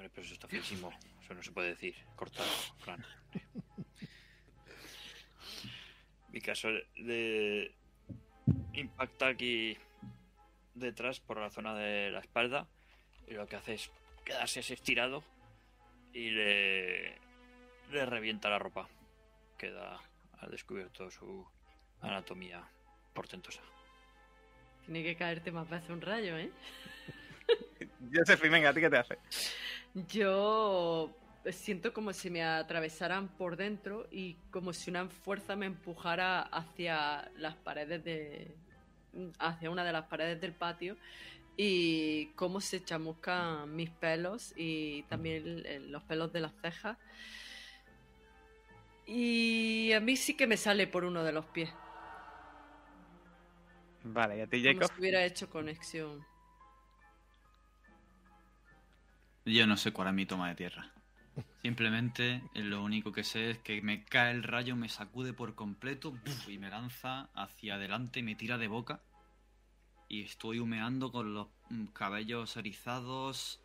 [0.00, 0.90] Hombre, pero eso está feísimo.
[1.22, 1.94] Eso no se puede decir.
[2.16, 2.48] Cortado,
[2.78, 3.04] Fran.
[6.32, 7.74] Mi caso de
[8.72, 9.76] impacta aquí
[10.74, 12.66] detrás por la zona de la espalda
[13.26, 13.90] y lo que hace es
[14.24, 15.22] quedarse así estirado
[16.14, 17.18] y le,
[17.90, 18.88] le revienta la ropa.
[19.58, 20.00] Queda
[20.38, 21.46] al descubierto su
[22.00, 22.66] anatomía
[23.12, 23.60] portentosa.
[24.86, 26.50] Tiene que caerte más veces un rayo, ¿eh?
[28.14, 29.18] Josephine, venga, ¿a ti qué te hace?
[29.94, 31.16] Yo
[31.50, 37.30] siento como si me atravesaran por dentro y como si una fuerza me empujara hacia
[37.36, 38.56] las paredes de.
[39.38, 40.96] hacia una de las paredes del patio
[41.56, 46.98] y cómo se chamuscan mis pelos y también los pelos de las cejas.
[49.06, 51.70] Y a mí sí que me sale por uno de los pies.
[54.02, 54.82] Vale, ¿y a ti, Como Jacob?
[54.82, 56.26] si hubiera hecho conexión.
[59.44, 60.92] Yo no sé cuál es mi toma de tierra.
[61.62, 65.54] Simplemente eh, lo único que sé es que me cae el rayo, me sacude por
[65.54, 66.14] completo
[66.48, 69.02] y me lanza hacia adelante y me tira de boca.
[70.08, 73.60] Y estoy humeando con los mm, cabellos erizados,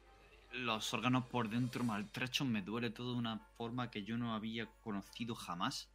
[0.52, 4.68] los órganos por dentro maltrechos, me duele todo de una forma que yo no había
[4.82, 5.90] conocido jamás.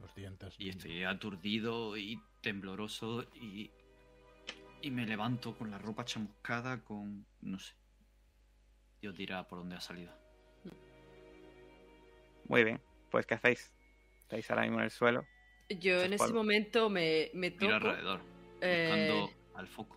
[0.00, 0.54] Los dientes.
[0.58, 3.70] Y estoy aturdido y tembloroso y,
[4.82, 7.26] y me levanto con la ropa chamuscada, con...
[7.40, 7.74] no sé.
[9.00, 10.12] Dios dirá por dónde ha salido.
[12.44, 12.80] Muy bien,
[13.10, 13.72] pues ¿qué hacéis?
[14.20, 15.26] Estáis ahora mismo en el suelo.
[15.68, 17.64] Yo en ese momento me, me toco.
[17.66, 18.20] Miro alrededor,
[18.62, 19.96] eh, buscando al foco.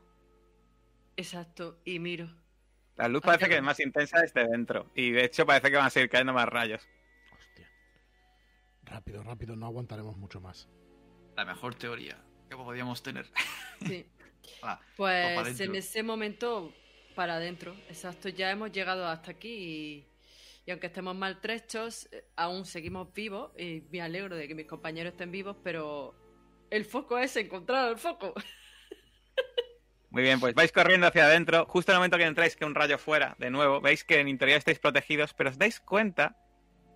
[1.15, 2.29] exacto, y miro.
[2.97, 4.91] La luz parece que es más intensa desde dentro.
[4.95, 6.87] Y de hecho parece que van a seguir cayendo más rayos.
[7.31, 7.71] Hostia.
[8.83, 10.67] Rápido, rápido, no aguantaremos mucho más.
[11.37, 13.27] La mejor teoría que podíamos tener.
[13.85, 14.05] Sí.
[14.63, 16.73] Ah, Pues en ese momento,
[17.22, 20.07] para adentro, exacto, ya hemos llegado hasta aquí y,
[20.65, 25.11] y aunque estemos maltrechos, eh, aún seguimos vivos y me alegro de que mis compañeros
[25.11, 26.15] estén vivos, pero
[26.72, 28.34] el foco es encontrar el foco.
[30.10, 31.68] Muy bien, pues vais corriendo hacia adentro.
[31.68, 34.27] Justo en el momento que entráis, que un rayo fuera, de nuevo, veis que en
[34.27, 36.35] interior estáis protegidos, pero os dais cuenta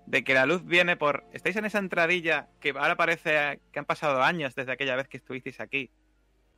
[0.08, 1.24] de que la luz viene por...
[1.34, 5.18] Estáis en esa entradilla que ahora parece que han pasado años desde aquella vez que
[5.18, 5.92] estuvisteis aquí,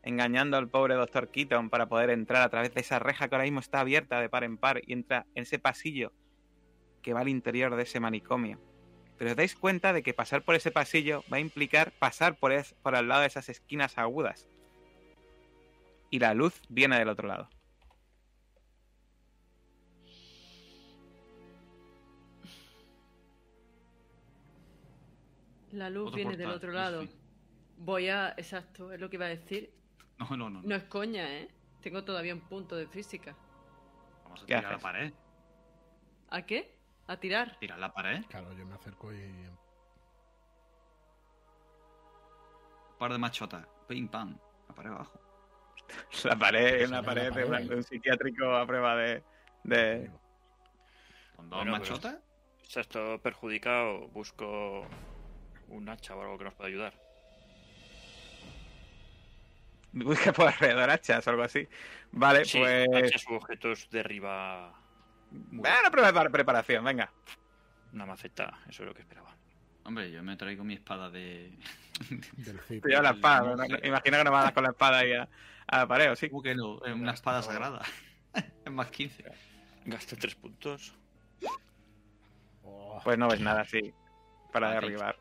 [0.03, 3.43] engañando al pobre doctor Keaton para poder entrar a través de esa reja que ahora
[3.45, 6.13] mismo está abierta de par en par y entra en ese pasillo
[7.01, 8.59] que va al interior de ese manicomio.
[9.17, 12.51] Pero os dais cuenta de que pasar por ese pasillo va a implicar pasar por,
[12.51, 14.47] es- por al lado de esas esquinas agudas.
[16.09, 17.49] Y la luz viene del otro lado.
[25.71, 27.01] La luz Otro viene portal, del otro lado.
[27.03, 27.09] sí.
[27.77, 28.29] Voy a...
[28.37, 29.71] Exacto, es lo que iba a decir.
[30.19, 30.49] No, no, no.
[30.49, 30.61] no.
[30.63, 31.47] No es coña, ¿eh?
[31.81, 33.35] Tengo todavía un punto de física.
[34.23, 35.13] Vamos a ¿Qué tirar la pared.
[36.29, 36.75] ¿A qué?
[37.07, 37.57] ¿A tirar?
[37.59, 38.25] Tirar la pared.
[38.29, 39.49] Claro, yo me acerco y.
[42.97, 43.65] par de machotas.
[43.87, 44.37] Pim, pam.
[44.67, 45.19] La pared abajo.
[46.25, 47.47] La pared, Pues una en la pared de, pared.
[47.47, 49.23] una- de un psiquiátrico a prueba de.
[49.63, 50.11] de...
[51.35, 52.17] Con dos Bueno, machotas.
[52.63, 54.85] Si esto perjudicado, busco
[55.69, 56.93] un hacha o algo que nos pueda ayudar.
[60.03, 61.67] Busca por alrededor hachas o algo así.
[62.11, 62.87] Vale, Sí, pues.
[62.93, 64.73] hachas u objetos derriba
[65.31, 67.11] Bueno, prueba de preparación, venga.
[67.93, 69.35] una maceta, eso es lo que esperaba.
[69.83, 71.57] Hombre, yo me traigo mi espada de.
[72.33, 72.59] Del
[73.03, 73.55] la espada.
[73.55, 73.65] ¿no?
[73.83, 75.29] Imagino que no vas a dar con la espada ahí a,
[75.67, 76.29] a la pared, ¿o sí?
[76.29, 76.83] ¿Cómo que no?
[76.85, 77.81] Es una espada sagrada.
[78.65, 79.23] es más 15.
[79.85, 80.93] Gasto tres puntos.
[82.63, 82.99] Oh.
[83.03, 83.93] Pues no ves nada así
[84.51, 85.17] para derribar.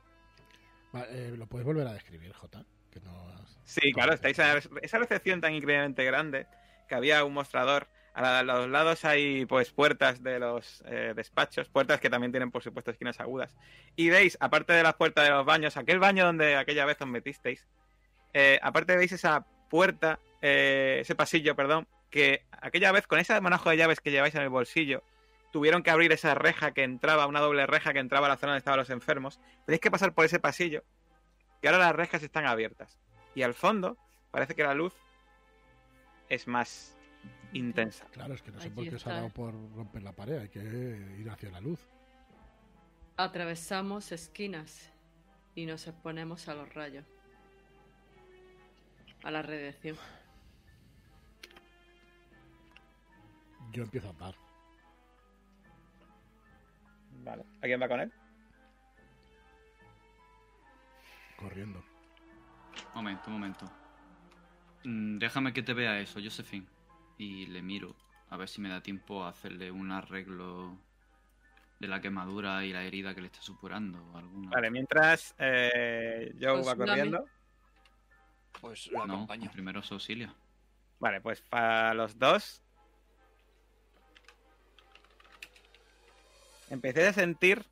[0.94, 2.64] Va, eh, ¿Lo puedes volver a describir, Jota?
[3.01, 6.47] Que no has- Sí, claro, estáis en esa recepción tan increíblemente grande
[6.89, 7.89] que había un mostrador.
[8.14, 12.62] A, los lados hay pues puertas de los eh, despachos, puertas que también tienen por
[12.62, 13.55] supuesto esquinas agudas.
[13.94, 17.06] Y veis, aparte de las puertas de los baños, aquel baño donde aquella vez os
[17.09, 17.66] metisteis,
[18.32, 23.68] eh, aparte veis esa puerta, eh, ese pasillo, perdón, que aquella vez con ese manojo
[23.68, 25.02] de llaves que lleváis en el bolsillo,
[25.52, 28.52] tuvieron que abrir esa reja que entraba, una doble reja que entraba a la zona
[28.52, 29.40] donde estaban los enfermos.
[29.66, 30.85] Tenéis que pasar por ese pasillo,
[31.60, 32.98] que ahora las rejas están abiertas.
[33.34, 33.96] Y al fondo
[34.30, 34.94] parece que la luz
[36.28, 36.96] es más
[37.52, 38.06] intensa.
[38.12, 40.38] Claro, es que no sé Allí por qué se ha dado por romper la pared.
[40.38, 41.80] Hay que ir hacia la luz.
[43.16, 44.92] Atravesamos esquinas
[45.54, 47.04] y nos exponemos a los rayos.
[49.22, 49.96] A la radiación.
[53.72, 54.34] Yo empiezo a andar.
[57.24, 57.44] Vale.
[57.62, 58.12] ¿Alguien va con él?
[61.36, 61.84] Corriendo.
[62.94, 63.66] Momento, momento.
[64.84, 66.66] Mm, déjame que te vea eso, Josephine.
[67.18, 67.94] Y le miro.
[68.30, 70.76] A ver si me da tiempo a hacerle un arreglo
[71.78, 73.98] de la quemadura y la herida que le está supurando.
[74.16, 74.50] Alguna.
[74.50, 76.86] Vale, mientras eh, Joe Pues va dame.
[76.86, 77.24] corriendo.
[78.60, 79.50] Pues lo no, acompaño.
[79.52, 80.34] primero su auxilio.
[80.98, 82.62] Vale, pues para los dos.
[86.70, 87.64] Empecé a sentir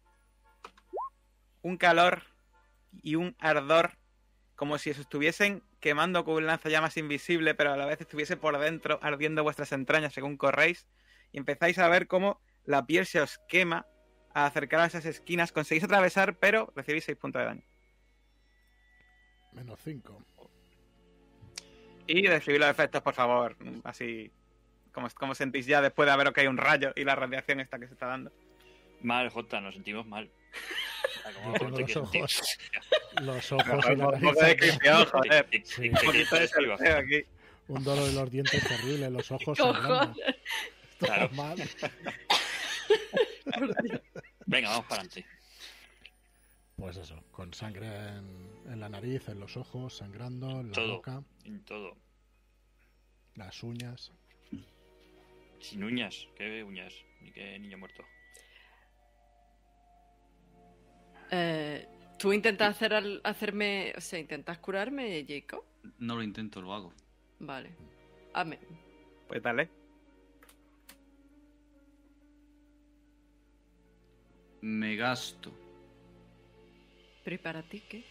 [1.63, 2.23] un calor
[3.03, 3.99] y un ardor
[4.57, 8.59] como si os estuviesen quemando con un lanzallamas invisible, pero a la vez estuviese por
[8.59, 10.87] dentro ardiendo vuestras entrañas según corréis.
[11.33, 13.87] Y empezáis a ver cómo la piel se os quema
[14.33, 15.53] a acercar a esas esquinas.
[15.53, 17.63] Conseguís atravesar, pero recibís 6 puntos de daño.
[19.53, 20.23] Menos 5.
[22.07, 23.57] Y describir los efectos, por favor.
[23.83, 24.31] Así.
[24.93, 27.79] como cómo sentís ya después de ver que hay un rayo y la radiación esta
[27.79, 28.33] que se está dando?
[29.03, 30.31] Mal, Jota, nos sentimos mal.
[31.25, 32.59] Ah, Yo ¿cómo tengo te los ojos.
[33.23, 34.23] Los ojos y Un la nariz.
[34.23, 37.25] Un poquito de quieres sentir, salseo aquí.
[37.69, 40.15] Un dolor en los dientes terrible, los ojos sangrando.
[40.21, 41.25] Esto Claro.
[41.27, 41.59] es mal.
[44.47, 45.27] Venga, vamos para adelante.
[46.77, 50.95] Pues eso, con sangre en, en la nariz, en los ojos, sangrando, en la Todo.
[50.97, 51.97] boca, En todo.
[53.37, 54.13] las uñas.
[55.61, 56.27] Sin uñas.
[56.37, 56.93] ¿Qué uñas?
[57.21, 58.05] Ni qué niño muerto.
[61.37, 61.89] Eh,
[62.19, 63.93] ¿Tú intentas hacer al- hacerme.
[63.97, 65.65] O sea, intentas curarme, Jacob?
[65.99, 66.93] No lo intento, lo hago.
[67.41, 67.71] Vale.
[68.33, 68.59] Hazme.
[69.27, 69.69] Pues dale.
[74.61, 75.53] Me gasto.
[77.25, 78.05] ¿Pero y para ti qué?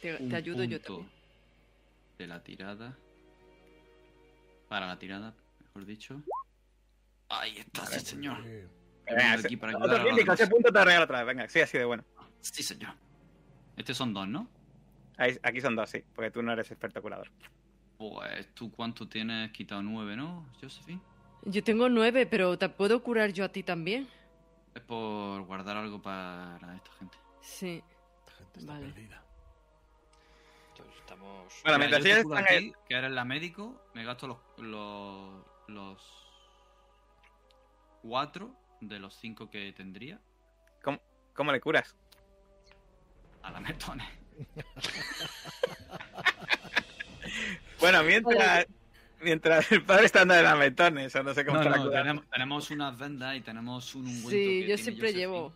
[0.00, 1.10] Te, ayudo yo también.
[2.18, 2.96] De la tirada.
[4.68, 6.22] Para la tirada, mejor dicho.
[7.28, 8.38] Ahí está, sí, señor.
[8.46, 8.68] He
[9.14, 11.26] Venga, ese- aquí para otro crítico, ese punto te lo regalo otra vez.
[11.36, 12.04] Venga, sí, así de bueno.
[12.40, 12.94] Sí, señor.
[13.76, 14.48] Estos son dos, ¿no?
[15.16, 17.30] Ahí- aquí son dos, sí, porque tú no eres experto curador.
[17.96, 21.00] Pues tú cuánto tienes quitado nueve, ¿no, Josephine?
[21.42, 24.08] Yo tengo nueve, pero te puedo curar yo a ti también.
[24.74, 27.16] Es por guardar algo para esta gente.
[27.40, 27.82] Sí.
[28.20, 28.86] Esta gente está Vale.
[28.86, 29.24] perdida.
[30.70, 31.60] Entonces estamos.
[31.64, 34.04] Bueno, Mira, mientras yo te ellos están a ti, ahí- que eres la médico, me
[34.04, 36.28] gasto los, los, los
[38.02, 40.20] cuatro de los cinco que tendría
[40.84, 41.00] ¿Cómo,
[41.34, 41.96] cómo le curas?
[43.48, 44.04] A la metone.
[47.80, 48.66] Bueno, mientras,
[49.20, 51.76] mientras el padre está dando de las metones, o no sé cómo No, está la
[51.76, 52.02] no, cura.
[52.02, 55.52] tenemos, tenemos unas vendas y tenemos un ungüento Sí, que yo tiene siempre Josephine, llevo.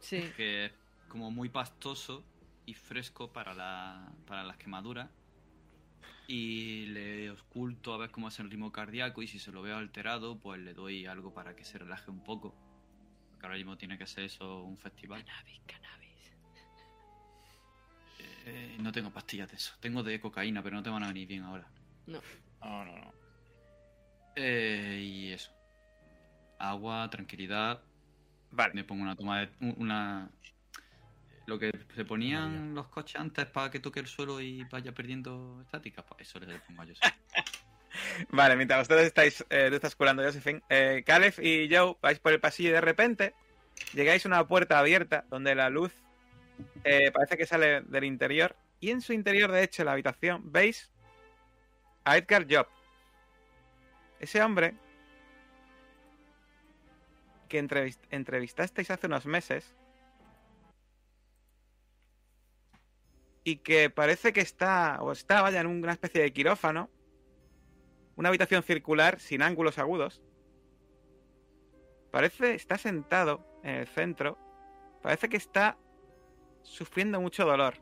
[0.00, 0.32] Sí.
[0.36, 0.72] que es
[1.08, 2.24] como muy pastoso
[2.64, 5.10] y fresco para, la, para las quemaduras.
[6.28, 9.76] Y le oculto a ver cómo es el ritmo cardíaco y si se lo veo
[9.76, 12.54] alterado, pues le doy algo para que se relaje un poco.
[13.30, 15.24] Porque ahora mismo tiene que ser eso un festival.
[15.24, 16.05] Cannabis, cannabis.
[18.46, 19.74] Eh, no tengo pastillas de eso.
[19.80, 21.66] Tengo de cocaína, pero no te van a venir bien ahora.
[22.06, 22.20] No.
[22.60, 23.12] No, no, no.
[24.36, 25.52] Eh, y eso.
[26.58, 27.82] Agua, tranquilidad.
[28.50, 29.50] Vale, Me pongo una toma de.
[29.60, 30.30] un- una.
[31.46, 35.60] Lo que se ponían los coches antes para que toque el suelo y vaya perdiendo
[35.62, 37.14] estática, pues eso le pongo a Joseph.
[38.30, 42.32] Vale, mientras ustedes estáis, eh, tú estás curando, Josephine, eh, Caleb y Joe vais por
[42.32, 43.34] el pasillo y de repente
[43.94, 45.92] llegáis a una puerta abierta donde la luz
[46.84, 50.52] eh, parece que sale del interior y en su interior, de hecho, en la habitación,
[50.52, 50.92] veis
[52.04, 52.66] a Edgar Job.
[54.20, 54.74] Ese hombre
[57.48, 59.74] que entrevist- entrevistasteis hace unos meses
[63.44, 66.90] y que parece que está, o está, vaya, en una especie de quirófano,
[68.16, 70.22] una habitación circular sin ángulos agudos.
[72.10, 74.38] Parece, está sentado en el centro,
[75.02, 75.76] parece que está
[76.66, 77.74] sufriendo mucho dolor,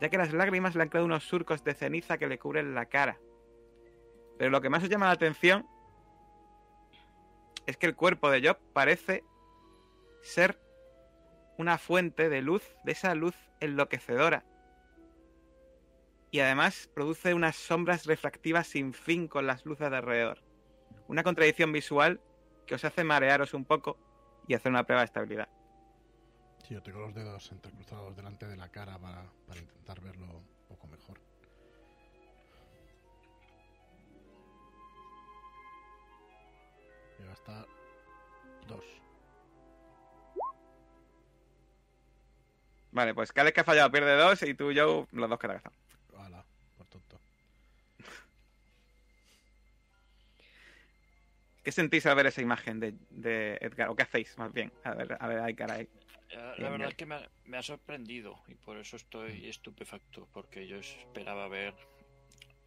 [0.00, 2.86] ya que las lágrimas le han creado unos surcos de ceniza que le cubren la
[2.86, 3.18] cara.
[4.38, 5.66] Pero lo que más os llama la atención
[7.66, 9.24] es que el cuerpo de Job parece
[10.22, 10.60] ser
[11.58, 14.44] una fuente de luz, de esa luz enloquecedora.
[16.30, 20.42] Y además produce unas sombras refractivas sin fin con las luces de alrededor.
[21.08, 22.20] Una contradicción visual
[22.66, 23.98] que os hace marearos un poco
[24.46, 25.48] y hacer una prueba de estabilidad.
[26.68, 30.46] Sí, yo tengo los dedos entrecruzados delante de la cara para, para intentar verlo un
[30.68, 31.18] poco mejor.
[37.18, 37.66] Llega hasta
[38.66, 38.84] dos.
[42.92, 45.54] Vale, pues Caleb que ha fallado pierde dos y tú, Joe, los dos que te
[45.54, 46.22] has gastado.
[46.22, 46.44] Hala,
[46.76, 47.18] por tonto.
[51.62, 53.88] ¿Qué sentís al ver esa imagen de, de Edgar?
[53.88, 54.70] ¿O qué hacéis, más bien?
[54.84, 55.88] A ver, a ver, ay, caray.
[56.30, 60.28] Eh, La verdad es que me ha, me ha sorprendido y por eso estoy estupefacto,
[60.32, 61.74] porque yo esperaba ver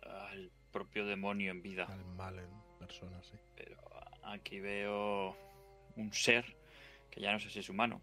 [0.04, 3.38] al propio demonio en vida, Al mal en persona, sí.
[3.56, 3.78] pero
[4.24, 5.36] aquí veo
[5.96, 6.56] un ser
[7.12, 8.02] que ya no sé si es humano,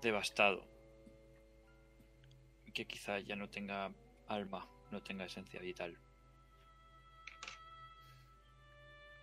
[0.00, 0.66] devastado,
[2.72, 3.92] que quizá ya no tenga
[4.28, 5.98] alma, no tenga esencia vital.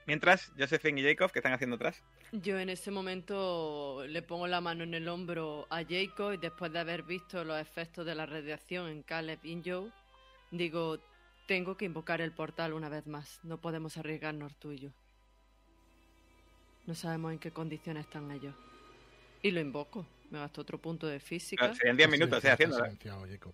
[0.06, 2.04] Mientras, Josephine y Jacob, ¿qué están haciendo atrás?
[2.34, 6.72] Yo en ese momento le pongo la mano en el hombro a Jacob y después
[6.74, 9.92] de haber visto los efectos de la radiación en Caleb y en Joe,
[10.52, 11.00] digo,
[11.48, 13.40] tengo que invocar el portal una vez más.
[13.44, 14.90] No podemos arriesgarnos tú y yo.
[16.86, 18.56] No sabemos en qué condiciones están ellos.
[19.42, 20.06] Y lo invoco.
[20.30, 21.74] Me gasto otro punto de física.
[21.74, 23.54] Serían 10 minutos, silenciado, Jacob.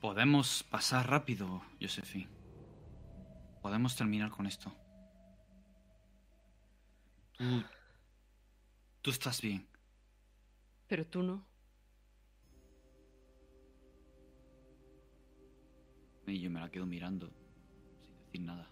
[0.00, 2.28] Podemos pasar rápido, Josephine.
[3.62, 4.72] Podemos terminar con esto.
[7.36, 7.62] Tú.
[9.02, 9.66] Tú estás bien.
[10.88, 11.46] Pero tú no.
[16.26, 17.30] Y yo me la quedo mirando,
[18.04, 18.68] sin decir nada.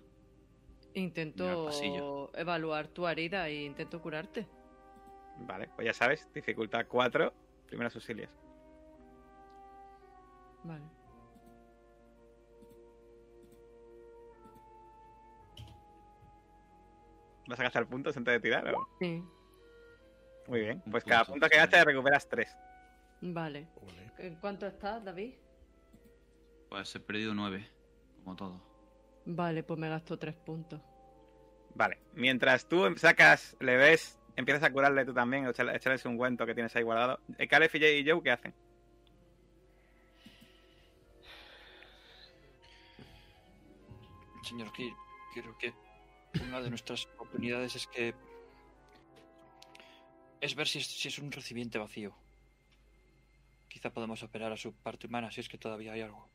[0.95, 4.49] Intento evaluar tu herida e intento curarte.
[5.39, 7.33] Vale, pues ya sabes, dificultad 4,
[7.67, 8.31] primeros auxilios.
[10.65, 10.85] Vale.
[17.47, 18.75] ¿Vas a gastar puntos antes de tirar?
[18.75, 18.89] o?
[18.99, 19.23] Sí.
[20.49, 22.55] Muy bien, pues cada punto, que gastes recuperas 3.
[23.23, 23.67] Vale.
[24.19, 25.35] ¿En cuánto estás, David?
[26.69, 27.69] Pues he perdido nueve,
[28.23, 28.61] como todo.
[29.25, 30.81] Vale, pues me gasto tres puntos.
[31.75, 36.45] Vale, mientras tú sacas, le ves, empiezas a curarle tú también, echarle- echarles un cuento
[36.47, 37.21] que tienes ahí guardado.
[37.39, 38.55] Eh, Caleb y Jay y Joe, ¿qué hacen?
[44.43, 44.71] Señor
[45.33, 45.73] creo que
[46.43, 48.15] una de nuestras oportunidades es que.
[50.41, 52.15] es ver si es, si es un recipiente vacío.
[53.69, 56.29] Quizá podemos operar a su parte humana si es que todavía hay algo.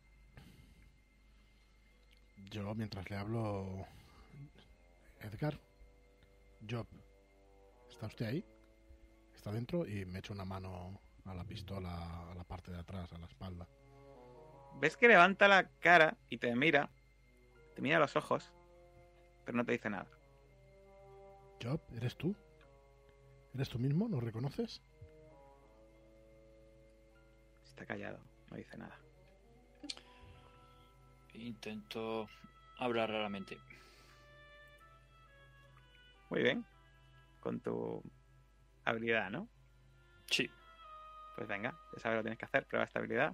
[2.50, 3.86] Yo, mientras le hablo.
[5.20, 5.60] Edgar.
[6.70, 6.88] Job.
[7.90, 8.46] ¿Está usted ahí?
[9.36, 13.12] Está dentro y me echo una mano a la pistola, a la parte de atrás,
[13.14, 13.68] a la espalda.
[14.80, 16.90] Ves que levanta la cara y te mira,
[17.76, 18.54] te mira a los ojos,
[19.46, 20.08] pero no te dice nada.
[21.62, 22.36] Job, ¿eres tú?
[23.54, 24.08] ¿Eres tú mismo?
[24.08, 24.82] ¿Nos reconoces?
[27.66, 29.00] Está callado, no dice nada.
[31.34, 32.28] Intento
[32.78, 33.58] hablar raramente.
[36.30, 36.66] Muy bien,
[37.40, 38.04] con tu
[38.86, 39.48] habilidad, ¿no?
[40.28, 40.50] Sí.
[41.36, 43.34] Pues venga, ya sabes lo que tienes que hacer, prueba de estabilidad.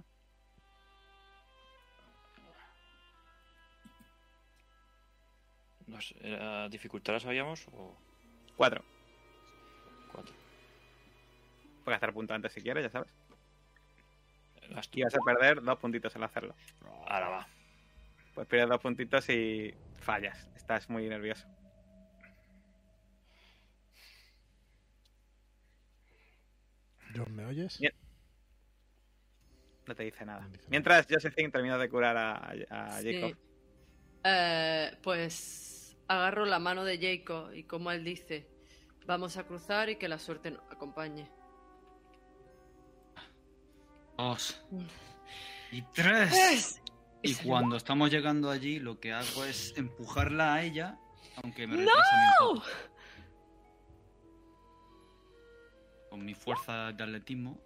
[5.86, 7.96] No sé, ¿la dificultad la sabíamos o
[8.56, 8.82] 4.
[10.12, 10.34] cuatro?
[11.84, 13.10] Puedes gastar punto antes si quieres, ya sabes.
[14.92, 16.54] Y vas a perder dos puntitos al hacerlo.
[17.06, 17.48] Ahora va.
[18.34, 20.48] Pues pierdes dos puntitos y fallas.
[20.56, 21.46] Estás muy nervioso.
[27.48, 27.78] oyes?
[27.78, 27.92] Bien.
[29.86, 30.40] No te dice nada.
[30.40, 30.70] No dice nada.
[30.70, 32.36] Mientras Josephine termina de curar a,
[32.70, 33.12] a Sí.
[33.14, 33.38] Jacob.
[34.24, 35.75] Eh, pues
[36.08, 38.46] agarro la mano de Jacob y como él dice,
[39.06, 41.28] vamos a cruzar y que la suerte nos acompañe.
[44.16, 44.64] Dos.
[45.70, 46.32] Y tres.
[46.32, 46.82] ¡Es!
[47.22, 50.98] Y cuando estamos llegando allí, lo que hago es empujarla a ella,
[51.42, 51.82] aunque me ¡No!
[51.82, 52.66] un poco.
[56.10, 57.60] Con mi fuerza de atletismo,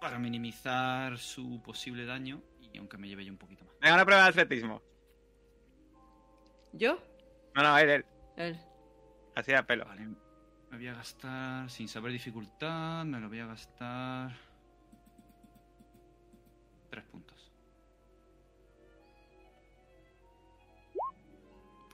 [0.00, 3.74] para minimizar su posible daño y aunque me lleve yo un poquito más.
[3.80, 4.82] Venga, una prueba de atletismo.
[6.72, 6.98] ¿Yo?
[7.56, 8.04] No, no, él, él.
[8.36, 8.56] Él.
[9.34, 9.86] Así a pelo.
[9.86, 10.06] Vale,
[10.70, 14.30] me voy a gastar, sin saber dificultad, me lo voy a gastar...
[16.90, 17.50] Tres puntos.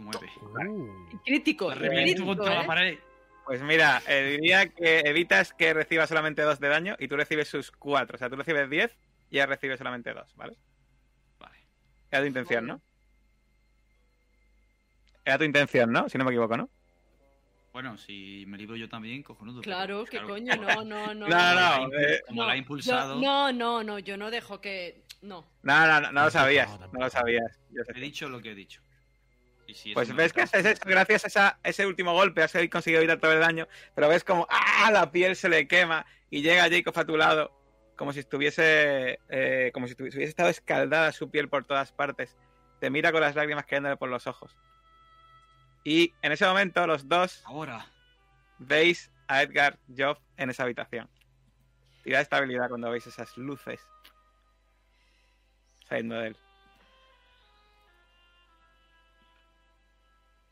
[0.00, 0.30] Nueve.
[0.68, 2.66] Uh, Crítico, La crítico, contra la ¿eh?
[2.66, 2.98] pared.
[3.46, 7.48] Pues mira, eh, diría que evitas que reciba solamente 2 de daño y tú recibes
[7.48, 8.16] sus 4.
[8.16, 8.98] O sea, tú recibes 10
[9.30, 10.56] y ella recibe solamente 2, ¿vale?
[11.38, 11.58] Vale.
[12.10, 12.82] Era tu intención, ¿no?
[15.24, 16.08] Era tu intención, ¿no?
[16.08, 16.68] Si no me equivoco, ¿no?
[17.72, 19.62] Bueno, si me libro yo también, cojonudo.
[19.62, 21.28] pero Claro, que claro, coño, no, no, no.
[21.28, 24.60] No, no, impu- eh, Como la he impulsado, yo- no, no, no, yo no dejo
[24.60, 25.02] que.
[25.22, 25.46] No.
[25.62, 26.68] No, no, no, no lo sabías.
[26.92, 27.60] No lo sabías.
[27.94, 28.82] He dicho lo que he dicho.
[29.94, 33.18] Pues ves que retrasa- haces eso gracias a esa- ese último golpe, has conseguido evitar
[33.20, 34.90] todo el daño, pero ves como ¡ah!
[34.92, 37.58] la piel se le quema y llega Jacob a tu lado
[37.96, 42.36] como si estuviese eh, como si hubiese estado escaldada su piel por todas partes.
[42.80, 44.54] Te mira con las lágrimas cayéndole por los ojos.
[45.84, 47.86] Y en ese momento los dos Ahora.
[48.58, 51.08] veis a Edgar Job en esa habitación.
[52.04, 53.80] Tira de estabilidad cuando veis esas luces
[55.88, 56.36] saliendo de él.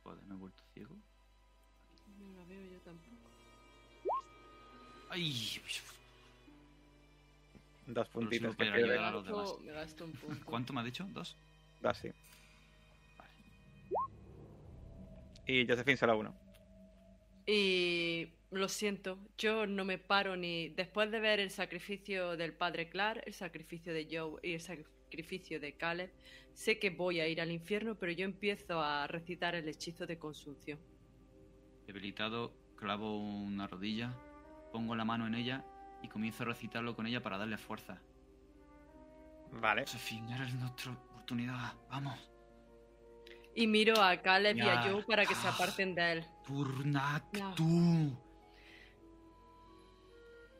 [0.02, 0.94] Joder, me he vuelto ciego.
[2.19, 3.31] No la veo yo tampoco.
[5.11, 5.61] Ay,
[7.86, 9.51] Dos puntitos que me Gasto- demás.
[9.65, 10.44] me gasto un punto.
[10.47, 11.05] ¿cuánto me ha dicho?
[11.11, 11.36] ¿Dos?
[11.81, 12.11] Dos, sí.
[15.51, 16.35] Y Josephine solo uno.
[17.44, 22.89] Y lo siento, yo no me paro ni después de ver el sacrificio del padre
[22.89, 26.12] Clark, el sacrificio de Joe y el sacrificio de Caleb,
[26.55, 30.20] sé que voy a ir al infierno, pero yo empiezo a recitar el hechizo de
[30.20, 30.78] consunción.
[31.85, 34.14] Debilitado, clavo una rodilla,
[34.70, 35.64] pongo la mano en ella
[36.01, 38.01] y comienzo a recitarlo con ella para darle fuerza.
[39.51, 39.82] Vale.
[39.82, 41.74] Josephine, eres nuestra oportunidad.
[41.90, 42.31] Vamos.
[43.55, 44.82] Y miro a Caleb y a.
[44.82, 46.24] Joe para que se aparten de él.
[46.47, 48.16] Turnactu.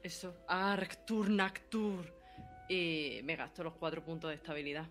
[0.03, 2.13] Eso, Arctur Nactur.
[2.69, 4.87] Y me gasto los cuatro puntos de estabilidad.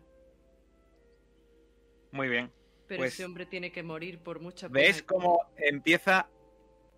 [2.12, 2.52] Muy bien.
[2.88, 5.08] Pero Pues- ese hombre tiene que morir por mucha ¿Ves pena.
[5.08, 6.28] cómo empieza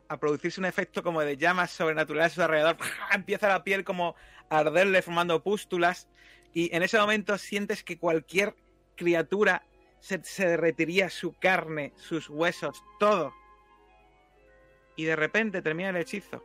[0.08, 2.78] a producirse un efecto como de llamas sobrenaturales a su alrededor?
[3.14, 4.16] Empieza la piel como
[4.50, 6.08] a arderle formando pústulas
[6.54, 8.56] y en ese momento sientes que cualquier
[8.96, 9.64] criatura
[10.02, 13.34] se, se derretiría su carne, sus huesos, todo.
[14.98, 16.44] Y de repente termina el hechizo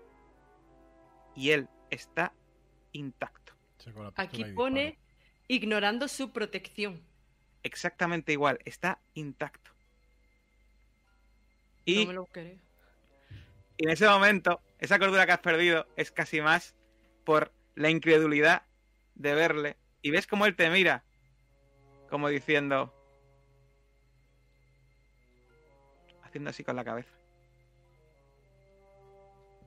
[1.35, 2.33] y él está
[2.93, 3.55] intacto.
[4.17, 4.99] Aquí pone
[5.49, 7.03] ignorando su protección.
[7.63, 9.71] Exactamente igual, está intacto.
[11.85, 12.59] Y No me lo creo.
[13.77, 16.75] Y en ese momento, esa cordura que has perdido es casi más
[17.25, 18.63] por la incredulidad
[19.15, 19.77] de verle.
[20.03, 21.05] Y ves cómo él te mira,
[22.09, 22.96] como diciendo,
[26.37, 27.11] haciendo así con la cabeza.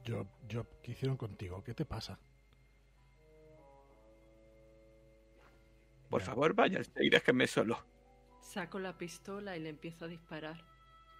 [0.07, 1.63] Job, Job, ¿qué hicieron contigo?
[1.63, 2.19] ¿Qué te pasa?
[6.09, 6.25] Por Ya.
[6.27, 7.83] favor, vaya, y déjenme solo.
[8.41, 10.63] Saco la pistola y le empiezo a disparar.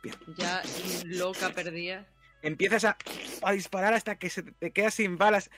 [0.04, 0.16] Bien.
[0.38, 0.62] Ya
[1.06, 2.08] loca perdida.
[2.42, 2.98] Empiezas a,
[3.44, 5.50] a disparar hasta que se te quedas sin balas.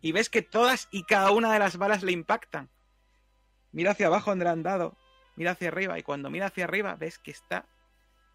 [0.00, 2.70] Y ves que todas y cada una de las balas le impactan.
[3.72, 4.96] Mira hacia abajo donde le han dado.
[5.36, 5.98] Mira hacia arriba.
[5.98, 7.66] Y cuando mira hacia arriba, ves que está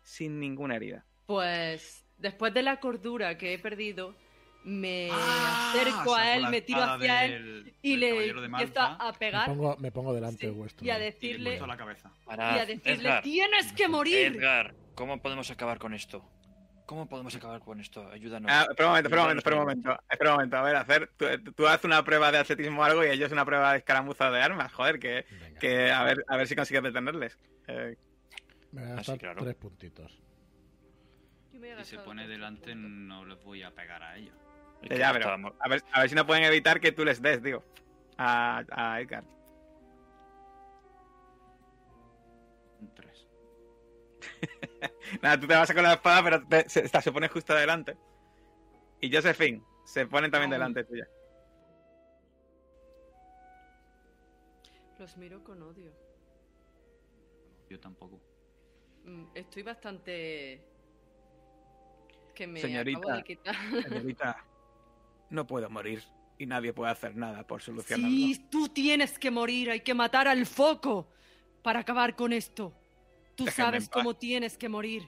[0.04, 1.06] sin ninguna herida.
[1.26, 4.16] Pues después de la cordura que he perdido,
[4.66, 9.18] me Ah, acerco a él, me tiro hacia él y le de empiezo a Me
[9.18, 10.86] pegar pongo, me pongo delante Sí, vuestro.
[10.86, 12.12] y a y decirle, corto la cabeza.
[12.22, 14.36] y Parad, a decirle Edgar, tienes que morir.
[14.38, 16.24] Edgar, ¿cómo podemos acabar con esto?
[16.86, 18.08] ¿Cómo podemos acabar con esto?
[18.10, 18.52] Ayúdanos.
[18.54, 20.04] Ah, espera un momento, espera un momento, espera un momento.
[20.10, 20.58] Espera un momento.
[20.58, 21.12] A ver, hacer.
[21.18, 24.30] Tú, tú haces una prueba de atletismo o algo y ellos una prueba de escaramuza
[24.32, 24.72] de armas.
[24.74, 27.38] Joder, que, Venga, que a ver, a ver si consigues detenerles.
[27.68, 27.96] Eh,
[28.74, 30.20] me voy a ah, gastar tres puntitos.
[31.52, 34.36] Si se pone delante, no les voy a pegar a ellos.
[34.90, 37.42] Ya, ya, pero a ver, a ver, si no pueden evitar que tú les des,
[37.42, 37.64] digo,
[38.18, 39.24] a, Edgar.
[42.80, 43.28] Un 3.
[45.22, 47.96] Nada, tú te vas a con la espada, pero te, se, se, pone justo delante.
[49.00, 51.08] Y Josephine, se ponen también delante tuya.
[54.98, 55.94] Los miro con odio.
[57.70, 58.33] Yo tampoco.
[59.04, 60.68] Mm, Estoy bastante...
[62.36, 62.98] Que me Señorita.
[63.00, 63.56] acabo de quitar.
[63.84, 64.44] Señorita,
[65.30, 66.04] no puedo morir
[66.40, 68.10] y nadie puede hacer nada por solucionarlo.
[68.10, 71.08] Sí, tú tienes que morir, hay que matar al foco
[71.62, 72.74] para acabar con esto.
[73.36, 75.04] Tú Déjenme sabes cómo tienes que morir.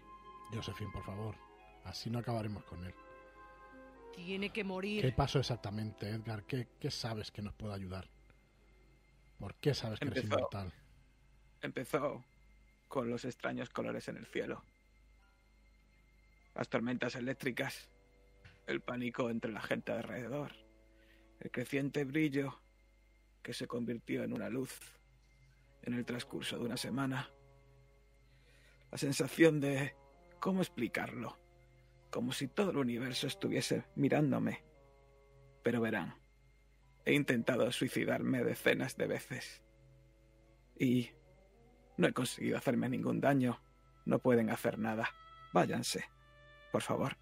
[0.54, 1.36] Josephine, por favor.
[1.84, 2.94] Así no acabaremos con él.
[4.16, 5.16] Tiene que ¿Qué morir.
[5.16, 6.44] pasó exactamente, Edgar?
[6.46, 8.08] ¿Qué, qué sabes que nos puede ayudar?
[9.40, 10.36] ¿Por qué sabes que eres Empezó.
[10.38, 10.74] inmortal?
[11.62, 12.24] Empezó
[12.88, 14.64] con los extraños colores en el cielo.
[16.54, 17.90] Las tormentas eléctricas,
[18.68, 20.54] el pánico entre la gente alrededor,
[21.40, 22.60] el creciente brillo
[23.42, 24.80] que se convirtió en una luz
[25.84, 27.30] en el transcurso de una semana.
[28.92, 29.96] La sensación de...
[30.40, 31.38] ¿Cómo explicarlo?
[32.10, 34.64] Como si todo el universo estuviese mirándome.
[35.64, 36.16] Pero verán,
[37.04, 39.62] he intentado suicidarme decenas de veces.
[40.78, 41.10] Y
[41.98, 43.60] no he conseguido hacerme ningún daño.
[44.06, 45.10] No pueden hacer nada.
[45.54, 46.06] Váyanse,
[46.72, 47.18] por favor.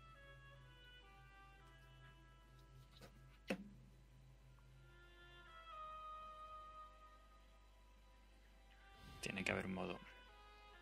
[9.22, 10.00] Tiene que haber modo.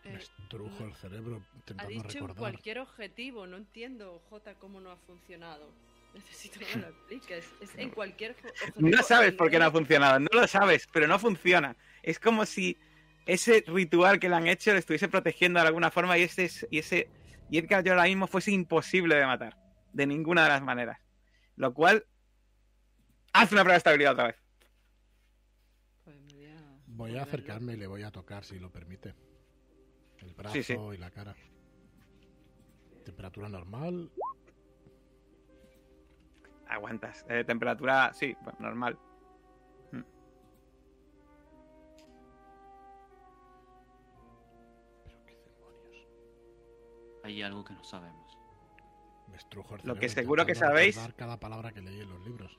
[0.03, 2.35] Me Eh, estrujo el cerebro ha intentando dicho en recordar.
[2.37, 3.45] cualquier objetivo.
[3.45, 5.69] No entiendo, J, cómo no ha funcionado.
[6.13, 7.45] Necesito que me lo expliques.
[7.61, 8.89] Es en cualquier objetivo.
[8.89, 10.19] No sabes por qué no ha funcionado.
[10.19, 11.75] No lo sabes, pero no funciona.
[12.01, 12.79] Es como si
[13.25, 16.79] ese ritual que le han hecho le estuviese protegiendo de alguna forma y ese y
[16.79, 17.09] ese
[17.49, 19.57] y Edgar Joe ahora mismo fuese imposible de matar
[19.93, 20.99] de ninguna de las maneras.
[21.57, 22.05] Lo cual
[23.33, 24.35] hace una prueba de estabilidad otra vez.
[26.03, 26.17] Pues
[26.87, 29.13] voy a acercarme y le voy a tocar, si lo permite.
[30.19, 30.73] El brazo Sí, sí.
[30.73, 31.35] y la cara.
[33.03, 34.11] Temperatura normal.
[36.67, 37.25] Aguantas.
[37.27, 38.97] Eh, temperatura, sí, normal.
[47.31, 48.37] Hay algo que no sabemos.
[49.27, 52.57] Me estrujo el Lo que seguro que sabéis- cada palabra que leí en los libros.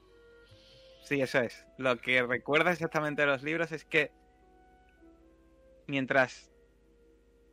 [1.05, 1.67] Sí, eso es.
[1.79, 4.11] Lo que recuerda exactamente de los libros es que
[5.87, 6.51] mientras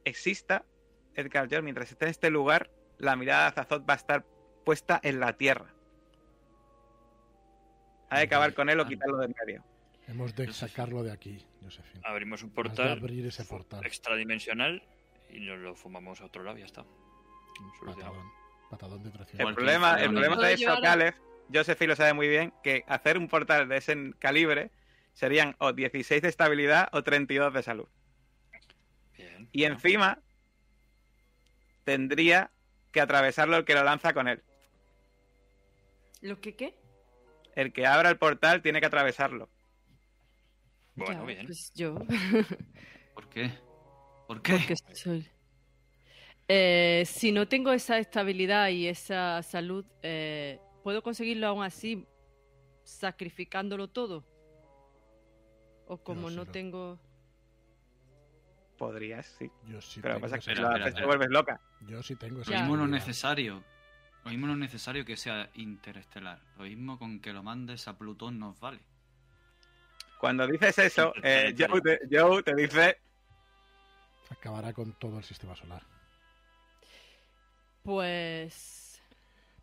[0.06, 0.64] exista
[1.16, 4.26] Edgar Jones, mientras esté en este lugar, la mirada de Azazot va a estar
[4.64, 5.74] puesta en la tierra.
[8.10, 9.64] Hay que acabar con él o quitarlo de en medio.
[10.08, 12.02] Hemos de sacarlo de aquí, Josephine.
[12.06, 13.86] Abrimos un de portal abrir ese portal.
[13.86, 14.82] extradimensional
[15.30, 16.86] y nos lo fumamos a otro lado y ya está.
[17.86, 18.32] Patadón.
[18.70, 19.36] Patadón de traición.
[19.36, 21.16] El Igual que problema, el problema ¿Puedo de eso, Caleb,
[21.54, 24.72] Josephine lo sabe muy bien, que hacer un portal de ese calibre
[25.14, 27.88] serían o 16 de estabilidad o 32 de salud.
[29.18, 29.50] Bien.
[29.52, 30.20] Y encima
[31.84, 32.52] tendría
[32.92, 34.44] que atravesarlo el que lo lanza con él.
[36.22, 36.76] ¿Lo que qué?
[37.56, 39.50] El que abra el portal tiene que atravesarlo.
[40.96, 41.46] Bueno, Ya, bien.
[41.48, 41.96] Pues yo.
[43.14, 43.52] ¿Por qué?
[44.28, 44.54] ¿Por qué?
[44.54, 45.30] Porque soy.
[46.52, 52.08] Eh, si no tengo esa estabilidad y esa salud, eh, ¿puedo conseguirlo aún así
[52.84, 54.26] sacrificándolo todo?
[55.86, 57.00] O como no lo- tengo.
[58.78, 59.52] Podrías, sí.
[59.66, 61.06] Yo sí Pero lo que tengo pasa es que lo Espera, haces te espera.
[61.08, 61.62] vuelves loca.
[61.82, 63.08] Yo sí tengo esa Lo mismo no es habilidad.
[63.08, 63.64] necesario.
[64.24, 66.42] Lo mismo no es necesario que sea interestelar.
[66.58, 68.80] Lo mismo con que lo mandes a Plutón nos vale.
[70.20, 71.68] Cuando dices eso, eh, Interplanetario.
[71.70, 72.98] Joe, te, Joe te dice
[74.32, 75.84] Acabará con todo el sistema solar.
[77.84, 79.02] Pues.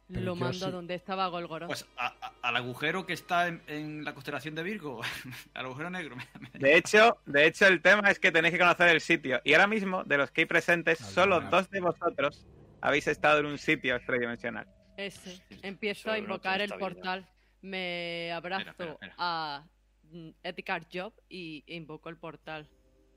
[0.09, 1.66] Pero lo mando sí- a donde estaba Golgoroth.
[1.66, 5.01] Pues a- a- al agujero que está en, en la constelación de Virgo.
[5.55, 6.16] al agujero negro.
[6.52, 9.40] De hecho, de hecho, el tema es que tenéis que conocer el sitio.
[9.44, 12.47] Y ahora mismo, de los que hay presentes, solo dos de vosotros
[12.80, 14.66] habéis estado en un sitio tridimensional.
[14.97, 15.43] Ese.
[15.62, 17.28] Empiezo a invocar el portal.
[17.62, 19.14] Me abrazo Espera, espera, espera.
[19.18, 19.64] a
[20.12, 22.68] mm, Edgar Job y invoco el portal.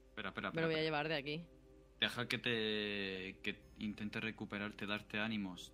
[0.09, 1.45] Espera, espera, Me lo voy a llevar de aquí.
[1.99, 5.73] Deja que te que intente recuperarte, darte ánimos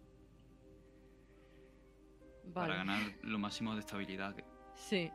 [2.54, 4.36] para ganar lo máximo de estabilidad.
[4.76, 5.12] Sí,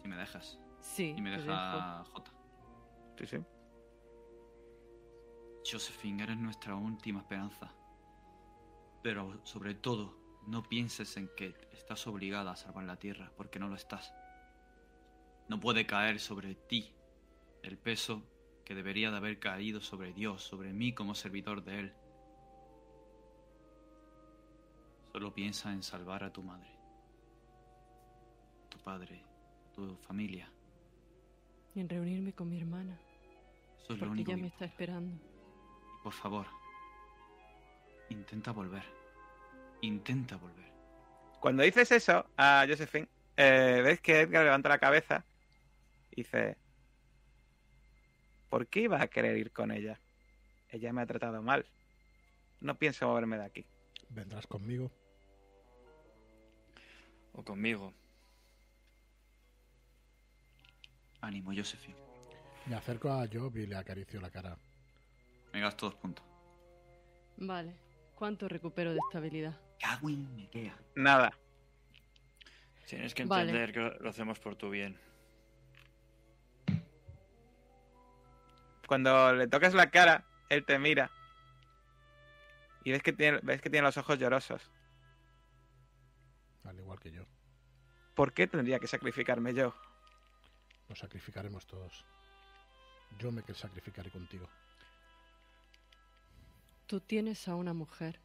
[0.00, 0.58] Si me dejas.
[0.80, 1.14] sí.
[1.16, 2.32] Y me deja J.
[3.18, 3.38] Sí, sí.
[5.70, 7.72] Josephine, eres nuestra última esperanza.
[9.02, 10.16] Pero sobre todo,
[10.46, 14.14] no pienses en que estás obligada a salvar la Tierra, porque no lo estás.
[15.48, 16.94] No puede caer sobre ti
[17.62, 18.22] el peso
[18.64, 21.92] que debería de haber caído sobre Dios, sobre mí como servidor de Él.
[25.12, 26.68] Solo piensa en salvar a tu madre,
[28.68, 29.22] tu padre,
[29.74, 30.46] tu familia.
[30.46, 31.80] dejo.
[31.80, 32.98] En reunirme con mi hermana.
[33.78, 35.16] Eso es lo Porque único ella que me está esperando.
[36.02, 36.46] Por favor,
[38.10, 38.84] intenta volver.
[39.80, 40.72] Intenta volver.
[41.40, 45.24] Cuando dices eso a Josephine, eh, ves que Edgar levanta la cabeza
[46.10, 46.56] y dice,
[48.48, 50.00] ¿por qué iba a querer ir con ella?
[50.70, 51.66] Ella me ha tratado mal.
[52.60, 53.66] No pienso moverme de aquí.
[54.10, 54.90] ¿Vendrás conmigo?
[57.32, 57.94] O conmigo.
[61.20, 61.96] Ánimo, Josephine.
[62.66, 64.58] Me acerco a Job y le acaricio la cara.
[65.52, 66.24] Me gasto dos puntos.
[67.36, 67.74] Vale.
[68.14, 69.58] ¿Cuánto recupero de estabilidad?
[69.78, 70.76] Cagüín me queda.
[70.96, 71.32] Nada.
[72.86, 73.50] Tienes que Vale.
[73.50, 74.98] entender que lo hacemos por tu bien.
[78.88, 81.10] Cuando le tocas la cara, él te mira.
[82.84, 84.62] Y ves que tiene, ves que tiene los ojos llorosos.
[86.64, 87.22] Al igual que yo.
[88.14, 89.74] ¿Por qué tendría que sacrificarme yo?
[90.88, 92.06] Nos sacrificaremos todos.
[93.18, 94.48] Yo me sacrificaré contigo.
[96.86, 98.18] Tú tienes a una mujer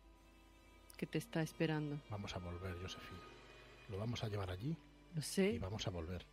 [0.95, 1.99] que te está esperando.
[2.09, 3.19] Vamos a volver, Josephine.
[3.89, 4.77] Lo vamos a llevar allí
[5.13, 5.59] Lo y sé.
[5.59, 6.25] vamos a volver.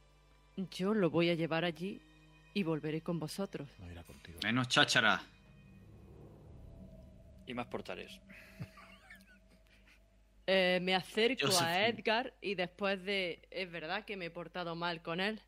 [0.70, 2.00] Yo lo voy a llevar allí
[2.54, 3.68] y volveré con vosotros.
[3.78, 4.38] No irá contigo.
[4.42, 5.22] Menos cháchara.
[7.46, 8.12] Y más portales.
[10.52, 11.86] Eh, me acerco a Josephine.
[11.86, 13.46] Edgar y después de...
[13.52, 15.40] Es verdad que me he portado mal con él.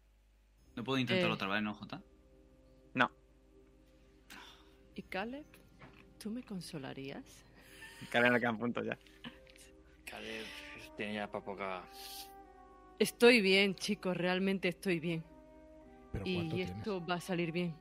[0.76, 1.34] No puedo intentarlo Eh.
[1.34, 2.00] otra vez, ¿no, Jota?
[2.94, 3.10] No.
[4.94, 5.44] ¿Y Caleb?
[6.20, 7.24] ¿Tú me consolarías?
[8.12, 8.96] Karen le quedan puntos ya.
[10.04, 10.46] Caleb
[10.96, 11.82] tenía para poca.
[13.00, 15.24] Estoy bien, chicos, realmente estoy bien.
[16.12, 16.76] Pero ¿cuánto Y tienes?
[16.76, 17.74] esto va a salir bien.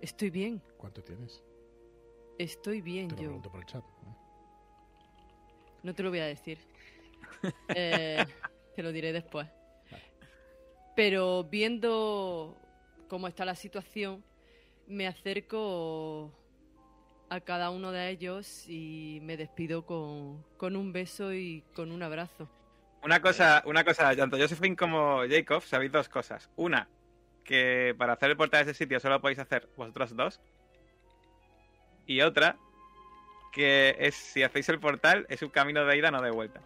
[0.00, 1.42] Estoy bien, ¿Cuánto tienes?
[2.38, 3.26] estoy bien Te lo yo.
[3.28, 3.84] pregunto por el chat.
[4.02, 4.16] ¿no?
[5.82, 6.58] No te lo voy a decir.
[7.68, 8.22] Eh,
[8.76, 9.48] te lo diré después.
[10.94, 12.54] Pero viendo
[13.08, 14.22] cómo está la situación,
[14.86, 16.32] me acerco
[17.30, 22.02] a cada uno de ellos y me despido con, con un beso y con un
[22.02, 22.50] abrazo.
[23.02, 26.50] Una cosa, una cosa, tanto Josephine como Jacob sabéis dos cosas.
[26.56, 26.88] Una,
[27.44, 30.40] que para hacer el portal de ese sitio solo podéis hacer vosotros dos.
[32.06, 32.56] Y otra,
[33.52, 36.60] que es si hacéis el portal, es un camino de ida, no de vuelta.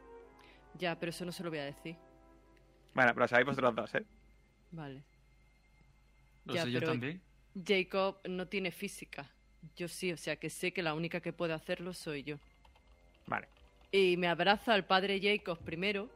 [0.78, 1.96] Ya, pero eso no se lo voy a decir.
[2.94, 4.04] Bueno, pero lo sabéis vosotros dos, ¿eh?
[4.70, 5.02] Vale.
[6.44, 7.22] Lo Ya, sé yo pero- también.
[7.64, 9.30] Jacob no tiene física.
[9.76, 12.36] Yo sí, o sea que sé que la única que puede hacerlo soy yo.
[13.26, 13.48] Vale.
[13.92, 16.10] Y me abraza al padre Jacob primero.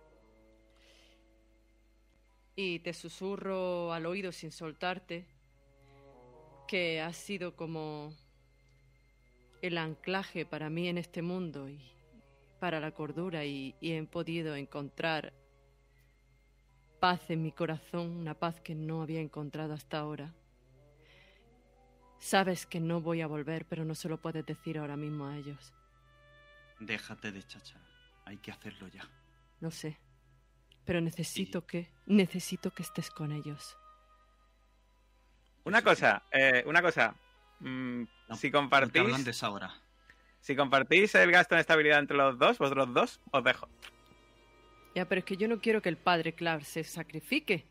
[2.60, 5.28] Y te susurro al oído sin soltarte
[6.66, 8.12] que has sido como
[9.62, 11.80] el anclaje para mí en este mundo y
[12.58, 15.32] para la cordura y, y he podido encontrar
[16.98, 20.34] paz en mi corazón, una paz que no había encontrado hasta ahora.
[22.18, 25.36] Sabes que no voy a volver, pero no se lo puedes decir ahora mismo a
[25.36, 25.72] ellos.
[26.80, 27.86] Déjate de cháchara.
[28.24, 29.08] Hay que hacerlo ya.
[29.60, 29.96] No sé.
[30.88, 31.90] Pero necesito que.
[32.06, 33.76] Necesito que estés con ellos.
[35.64, 37.14] Una cosa, eh, una cosa.
[37.60, 39.70] Mm, No, si No compartís, hablan de esa hora.
[40.40, 43.68] si compartís el gasto en estabilidad entre los dos, vosotros dos, os dejo.
[44.94, 47.66] Ya, pero es que yo no quiero que el padre Clark se sacrifique.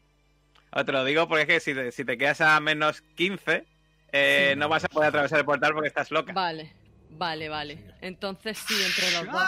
[0.72, 3.66] O te lo digo porque es que si te, si te quedas a menos 15,
[4.12, 4.94] eh, Sí, no no, vas a no.
[4.94, 6.34] poder atravesar el portal porque estás loca.
[6.34, 6.72] Vale,
[7.10, 7.96] vale, vale.
[8.02, 9.44] Entonces sí, entre los dos.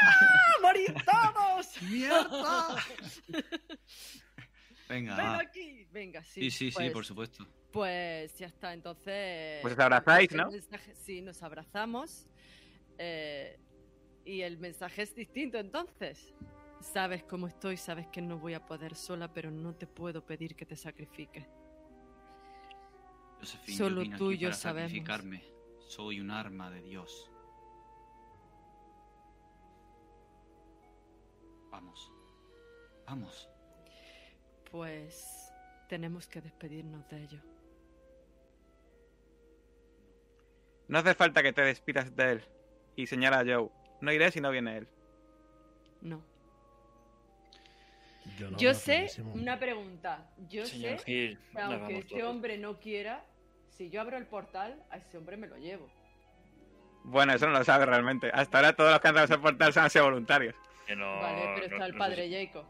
[0.02, 0.52] ¡Ah!
[0.62, 1.82] ¡Morir todos!
[1.82, 2.76] ¡Mierda!
[4.88, 5.16] Venga.
[5.16, 5.38] ¡Ven va.
[5.40, 5.86] aquí!
[5.92, 6.40] Venga, sí.
[6.42, 7.46] Sí, sí, sí, pues- por supuesto.
[7.72, 9.60] Pues ya está, entonces.
[9.62, 10.50] Pues os abrazáis, ¿no?
[10.50, 12.26] mensaje- sí, nos abrazamos.
[12.98, 13.58] eh,
[14.24, 16.34] y el mensaje es distinto, entonces.
[16.80, 20.56] Sabes cómo estoy, sabes que no voy a poder sola, pero no te puedo pedir
[20.56, 21.46] que te sacrifiques.
[23.76, 24.90] Solo yo vine tú y yo para sabemos.
[24.90, 25.44] sacrificarme.
[25.88, 27.30] Soy un arma de Dios.
[31.70, 32.12] Vamos.
[33.06, 33.48] Vamos.
[34.70, 35.52] Pues
[35.88, 37.40] tenemos que despedirnos de ello.
[40.88, 42.44] No hace falta que te despidas de él.
[42.96, 43.70] Y señala a Joe.
[44.00, 44.88] No iré si no viene él.
[46.00, 46.22] No.
[48.56, 50.30] Yo, sé, una pregunta.
[50.48, 53.24] Yo Señor sé Gil, que aunque este hombre no quiera,
[53.68, 55.88] si yo abro el portal, a ese hombre me lo llevo.
[57.04, 58.30] Bueno, eso no lo sabe realmente.
[58.32, 60.54] Hasta ahora todos los que han atravesado el portal se han sido voluntarios.
[60.90, 62.66] Que no, vale, pero no- está el no sé padre si- Jacob.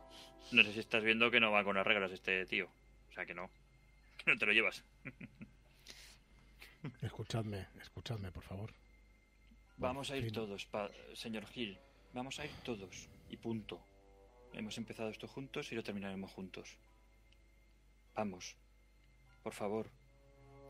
[0.52, 2.68] No sé si estás viendo que no va con las reglas este tío.
[3.08, 3.50] O sea que no.
[4.18, 4.84] Que no te lo llevas.
[7.02, 8.72] Escuchadme, escuchadme, por favor.
[9.76, 10.32] Vamos a ir fin.
[10.34, 11.78] todos, pa- señor Gil.
[12.12, 13.08] Vamos a ir todos.
[13.30, 13.80] Y punto.
[14.52, 16.76] Hemos empezado esto juntos y lo terminaremos juntos.
[18.14, 18.56] Vamos.
[19.42, 19.90] Por favor,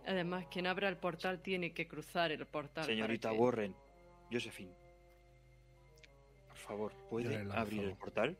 [0.06, 2.84] Además, quien abra el portal tiene que cruzar el portal.
[2.86, 3.76] señorita para que- Warren,
[4.32, 4.72] Josephine.
[6.60, 8.38] Por favor, ¿puede le lanzo- abrir el portal?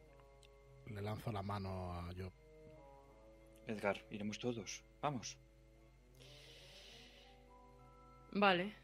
[0.87, 2.33] le lanzo la mano a Job.
[3.67, 4.83] Edgar, iremos todos.
[5.01, 5.39] Vamos.
[8.33, 8.75] Vale.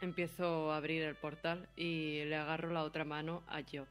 [0.00, 3.86] Empiezo a abrir el portal y le agarro la otra mano a Job.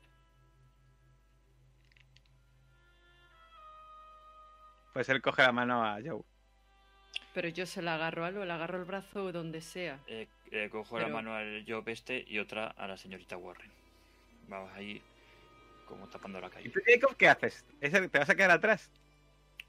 [4.94, 6.24] Pues él coge la mano a Joe.
[7.34, 10.00] Pero yo se la agarro a algo, le agarro el brazo donde sea.
[10.08, 13.72] Eh, eh, cojo la mano al Job este y otra a la señorita Warren.
[14.48, 15.02] Vamos ahí
[15.88, 16.70] como tapando la ¿Y calle.
[16.70, 17.66] tú, Jacob, qué haces?
[17.82, 18.90] ¿Ese- ¿Te vas a quedar atrás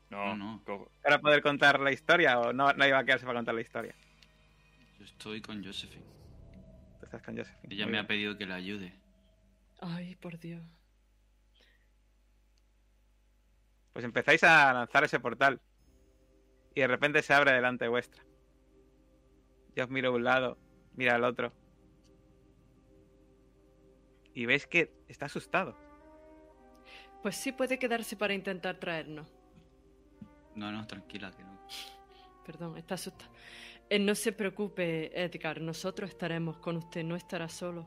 [0.09, 0.65] No, No, no.
[0.65, 3.61] cojo- para poder contar la historia o no, no iba a quedarse para contar la
[3.61, 3.95] historia?
[4.99, 6.05] Yo estoy con Josephine.
[6.99, 7.75] Tú estás con Josephine.
[7.75, 8.93] Ella Muy me ha pedido que la ayude.
[9.81, 10.63] Ay, por Dios.
[13.93, 15.61] Pues empezáis a lanzar ese portal.
[16.75, 18.23] Y de repente se abre delante vuestra.
[19.75, 20.59] Yo os miro a un lado,
[20.95, 21.53] mira al otro.
[24.35, 25.77] Y veis que está asustado.
[27.23, 29.29] Pues sí puede quedarse para intentar traernos.
[30.55, 31.61] No, no, tranquila, que no.
[32.45, 33.31] Perdón, está asustado.
[33.89, 35.61] Eh, no se preocupe, Edgar.
[35.61, 37.03] Nosotros estaremos con usted.
[37.05, 37.87] No estará solo.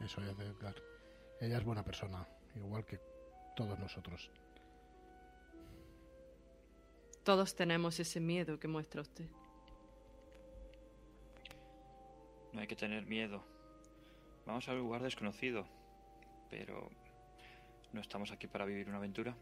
[0.00, 0.74] Eso es de Edgar.
[1.40, 3.00] Ella es buena persona, igual que
[3.56, 4.30] todos nosotros.
[7.24, 9.26] Todos tenemos ese miedo que muestra usted.
[12.54, 13.44] no hay que tener miedo.
[14.46, 15.66] Vamos a un lugar desconocido.
[16.48, 16.88] Pero...
[17.92, 19.36] ¿No estamos aquí para vivir una aventura?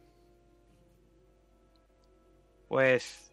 [2.69, 3.33] Pues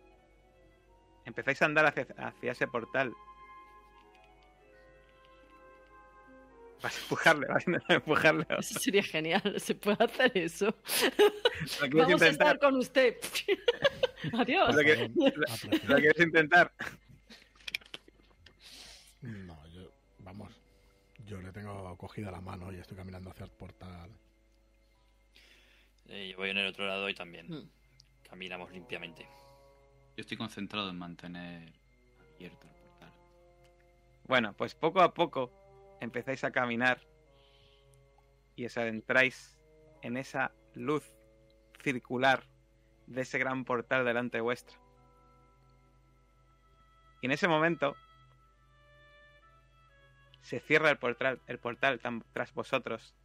[1.26, 3.14] empezáis a andar hacia, hacia ese portal.
[6.82, 8.46] Vas a empujarle, vas a empujarle.
[8.50, 9.60] ¿o Eso sería genial.
[9.60, 10.68] ¿Se puede hacer eso?
[10.68, 13.18] ¿Lo quieres Vamos a estar con usted.
[14.34, 14.76] Adiós.
[14.76, 15.12] Lo que-
[15.50, 15.90] Aprecio.
[15.90, 16.72] ¿Lo quieres intentar?
[19.22, 20.52] No, yo, vamos,
[21.26, 24.10] yo le tengo cogida la mano y estoy caminando hacia el portal.
[26.08, 27.48] Eh, yo voy en el otro lado y también.
[27.48, 27.70] Hmm.
[28.30, 29.24] Caminamos limpiamente.
[30.16, 31.74] Yo estoy concentrado en mantener
[32.36, 33.12] abierto el portal.
[34.26, 35.52] Bueno, pues poco a poco
[36.02, 37.00] empezáis a caminar
[38.56, 39.58] y os adentráis
[40.02, 41.04] en esa luz
[41.84, 42.44] circular
[43.10, 44.78] de ese gran portal delante vuestra.
[47.22, 47.96] Y en ese momento
[50.42, 52.00] se cierra el portal, el portal
[52.32, 53.16] tras vosotros.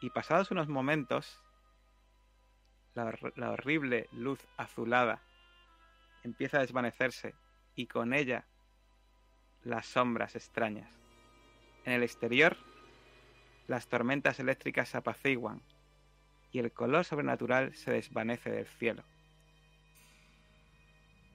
[0.00, 1.42] Y pasados unos momentos,
[2.94, 5.22] la, la horrible luz azulada
[6.24, 7.34] empieza a desvanecerse
[7.74, 8.46] y con ella
[9.62, 10.90] las sombras extrañas.
[11.84, 12.56] En el exterior,
[13.66, 15.62] las tormentas eléctricas se apaciguan
[16.50, 19.04] y el color sobrenatural se desvanece del cielo.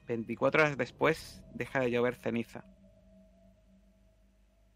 [0.08, 2.66] 24 horas después, deja de llover ceniza.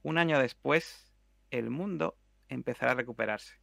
[0.03, 1.13] Un año después,
[1.51, 2.17] el mundo
[2.49, 3.55] empezará a recuperarse.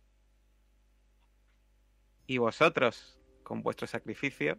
[2.27, 4.59] Y vosotros, con vuestro sacrificio,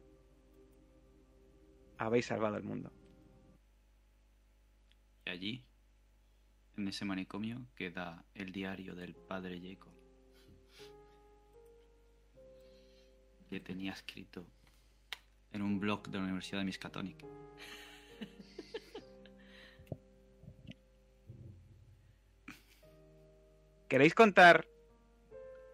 [1.98, 2.92] habéis salvado el mundo.
[5.26, 5.66] Y allí,
[6.78, 9.95] en ese manicomio, queda el diario del padre Jacob.
[13.50, 14.46] Que tenía escrito
[15.52, 17.24] en un blog de la Universidad de Miskatonic.
[23.88, 24.68] ¿Queréis contar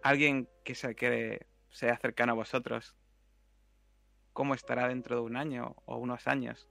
[0.03, 2.95] a alguien que se quede, sea cercano a vosotros
[4.33, 6.67] cómo estará dentro de un año o unos años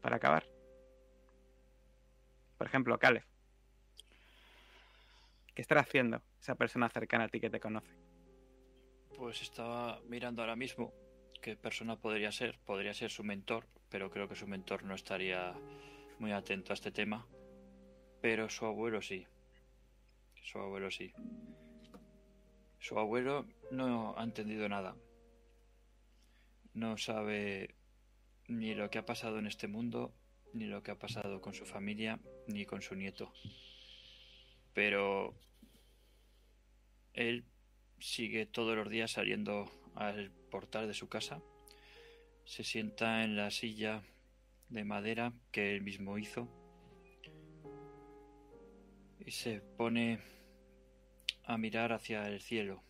[0.00, 0.46] para acabar?
[2.56, 3.24] Por ejemplo, Caleb.
[5.54, 7.94] ¿Qué estará haciendo esa persona cercana a ti que te conoce?
[9.18, 10.94] Pues estaba mirando ahora mismo
[11.42, 12.56] qué persona podría ser.
[12.64, 15.54] Podría ser su mentor, pero creo que su mentor no estaría
[16.20, 17.26] muy atento a este tema.
[18.22, 19.26] Pero su abuelo sí.
[20.40, 21.12] Su abuelo sí.
[22.78, 24.94] Su abuelo no ha entendido nada.
[26.72, 27.74] No sabe
[28.46, 30.14] ni lo que ha pasado en este mundo,
[30.52, 33.32] ni lo que ha pasado con su familia, ni con su nieto.
[34.74, 35.34] Pero
[37.14, 37.44] él
[38.00, 41.42] sigue todos los días saliendo al portal de su casa.
[42.44, 44.02] Se sienta en la silla
[44.68, 46.48] de madera que él mismo hizo.
[49.24, 50.20] Y se pone
[51.44, 52.82] a mirar hacia el cielo,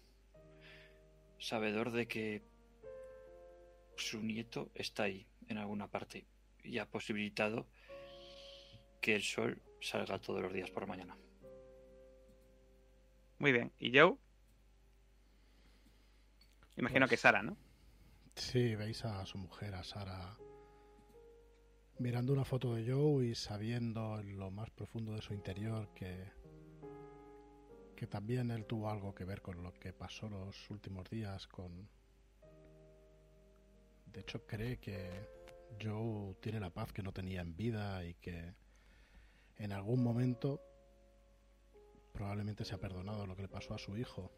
[1.38, 2.42] sabedor de que
[3.96, 6.26] su nieto está ahí, en alguna parte,
[6.62, 7.66] y ha posibilitado
[9.00, 11.16] que el sol salga todos los días por mañana.
[13.38, 13.72] Muy bien.
[13.78, 14.16] ¿Y Joe?
[16.78, 17.56] Imagino Pues- que Sara, ¿no?
[18.34, 20.36] Sí, veis a su mujer, a Sara,
[21.98, 26.30] Mirando una foto de Joe y sabiendo en lo más profundo de su interior que
[27.96, 31.88] que también él tuvo algo que ver con lo que pasó los últimos días con
[34.06, 35.10] de hecho cree que
[35.82, 38.54] Joe tiene la paz que no tenía en vida y que
[39.56, 40.62] en algún momento
[42.12, 44.30] probablemente se ha perdonado lo que le pasó a su hijo.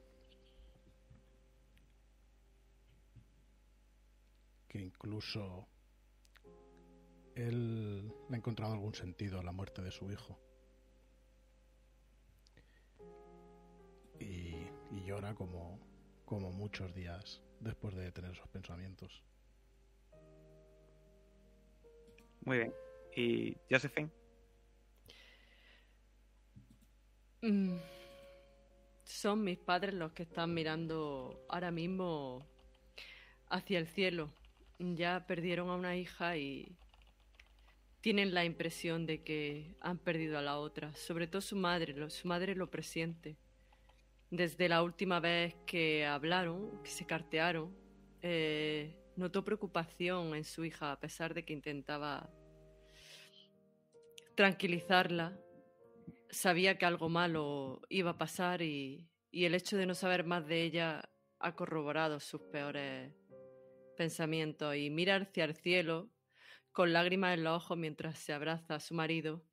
[4.70, 5.66] Que incluso
[7.34, 10.38] él le ha encontrado algún sentido a la muerte de su hijo.
[14.20, 14.54] Y,
[14.92, 15.80] y llora como,
[16.24, 19.24] como muchos días después de tener esos pensamientos.
[22.44, 22.74] Muy bien.
[23.16, 24.10] ¿Y Josephine?
[27.42, 27.76] Mm,
[29.04, 32.46] Son mis padres los que están mirando ahora mismo
[33.48, 34.30] hacia el cielo.
[34.80, 36.74] Ya perdieron a una hija y
[38.00, 40.94] tienen la impresión de que han perdido a la otra.
[40.94, 43.36] Sobre todo su madre, lo- su madre lo presiente.
[44.30, 47.76] Desde la última vez que hablaron, que se cartearon,
[48.22, 52.30] eh, notó preocupación en su hija a pesar de que intentaba
[54.34, 55.38] tranquilizarla
[56.30, 60.46] sabía que algo malo iba a pasar y, y el hecho de no saber más
[60.46, 61.02] de ella
[61.40, 63.12] ha corroborado sus peores
[64.00, 66.08] pensamientos y mira hacia el cielo
[66.72, 69.44] con lágrimas en los ojos mientras se abraza a su marido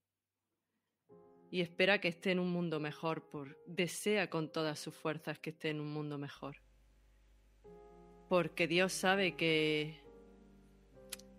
[1.51, 5.49] y espera que esté en un mundo mejor, por desea con todas sus fuerzas que
[5.49, 6.61] esté en un mundo mejor.
[8.29, 9.99] Porque Dios sabe que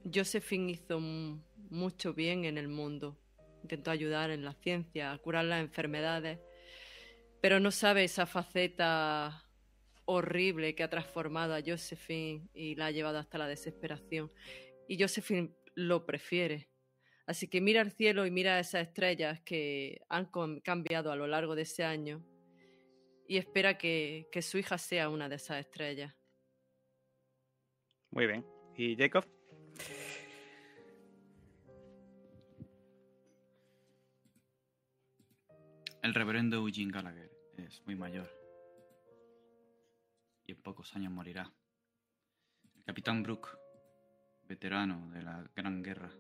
[0.05, 3.19] Josephine hizo mucho bien en el mundo
[3.63, 6.39] intentó ayudar en la ciencia, a curar las enfermedades,
[7.41, 9.48] pero no sabe esa faceta
[10.11, 14.33] horrible que ha transformado a Josephine y la ha llevado hasta la desesperación.
[14.89, 16.71] Y Josephine lo prefiere.
[17.27, 20.31] Así que mira al cielo y mira esas estrellas que han
[20.65, 22.25] cambiado a lo largo de ese año
[23.27, 26.15] y espera que, que su hija sea una de esas estrellas.
[28.11, 28.47] Muy bien.
[28.79, 29.27] ¿Y Jacob?
[36.03, 38.38] El reverendo Eugene Gallagher es muy mayor
[40.49, 41.53] y en pocos años morirá.
[42.75, 43.51] El capitán Brooke,
[44.45, 46.11] veterano de la Gran Guerra,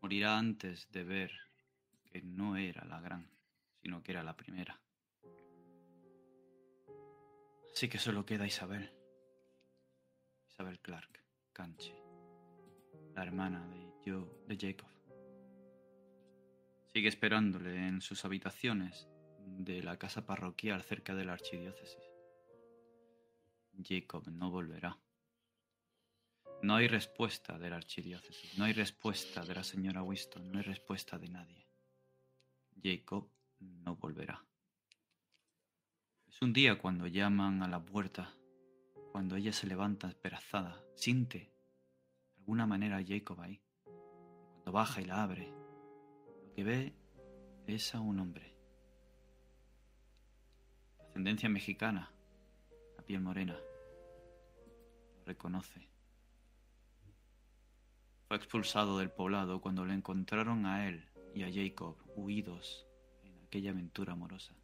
[0.00, 1.32] morirá antes de ver
[2.04, 3.28] que no era la gran,
[3.82, 4.80] sino que era la primera.
[7.74, 8.92] Así que solo queda Isabel.
[10.48, 11.20] Isabel Clark,
[11.52, 11.96] Canche,
[13.14, 14.88] la hermana de Joe, de Jacob.
[16.92, 19.08] Sigue esperándole en sus habitaciones
[19.44, 22.12] de la casa parroquial cerca de la archidiócesis.
[23.82, 24.98] Jacob no volverá.
[26.62, 30.64] No hay respuesta de la archidiócesis, no hay respuesta de la señora Winston, no hay
[30.64, 31.66] respuesta de nadie.
[32.80, 33.28] Jacob
[33.58, 34.44] no volverá.
[36.28, 38.32] Es un día cuando llaman a la puerta,
[39.10, 43.60] cuando ella se levanta esperanzada, siente de alguna manera a Jacob ahí.
[43.84, 46.94] Cuando baja y la abre, lo que ve
[47.66, 48.51] es a un hombre.
[51.12, 52.10] Ascendencia mexicana,
[52.96, 53.52] la piel morena.
[55.18, 55.86] Lo reconoce.
[58.26, 62.86] Fue expulsado del poblado cuando le encontraron a él y a Jacob huidos
[63.24, 64.54] en aquella aventura amorosa.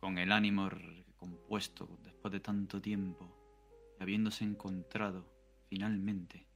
[0.00, 3.36] Con el ánimo recompuesto después de tanto tiempo
[4.00, 5.30] y habiéndose encontrado
[5.68, 6.46] finalmente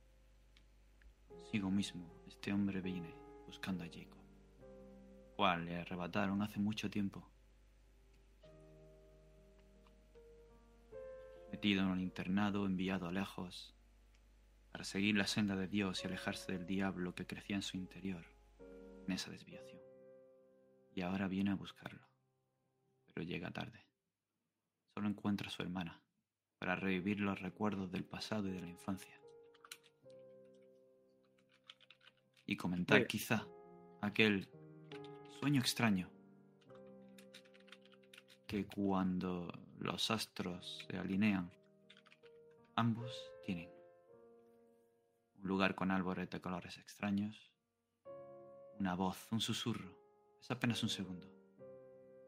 [1.29, 3.15] consigo mismo, este hombre viene
[3.47, 4.18] buscando a Jacob,
[5.39, 7.31] cual le arrebataron hace mucho tiempo.
[11.53, 13.73] Metido en un internado, enviado lejos,
[14.73, 18.25] para seguir la senda de Dios y alejarse del diablo que crecía en su interior,
[19.07, 19.81] en esa desviación.
[20.97, 22.09] Y ahora viene a buscarlo,
[23.07, 23.87] pero llega tarde.
[24.93, 26.03] Solo encuentra a su hermana,
[26.59, 29.15] para revivir los recuerdos del pasado y de la infancia.
[32.45, 33.09] y comentar Bien.
[33.09, 33.47] quizá
[34.01, 34.49] aquel
[35.39, 36.11] sueño extraño
[38.47, 41.51] que cuando los astros se alinean,
[42.75, 43.13] ambos
[43.45, 43.71] tienen
[45.37, 47.53] un lugar con árboles de colores extraños,
[48.81, 49.97] una voz, un susurro,
[50.41, 51.29] es apenas un segundo.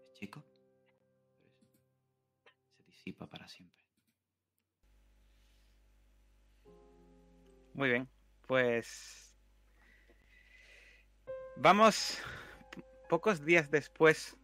[0.07, 0.45] ¿Es chico?
[2.77, 3.85] Se disipa para siempre.
[7.75, 8.09] Muy bien.
[8.47, 9.37] Pues.
[11.57, 12.23] Vamos
[13.11, 14.37] pocos días después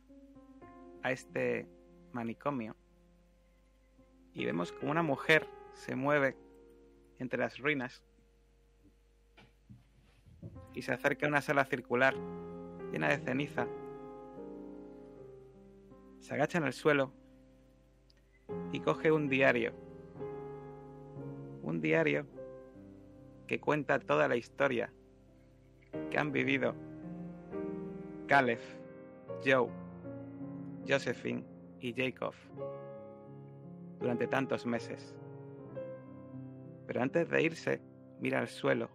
[1.05, 1.68] a este
[2.10, 2.74] manicomio.
[4.34, 6.36] Y vemos como una mujer se mueve
[7.20, 8.02] entre las ruinas
[10.74, 12.16] y se acerca a una sala circular
[12.90, 13.68] llena de ceniza.
[16.18, 17.12] Se agacha en el suelo
[18.72, 19.74] y coge un diario.
[21.62, 22.26] Un diario
[23.47, 24.93] que cuenta toda la historia
[26.10, 26.74] que han vivido
[28.26, 28.58] Caleb,
[29.44, 29.68] Joe,
[30.88, 31.44] Josephine
[31.80, 32.34] y Jacob
[34.00, 35.14] durante tantos meses.
[36.86, 37.80] Pero antes de irse,
[38.20, 38.90] mira al suelo,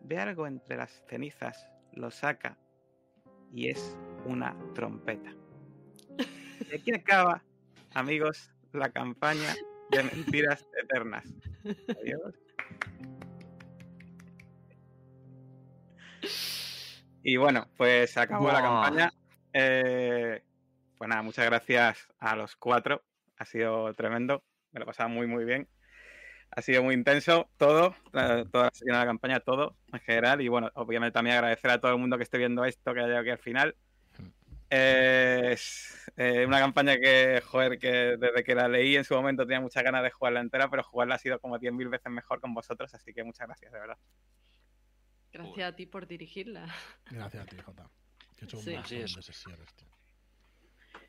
[0.00, 2.58] ve algo entre las cenizas, lo saca
[3.52, 5.30] y es una trompeta.
[6.70, 7.42] Y aquí acaba,
[7.94, 9.54] amigos, la campaña
[9.90, 11.24] de mentiras eternas.
[12.00, 12.34] Adiós.
[17.28, 19.12] Y bueno, pues se acabó la campaña.
[19.52, 20.42] Eh,
[20.96, 23.02] pues nada, muchas gracias a los cuatro.
[23.36, 24.42] Ha sido tremendo.
[24.72, 25.68] Me lo he pasado muy, muy bien.
[26.50, 30.40] Ha sido muy intenso todo, toda la sesión de la campaña, todo en general.
[30.40, 33.08] Y bueno, obviamente también agradecer a todo el mundo que esté viendo esto, que haya
[33.08, 33.76] llegado aquí al final.
[34.70, 39.44] Eh, es eh, una campaña que, joder, que desde que la leí en su momento
[39.44, 42.54] tenía muchas ganas de jugarla entera, pero jugarla ha sido como 10.000 veces mejor con
[42.54, 43.98] vosotros, así que muchas gracias, de verdad.
[45.32, 46.66] Gracias a ti por dirigirla.
[47.10, 47.90] Gracias a ti, Jota.
[48.36, 48.74] Que he hecho un Sí.
[48.74, 49.14] Así es.
[49.14, 49.88] de sesiones, tío.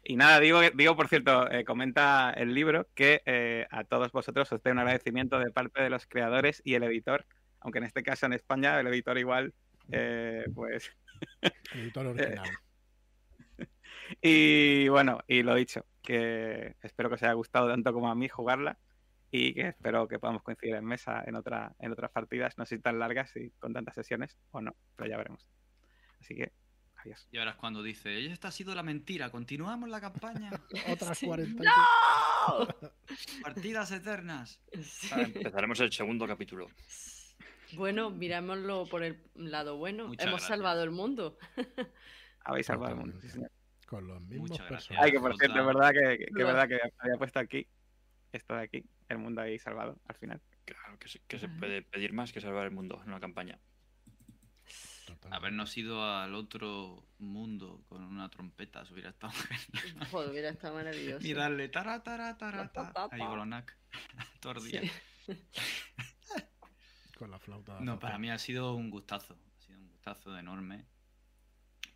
[0.04, 4.52] Y nada, digo, digo por cierto, eh, comenta el libro que eh, a todos vosotros
[4.52, 7.26] os doy un agradecimiento de parte de los creadores y el editor,
[7.60, 9.54] aunque en este caso en España el editor igual,
[9.91, 10.91] eh, pues...
[11.74, 12.50] Editor original.
[14.22, 18.28] Y bueno, y lo dicho, que espero que os haya gustado tanto como a mí
[18.28, 18.80] jugarla
[19.31, 22.77] y que espero que podamos coincidir en mesa en, otra, en otras partidas, no sé
[22.77, 25.47] si tan largas y con tantas sesiones o no, pero ya veremos.
[26.19, 26.51] Así que,
[26.95, 27.27] adiós.
[27.31, 30.49] Y ahora es cuando dice, esta ha sido la mentira, continuamos la campaña.
[30.89, 31.27] Otras Sí.
[31.27, 31.64] 40.
[31.64, 32.68] ¡No!
[33.43, 34.61] Partidas eternas.
[34.81, 35.10] Sí.
[35.11, 36.68] Ah, Empezaremos el segundo capítulo.
[37.73, 40.07] Bueno, mirámoslo por el lado bueno.
[40.07, 40.57] Muchas Hemos gracias.
[40.57, 41.38] salvado el mundo.
[42.43, 43.19] Habéis salvado el mundo.
[43.22, 43.51] sí, señor.
[43.85, 44.97] Con los mismos personajes.
[45.06, 47.68] Ay, que por cierto, es verdad que, que, verdad que había puesto aquí,
[48.31, 50.41] esto de aquí, el mundo ahí salvado al final.
[50.65, 53.60] Claro que, se- que se puede pedir más que salvar el mundo en una campaña.
[55.06, 55.35] Totalmente.
[55.35, 59.34] Habernos ido al otro mundo con una trompeta, eso hubiera estado
[59.73, 60.07] genial.
[60.11, 61.26] Joder, hubiera estado maravilloso.
[61.26, 62.93] Y darle tara, tara, tara, ta.
[63.11, 63.76] Ahí Golonac.
[64.39, 64.81] Todo el día.
[65.26, 65.34] Sí.
[67.18, 67.80] Con la flauta.
[67.81, 69.38] No, para mí ha sido un gustazo.
[69.57, 70.85] Ha sido un gustazo enorme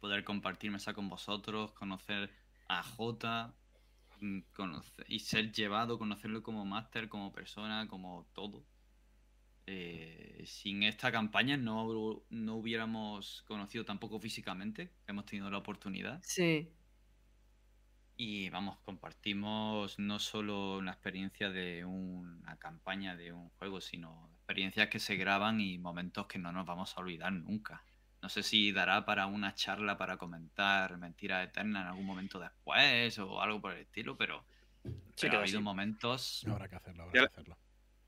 [0.02, 2.30] poder compartir mesa con vosotros, conocer
[2.68, 3.54] a Jota
[4.54, 8.66] conocer, y ser llevado, conocerlo como máster, como persona, como todo.
[9.66, 16.22] Eh, sin esta campaña no, no hubiéramos conocido tampoco físicamente, hemos tenido la oportunidad.
[16.24, 16.70] Sí.
[18.16, 24.90] Y vamos, compartimos no solo la experiencia de una campaña de un juego, sino experiencias
[24.90, 27.84] que se graban y momentos que no nos vamos a olvidar nunca.
[28.24, 33.20] No sé si dará para una charla para comentar Mentira Eterna en algún momento después
[33.20, 34.46] o algo por el estilo, pero,
[34.84, 35.64] pero Sí, ha habido sí.
[35.64, 36.46] momentos.
[36.50, 37.58] Habrá que hacerlo, habrá que hacerlo.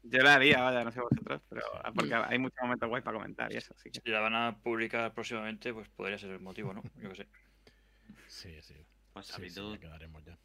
[0.04, 1.64] Yo la haría, vaya, no sé vosotros, pero
[1.96, 4.00] porque hay muchos momentos guay para comentar y eso, así que...
[4.00, 6.82] Si la van a publicar próximamente, pues podría ser el motivo, ¿no?
[7.02, 7.28] Yo qué sé.
[8.28, 8.76] Sí, sí.
[9.14, 10.38] Pues ha Sí, sí, habido ya quedaremos ya.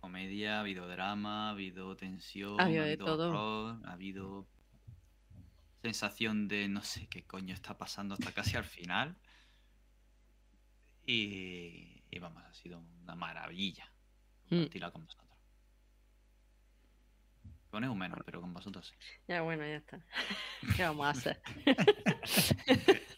[0.00, 3.28] comedia, ha habido drama, ha habido tensión, Ha habido ha de habido todo.
[3.30, 4.46] horror, ha habido
[5.82, 9.16] sensación de no sé qué coño está pasando hasta casi al final.
[11.06, 13.86] Y, y vamos, ha sido una maravilla
[14.52, 14.66] Mm.
[14.66, 15.30] compartirla con vosotros.
[17.70, 18.94] Con un menos, pero con vosotros sí.
[19.28, 20.04] Ya bueno, ya está.
[20.76, 21.40] ¿Qué vamos a hacer?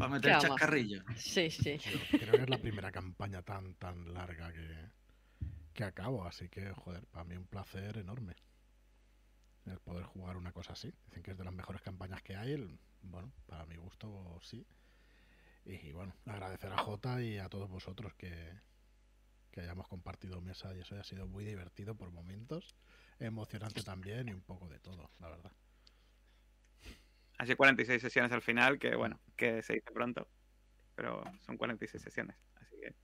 [0.00, 1.02] Va a ¿Qué meter chascarrillo.
[1.16, 1.76] Sí, sí.
[1.82, 4.90] Creo, creo que es la primera campaña tan, tan larga que,
[5.74, 8.36] que acabo, así que, joder, para mí un placer enorme.
[9.70, 10.92] El poder jugar una cosa así.
[11.06, 12.52] Dicen que es de las mejores campañas que hay.
[12.52, 14.66] el- bueno, para mi gusto, sí.
[15.64, 18.60] Y bueno, agradecer a Jota y a todos vosotros que,
[19.50, 22.74] que hayamos compartido mesa y eso ha sido muy divertido por momentos.
[23.20, 25.52] Emocionante también y un poco de todo, la verdad.
[27.38, 30.28] Así 46 sesiones al final, que bueno, que se dice pronto,
[30.94, 32.94] pero son 46 sesiones, así que...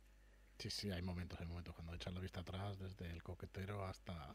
[0.59, 4.35] Sí, sí, hay momentos, hay momentos cuando echas la vista atrás, desde el coquetero hasta,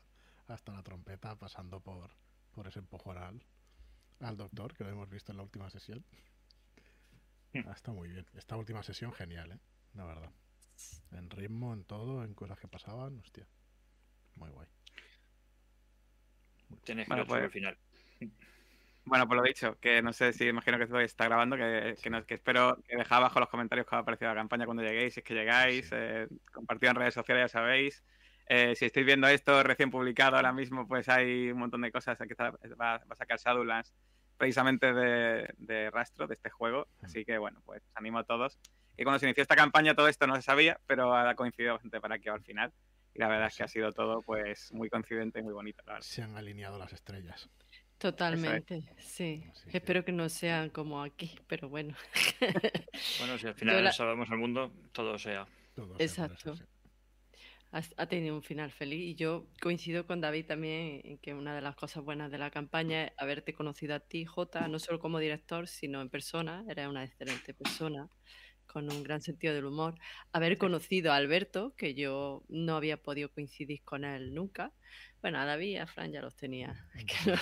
[0.53, 2.11] hasta la trompeta, pasando por,
[2.51, 3.43] por ese empujón al,
[4.21, 6.03] al doctor, que lo hemos visto en la última sesión.
[7.65, 8.25] Ah, está muy bien.
[8.35, 9.59] Esta última sesión, genial, ¿eh?
[9.95, 10.31] La verdad.
[11.11, 13.47] En ritmo, en todo, en cosas que pasaban, hostia.
[14.35, 14.67] Muy guay.
[16.83, 17.77] Tienes que Bueno, pues- el final.
[19.05, 22.09] Bueno, pues lo dicho, que no sé si imagino que esto está grabando, que, que,
[22.11, 24.83] no- que espero que dejad abajo los comentarios que os ha parecido la campaña cuando
[24.83, 25.95] lleguéis, si es que llegáis, Sí.
[25.95, 28.03] eh, compartido en redes sociales, ya sabéis.
[28.49, 32.17] Eh, si estáis viendo esto recién publicado ahora mismo, pues hay un montón de cosas
[32.17, 33.93] que está- va, va a sacar Shadowlands
[34.37, 36.87] precisamente de, de rastro de este juego.
[37.03, 38.57] Así que bueno, pues os animo a todos.
[38.97, 42.01] Y cuando se inició esta campaña todo esto no se sabía, pero ha coincidido bastante
[42.01, 42.73] para que al final.
[43.13, 46.01] Y la verdad es que ha sido todo pues muy coincidente y muy bonito, la.
[46.01, 47.49] Se han alineado las estrellas.
[47.97, 49.43] Totalmente, sí.
[49.51, 51.95] Así que- Espero que no sean como aquí, pero bueno.
[53.19, 55.45] Bueno, si al final la- salvamos al mundo, todo sea.
[55.75, 56.55] Todo sea Exacto.
[56.55, 56.63] sí.
[57.71, 61.61] Ha, tenido un final feliz y yo coincido con David también en que una de
[61.61, 65.19] las cosas buenas de la campaña es haberte conocido a ti, Jota, no solo como
[65.19, 66.65] director, sino en persona.
[66.67, 68.09] Eres una excelente persona
[68.65, 69.95] con un gran sentido del humor.
[70.31, 74.73] Haber conocido a Alberto, que yo no había podido coincidir con él nunca.
[75.21, 76.87] Bueno, a David y a Fran ya los tenía.
[76.95, 77.37] Es que no-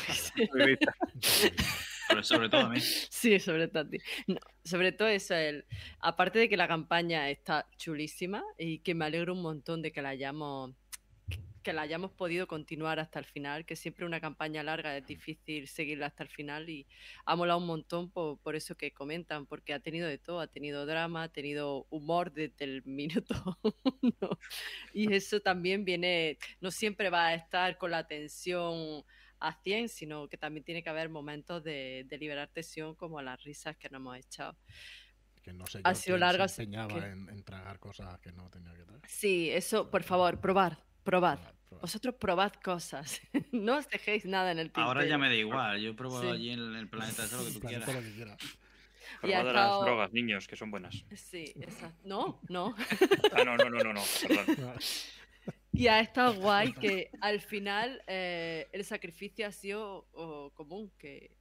[2.08, 2.80] Pero sobre todo a mí.
[3.10, 3.98] Sí, sobre todo a ti.
[4.28, 5.66] No, sobre todo eso, el,
[6.00, 10.02] aparte de que la campaña está chulísima y que me alegro un montón de que
[10.02, 10.74] la hayamos
[11.68, 15.68] que la hayamos podido continuar hasta el final, que siempre una campaña larga es difícil
[15.68, 16.88] seguirla hasta el final y
[17.26, 20.48] ha molado un montón por, por eso que comentan, porque ha tenido de todo, ha
[20.48, 23.36] tenido drama, ha tenido humor desde el minuto
[24.02, 24.40] uno
[24.94, 29.04] y eso también viene, no siempre va a estar con la tensión
[29.40, 33.44] a 100, sino que también tiene que haber momentos de, de liberar tensión como las
[33.44, 34.56] risas que nos hemos echado.
[35.44, 38.32] Que no sé Ha yo sido larga, se empeñaba que- en, en tragar cosas que
[38.32, 39.02] no tenía que tragar.
[39.08, 40.74] Sí, eso, por favor, probad,
[41.04, 41.38] probad.
[41.38, 41.82] Probar, probar.
[41.82, 43.22] Vosotros probad cosas.
[43.54, 44.88] no os dejéis nada en el tintero.
[44.88, 45.80] Ahora ya me da igual.
[45.80, 46.30] Yo he probado Sí.
[46.30, 47.94] allí en el planeta de lo que tú quieras.
[47.94, 48.38] lo que quiera.
[49.24, 51.06] Y Probad las drogas, niños, que son buenas.
[51.16, 51.98] Sí, exacto.
[52.04, 52.76] No, no.
[53.32, 54.02] Ah, no, no, no, no, no,
[54.46, 54.76] perdón.
[55.78, 61.38] Y ha estado guay que al final eh, el sacrificio ha sido oh, común, que,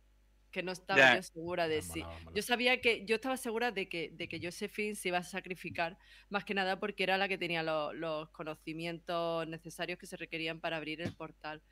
[0.50, 1.16] que no estaba Ya.
[1.16, 2.00] yo segura de si.
[2.00, 2.32] molaba.
[2.34, 5.98] Yo sabía que, yo estaba segura de que, de que Josephine se iba a sacrificar,
[6.30, 10.60] más que nada porque era la que tenía lo- los conocimientos necesarios que se requerían
[10.60, 11.62] para abrir el portal.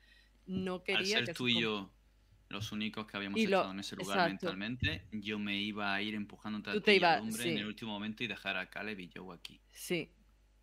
[0.45, 1.91] No Al quería ser que tú y yo
[2.49, 4.45] los únicos que habíamos lo- estado en ese lugar exacto.
[4.45, 7.49] mentalmente, yo me iba a ir empujándote a al hombre sí.
[7.49, 9.59] en el último momento y dejar a Caleb y Joe aquí.
[9.71, 10.11] Sí,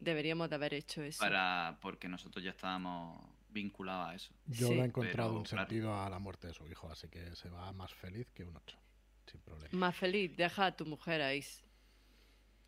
[0.02, 1.20] deberíamos de haber hecho eso.
[1.20, 4.34] Para, porque nosotros ya estábamos vinculados a eso.
[4.46, 4.74] Yo Sí.
[4.74, 5.66] le he encontrado Pero, un claro.
[5.68, 8.56] sentido a la muerte de su hijo, así que se va más feliz que un
[8.56, 8.78] 8.
[9.30, 9.68] Sin problema.
[9.72, 11.44] Más feliz, deja a tu mujer ahí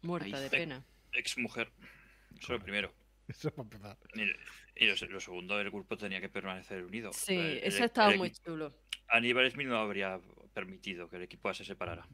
[0.02, 0.84] muerta Ahí de pena.
[1.12, 1.70] Ex mujer.
[2.36, 2.92] Eso es lo primero.
[3.28, 3.98] Eso para empezar.
[4.76, 7.12] Y, lo, lo segundo, el grupo tenía que permanecer unido.
[7.12, 8.74] Sí, El- eso el- estado el muy equi- chulo.
[9.08, 10.20] Aníbal Smith no habría
[10.52, 12.06] permitido que el equipo se separara.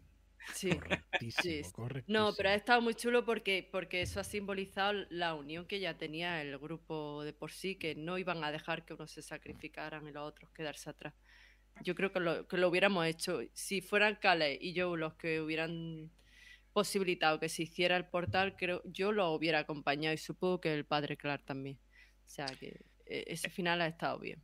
[0.47, 0.71] Sí.
[0.71, 1.71] Correctísimo, Sí.
[1.73, 2.31] correctísimo.
[2.31, 5.97] No, pero ha estado muy chulo porque, porque eso ha simbolizado la unión que ya
[5.97, 10.07] tenía el grupo de por sí, que no iban a dejar que unos se sacrificaran
[10.09, 11.15] y los otros quedarse atrás.
[11.83, 13.41] Yo creo que lo, que lo hubiéramos hecho.
[13.55, 16.13] Si fueran Kale y yo los que hubieran
[16.73, 20.87] posibilitado que se hiciera el portal, creo yo lo hubiera acompañado y supongo que el
[20.87, 21.79] padre Clark también.
[22.27, 24.43] O sea que eh, ese final ha estado bien.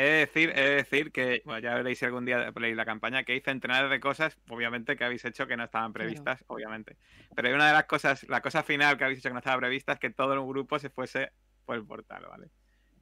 [0.00, 2.84] He de decir, he de decir que, bueno, ya veréis si algún día leéis la
[2.84, 6.96] campaña, que hay centenares de cosas, obviamente, que habéis hecho que no estaban previstas, obviamente.
[7.34, 9.58] Pero hay una de las cosas, la cosa final que habéis hecho que no estaba
[9.58, 11.32] prevista es que todo el grupo se fuese
[11.64, 12.46] por el portal, ¿vale?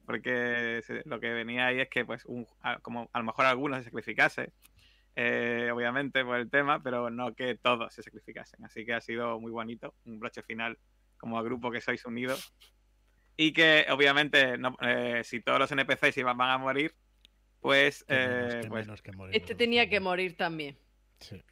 [0.07, 3.77] Porque lo que venía ahí es que, pues, un, a- como a lo mejor algunos
[3.79, 4.51] se sacrificase,
[5.15, 8.63] eh, obviamente, por el tema, pero no que todos se sacrificasen.
[8.65, 10.77] Así que ha sido muy bonito, un broche final
[11.17, 12.53] como grupo que sois unidos.
[13.37, 16.95] Y que, obviamente, no- eh, si todos los NPCs iban, van a morir,
[17.61, 20.77] pues, Que menos, eh, que pues menos que morir Este tenía que morir también.
[21.19, 21.43] Sí.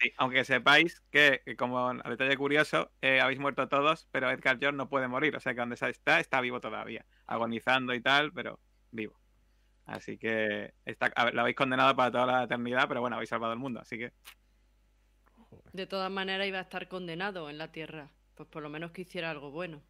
[0.00, 4.58] sí, aunque sepáis que, que como a detalle curioso, eh, habéis muerto todos, pero Edgar
[4.60, 5.36] Jones no puede morir.
[5.36, 8.58] O sea que donde está, está vivo todavía, agonizando y tal, pero
[8.90, 9.18] vivo.
[9.84, 13.30] Así que está, a ver, lo habéis condenado para toda la eternidad, pero bueno, habéis
[13.30, 13.80] salvado el mundo.
[13.80, 14.12] Así que.
[15.72, 18.10] De todas maneras iba a estar condenado en la tierra.
[18.34, 19.82] Pues por lo menos que hiciera algo bueno.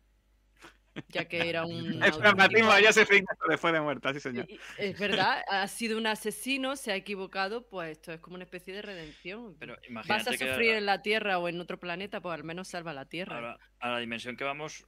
[1.08, 2.02] Ya que era un...
[2.02, 4.46] es pragmatismo, ya se finca después de muerto, sí señor.
[4.78, 8.74] Es verdad, ha sido un asesino, se ha equivocado, pues esto es como una especie
[8.74, 9.56] de redención.
[9.58, 12.34] Pero Vas imagínate a que sufrir a, en la tierra o en otro planeta, pues
[12.34, 13.58] al menos salva la a tierra.
[13.80, 14.86] a la dimensión que vamos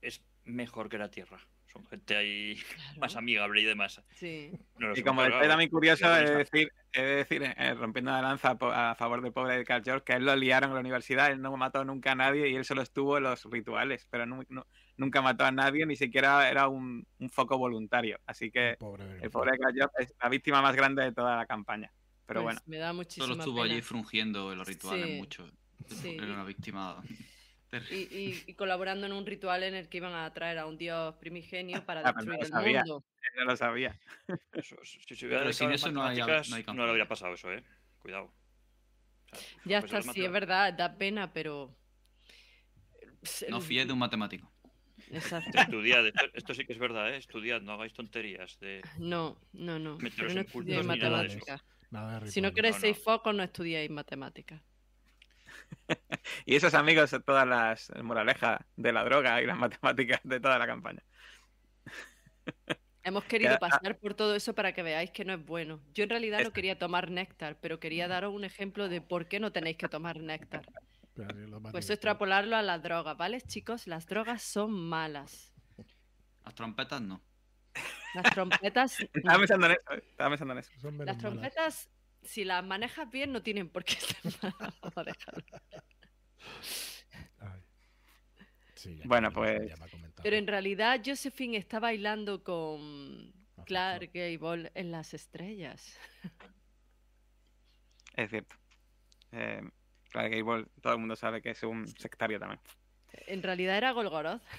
[0.00, 1.38] es mejor que la Tierra.
[1.72, 3.00] Son gente ahí Claro.
[3.00, 4.02] más amigable y demás.
[4.10, 4.50] Sí.
[4.76, 6.36] No Y como detalle también curioso, de está.
[6.38, 10.12] decir, he de decir eh, rompiendo la lanza a favor del pobre Edgar George, que
[10.12, 12.64] a él lo liaron en la universidad, él no mató nunca a nadie y él
[12.66, 14.44] solo estuvo en los rituales, pero nu-
[14.96, 18.18] nunca mató a nadie, ni siquiera era un, un foco voluntario.
[18.26, 21.46] Así que Pobre de el pobre George es la víctima más grande de toda la
[21.46, 21.92] campaña.
[22.26, 23.72] Pero Pues bueno, Me da muchísima Solo estuvo pena.
[23.74, 25.16] allí frungiendo en los rituales Sí.
[25.16, 25.50] mucho.
[25.88, 26.16] Sí.
[26.16, 27.02] Era una víctima.
[27.90, 30.76] Y, y- y colaborando en un ritual en el que iban a traer a un
[30.76, 32.78] dios primigenio para Ah, no destruir lo el sabía.
[32.80, 33.04] mundo.
[33.38, 33.98] no lo sabía.
[34.52, 37.32] Eso, si se hubiera sin eso no hay- matemáticas, no hay no, le habría pasado
[37.32, 37.64] eso, eh.
[37.98, 38.24] Cuidado.
[38.26, 41.74] O sea, Ya profesor está, sí, es verdad, da pena, pero...
[43.48, 44.51] No fíes de un matemático.
[45.12, 45.58] Exacto.
[45.58, 47.18] Estudiad, esto, esto sí que es verdad, ¿eh?
[47.18, 48.80] Estudiad, no hagáis tonterías de...
[48.98, 49.98] No, no, no.
[49.98, 51.64] Meteros Pero no en estudiáis cultos ni nada de matemáticas.
[51.90, 53.04] Nada de Si no queréis No, seis no.
[53.04, 54.60] focos, no estudiáis matemáticas.
[56.46, 60.58] Y esos amigos son todas las moralejas de la droga y las matemáticas de toda
[60.58, 61.02] la campaña.
[63.04, 63.58] Hemos querido ah.
[63.58, 65.80] pasar por todo eso para que veáis que no es bueno.
[65.92, 69.40] Yo en realidad no quería tomar néctar, pero quería daros un ejemplo de por qué
[69.40, 70.64] no tenéis que tomar néctar.
[71.70, 73.86] Pues extrapolarlo a las drogas, ¿vale, chicos?
[73.86, 75.52] Las drogas son malas.
[76.44, 77.22] Las trompetas no.
[78.14, 79.00] Las trompetas.
[79.12, 80.04] Estaba pensando en eso, ¿eh?
[80.10, 80.70] estaba pensando en eso.
[80.82, 81.18] Las malas.
[81.18, 81.90] trompetas,
[82.22, 84.74] si las manejas bien, no tienen por qué ser malas.
[84.80, 85.44] Vamos a dejarlo.
[87.38, 87.62] Ay.
[88.74, 90.22] Sí, ya Bueno, pues- ya me ha comentado.
[90.22, 93.32] Pero en realidad, Josephine está bailando con.
[93.64, 95.96] Clark Gable en las estrellas.
[98.16, 98.56] Es cierto.
[99.30, 99.62] Eh,
[100.12, 102.60] Clark Gable, todo el mundo sabe que es un sectario también.
[103.26, 104.42] En realidad era Golgoroth.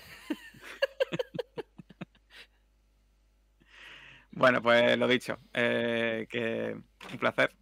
[4.35, 6.75] Bueno, pues lo dicho, eh, que
[7.11, 7.55] un placer.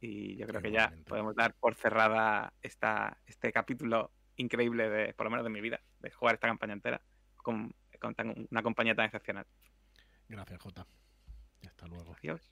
[0.00, 5.26] Y yo creo que ya podemos dar por cerrada esta, este capítulo increíble de, por
[5.26, 7.00] lo menos de mi vida, de jugar esta campaña entera
[7.36, 9.46] con, con tan- una compañía tan excepcional.
[10.28, 10.86] Gracias, Jota.
[11.66, 12.12] Hasta luego.
[12.18, 12.50] Adiós.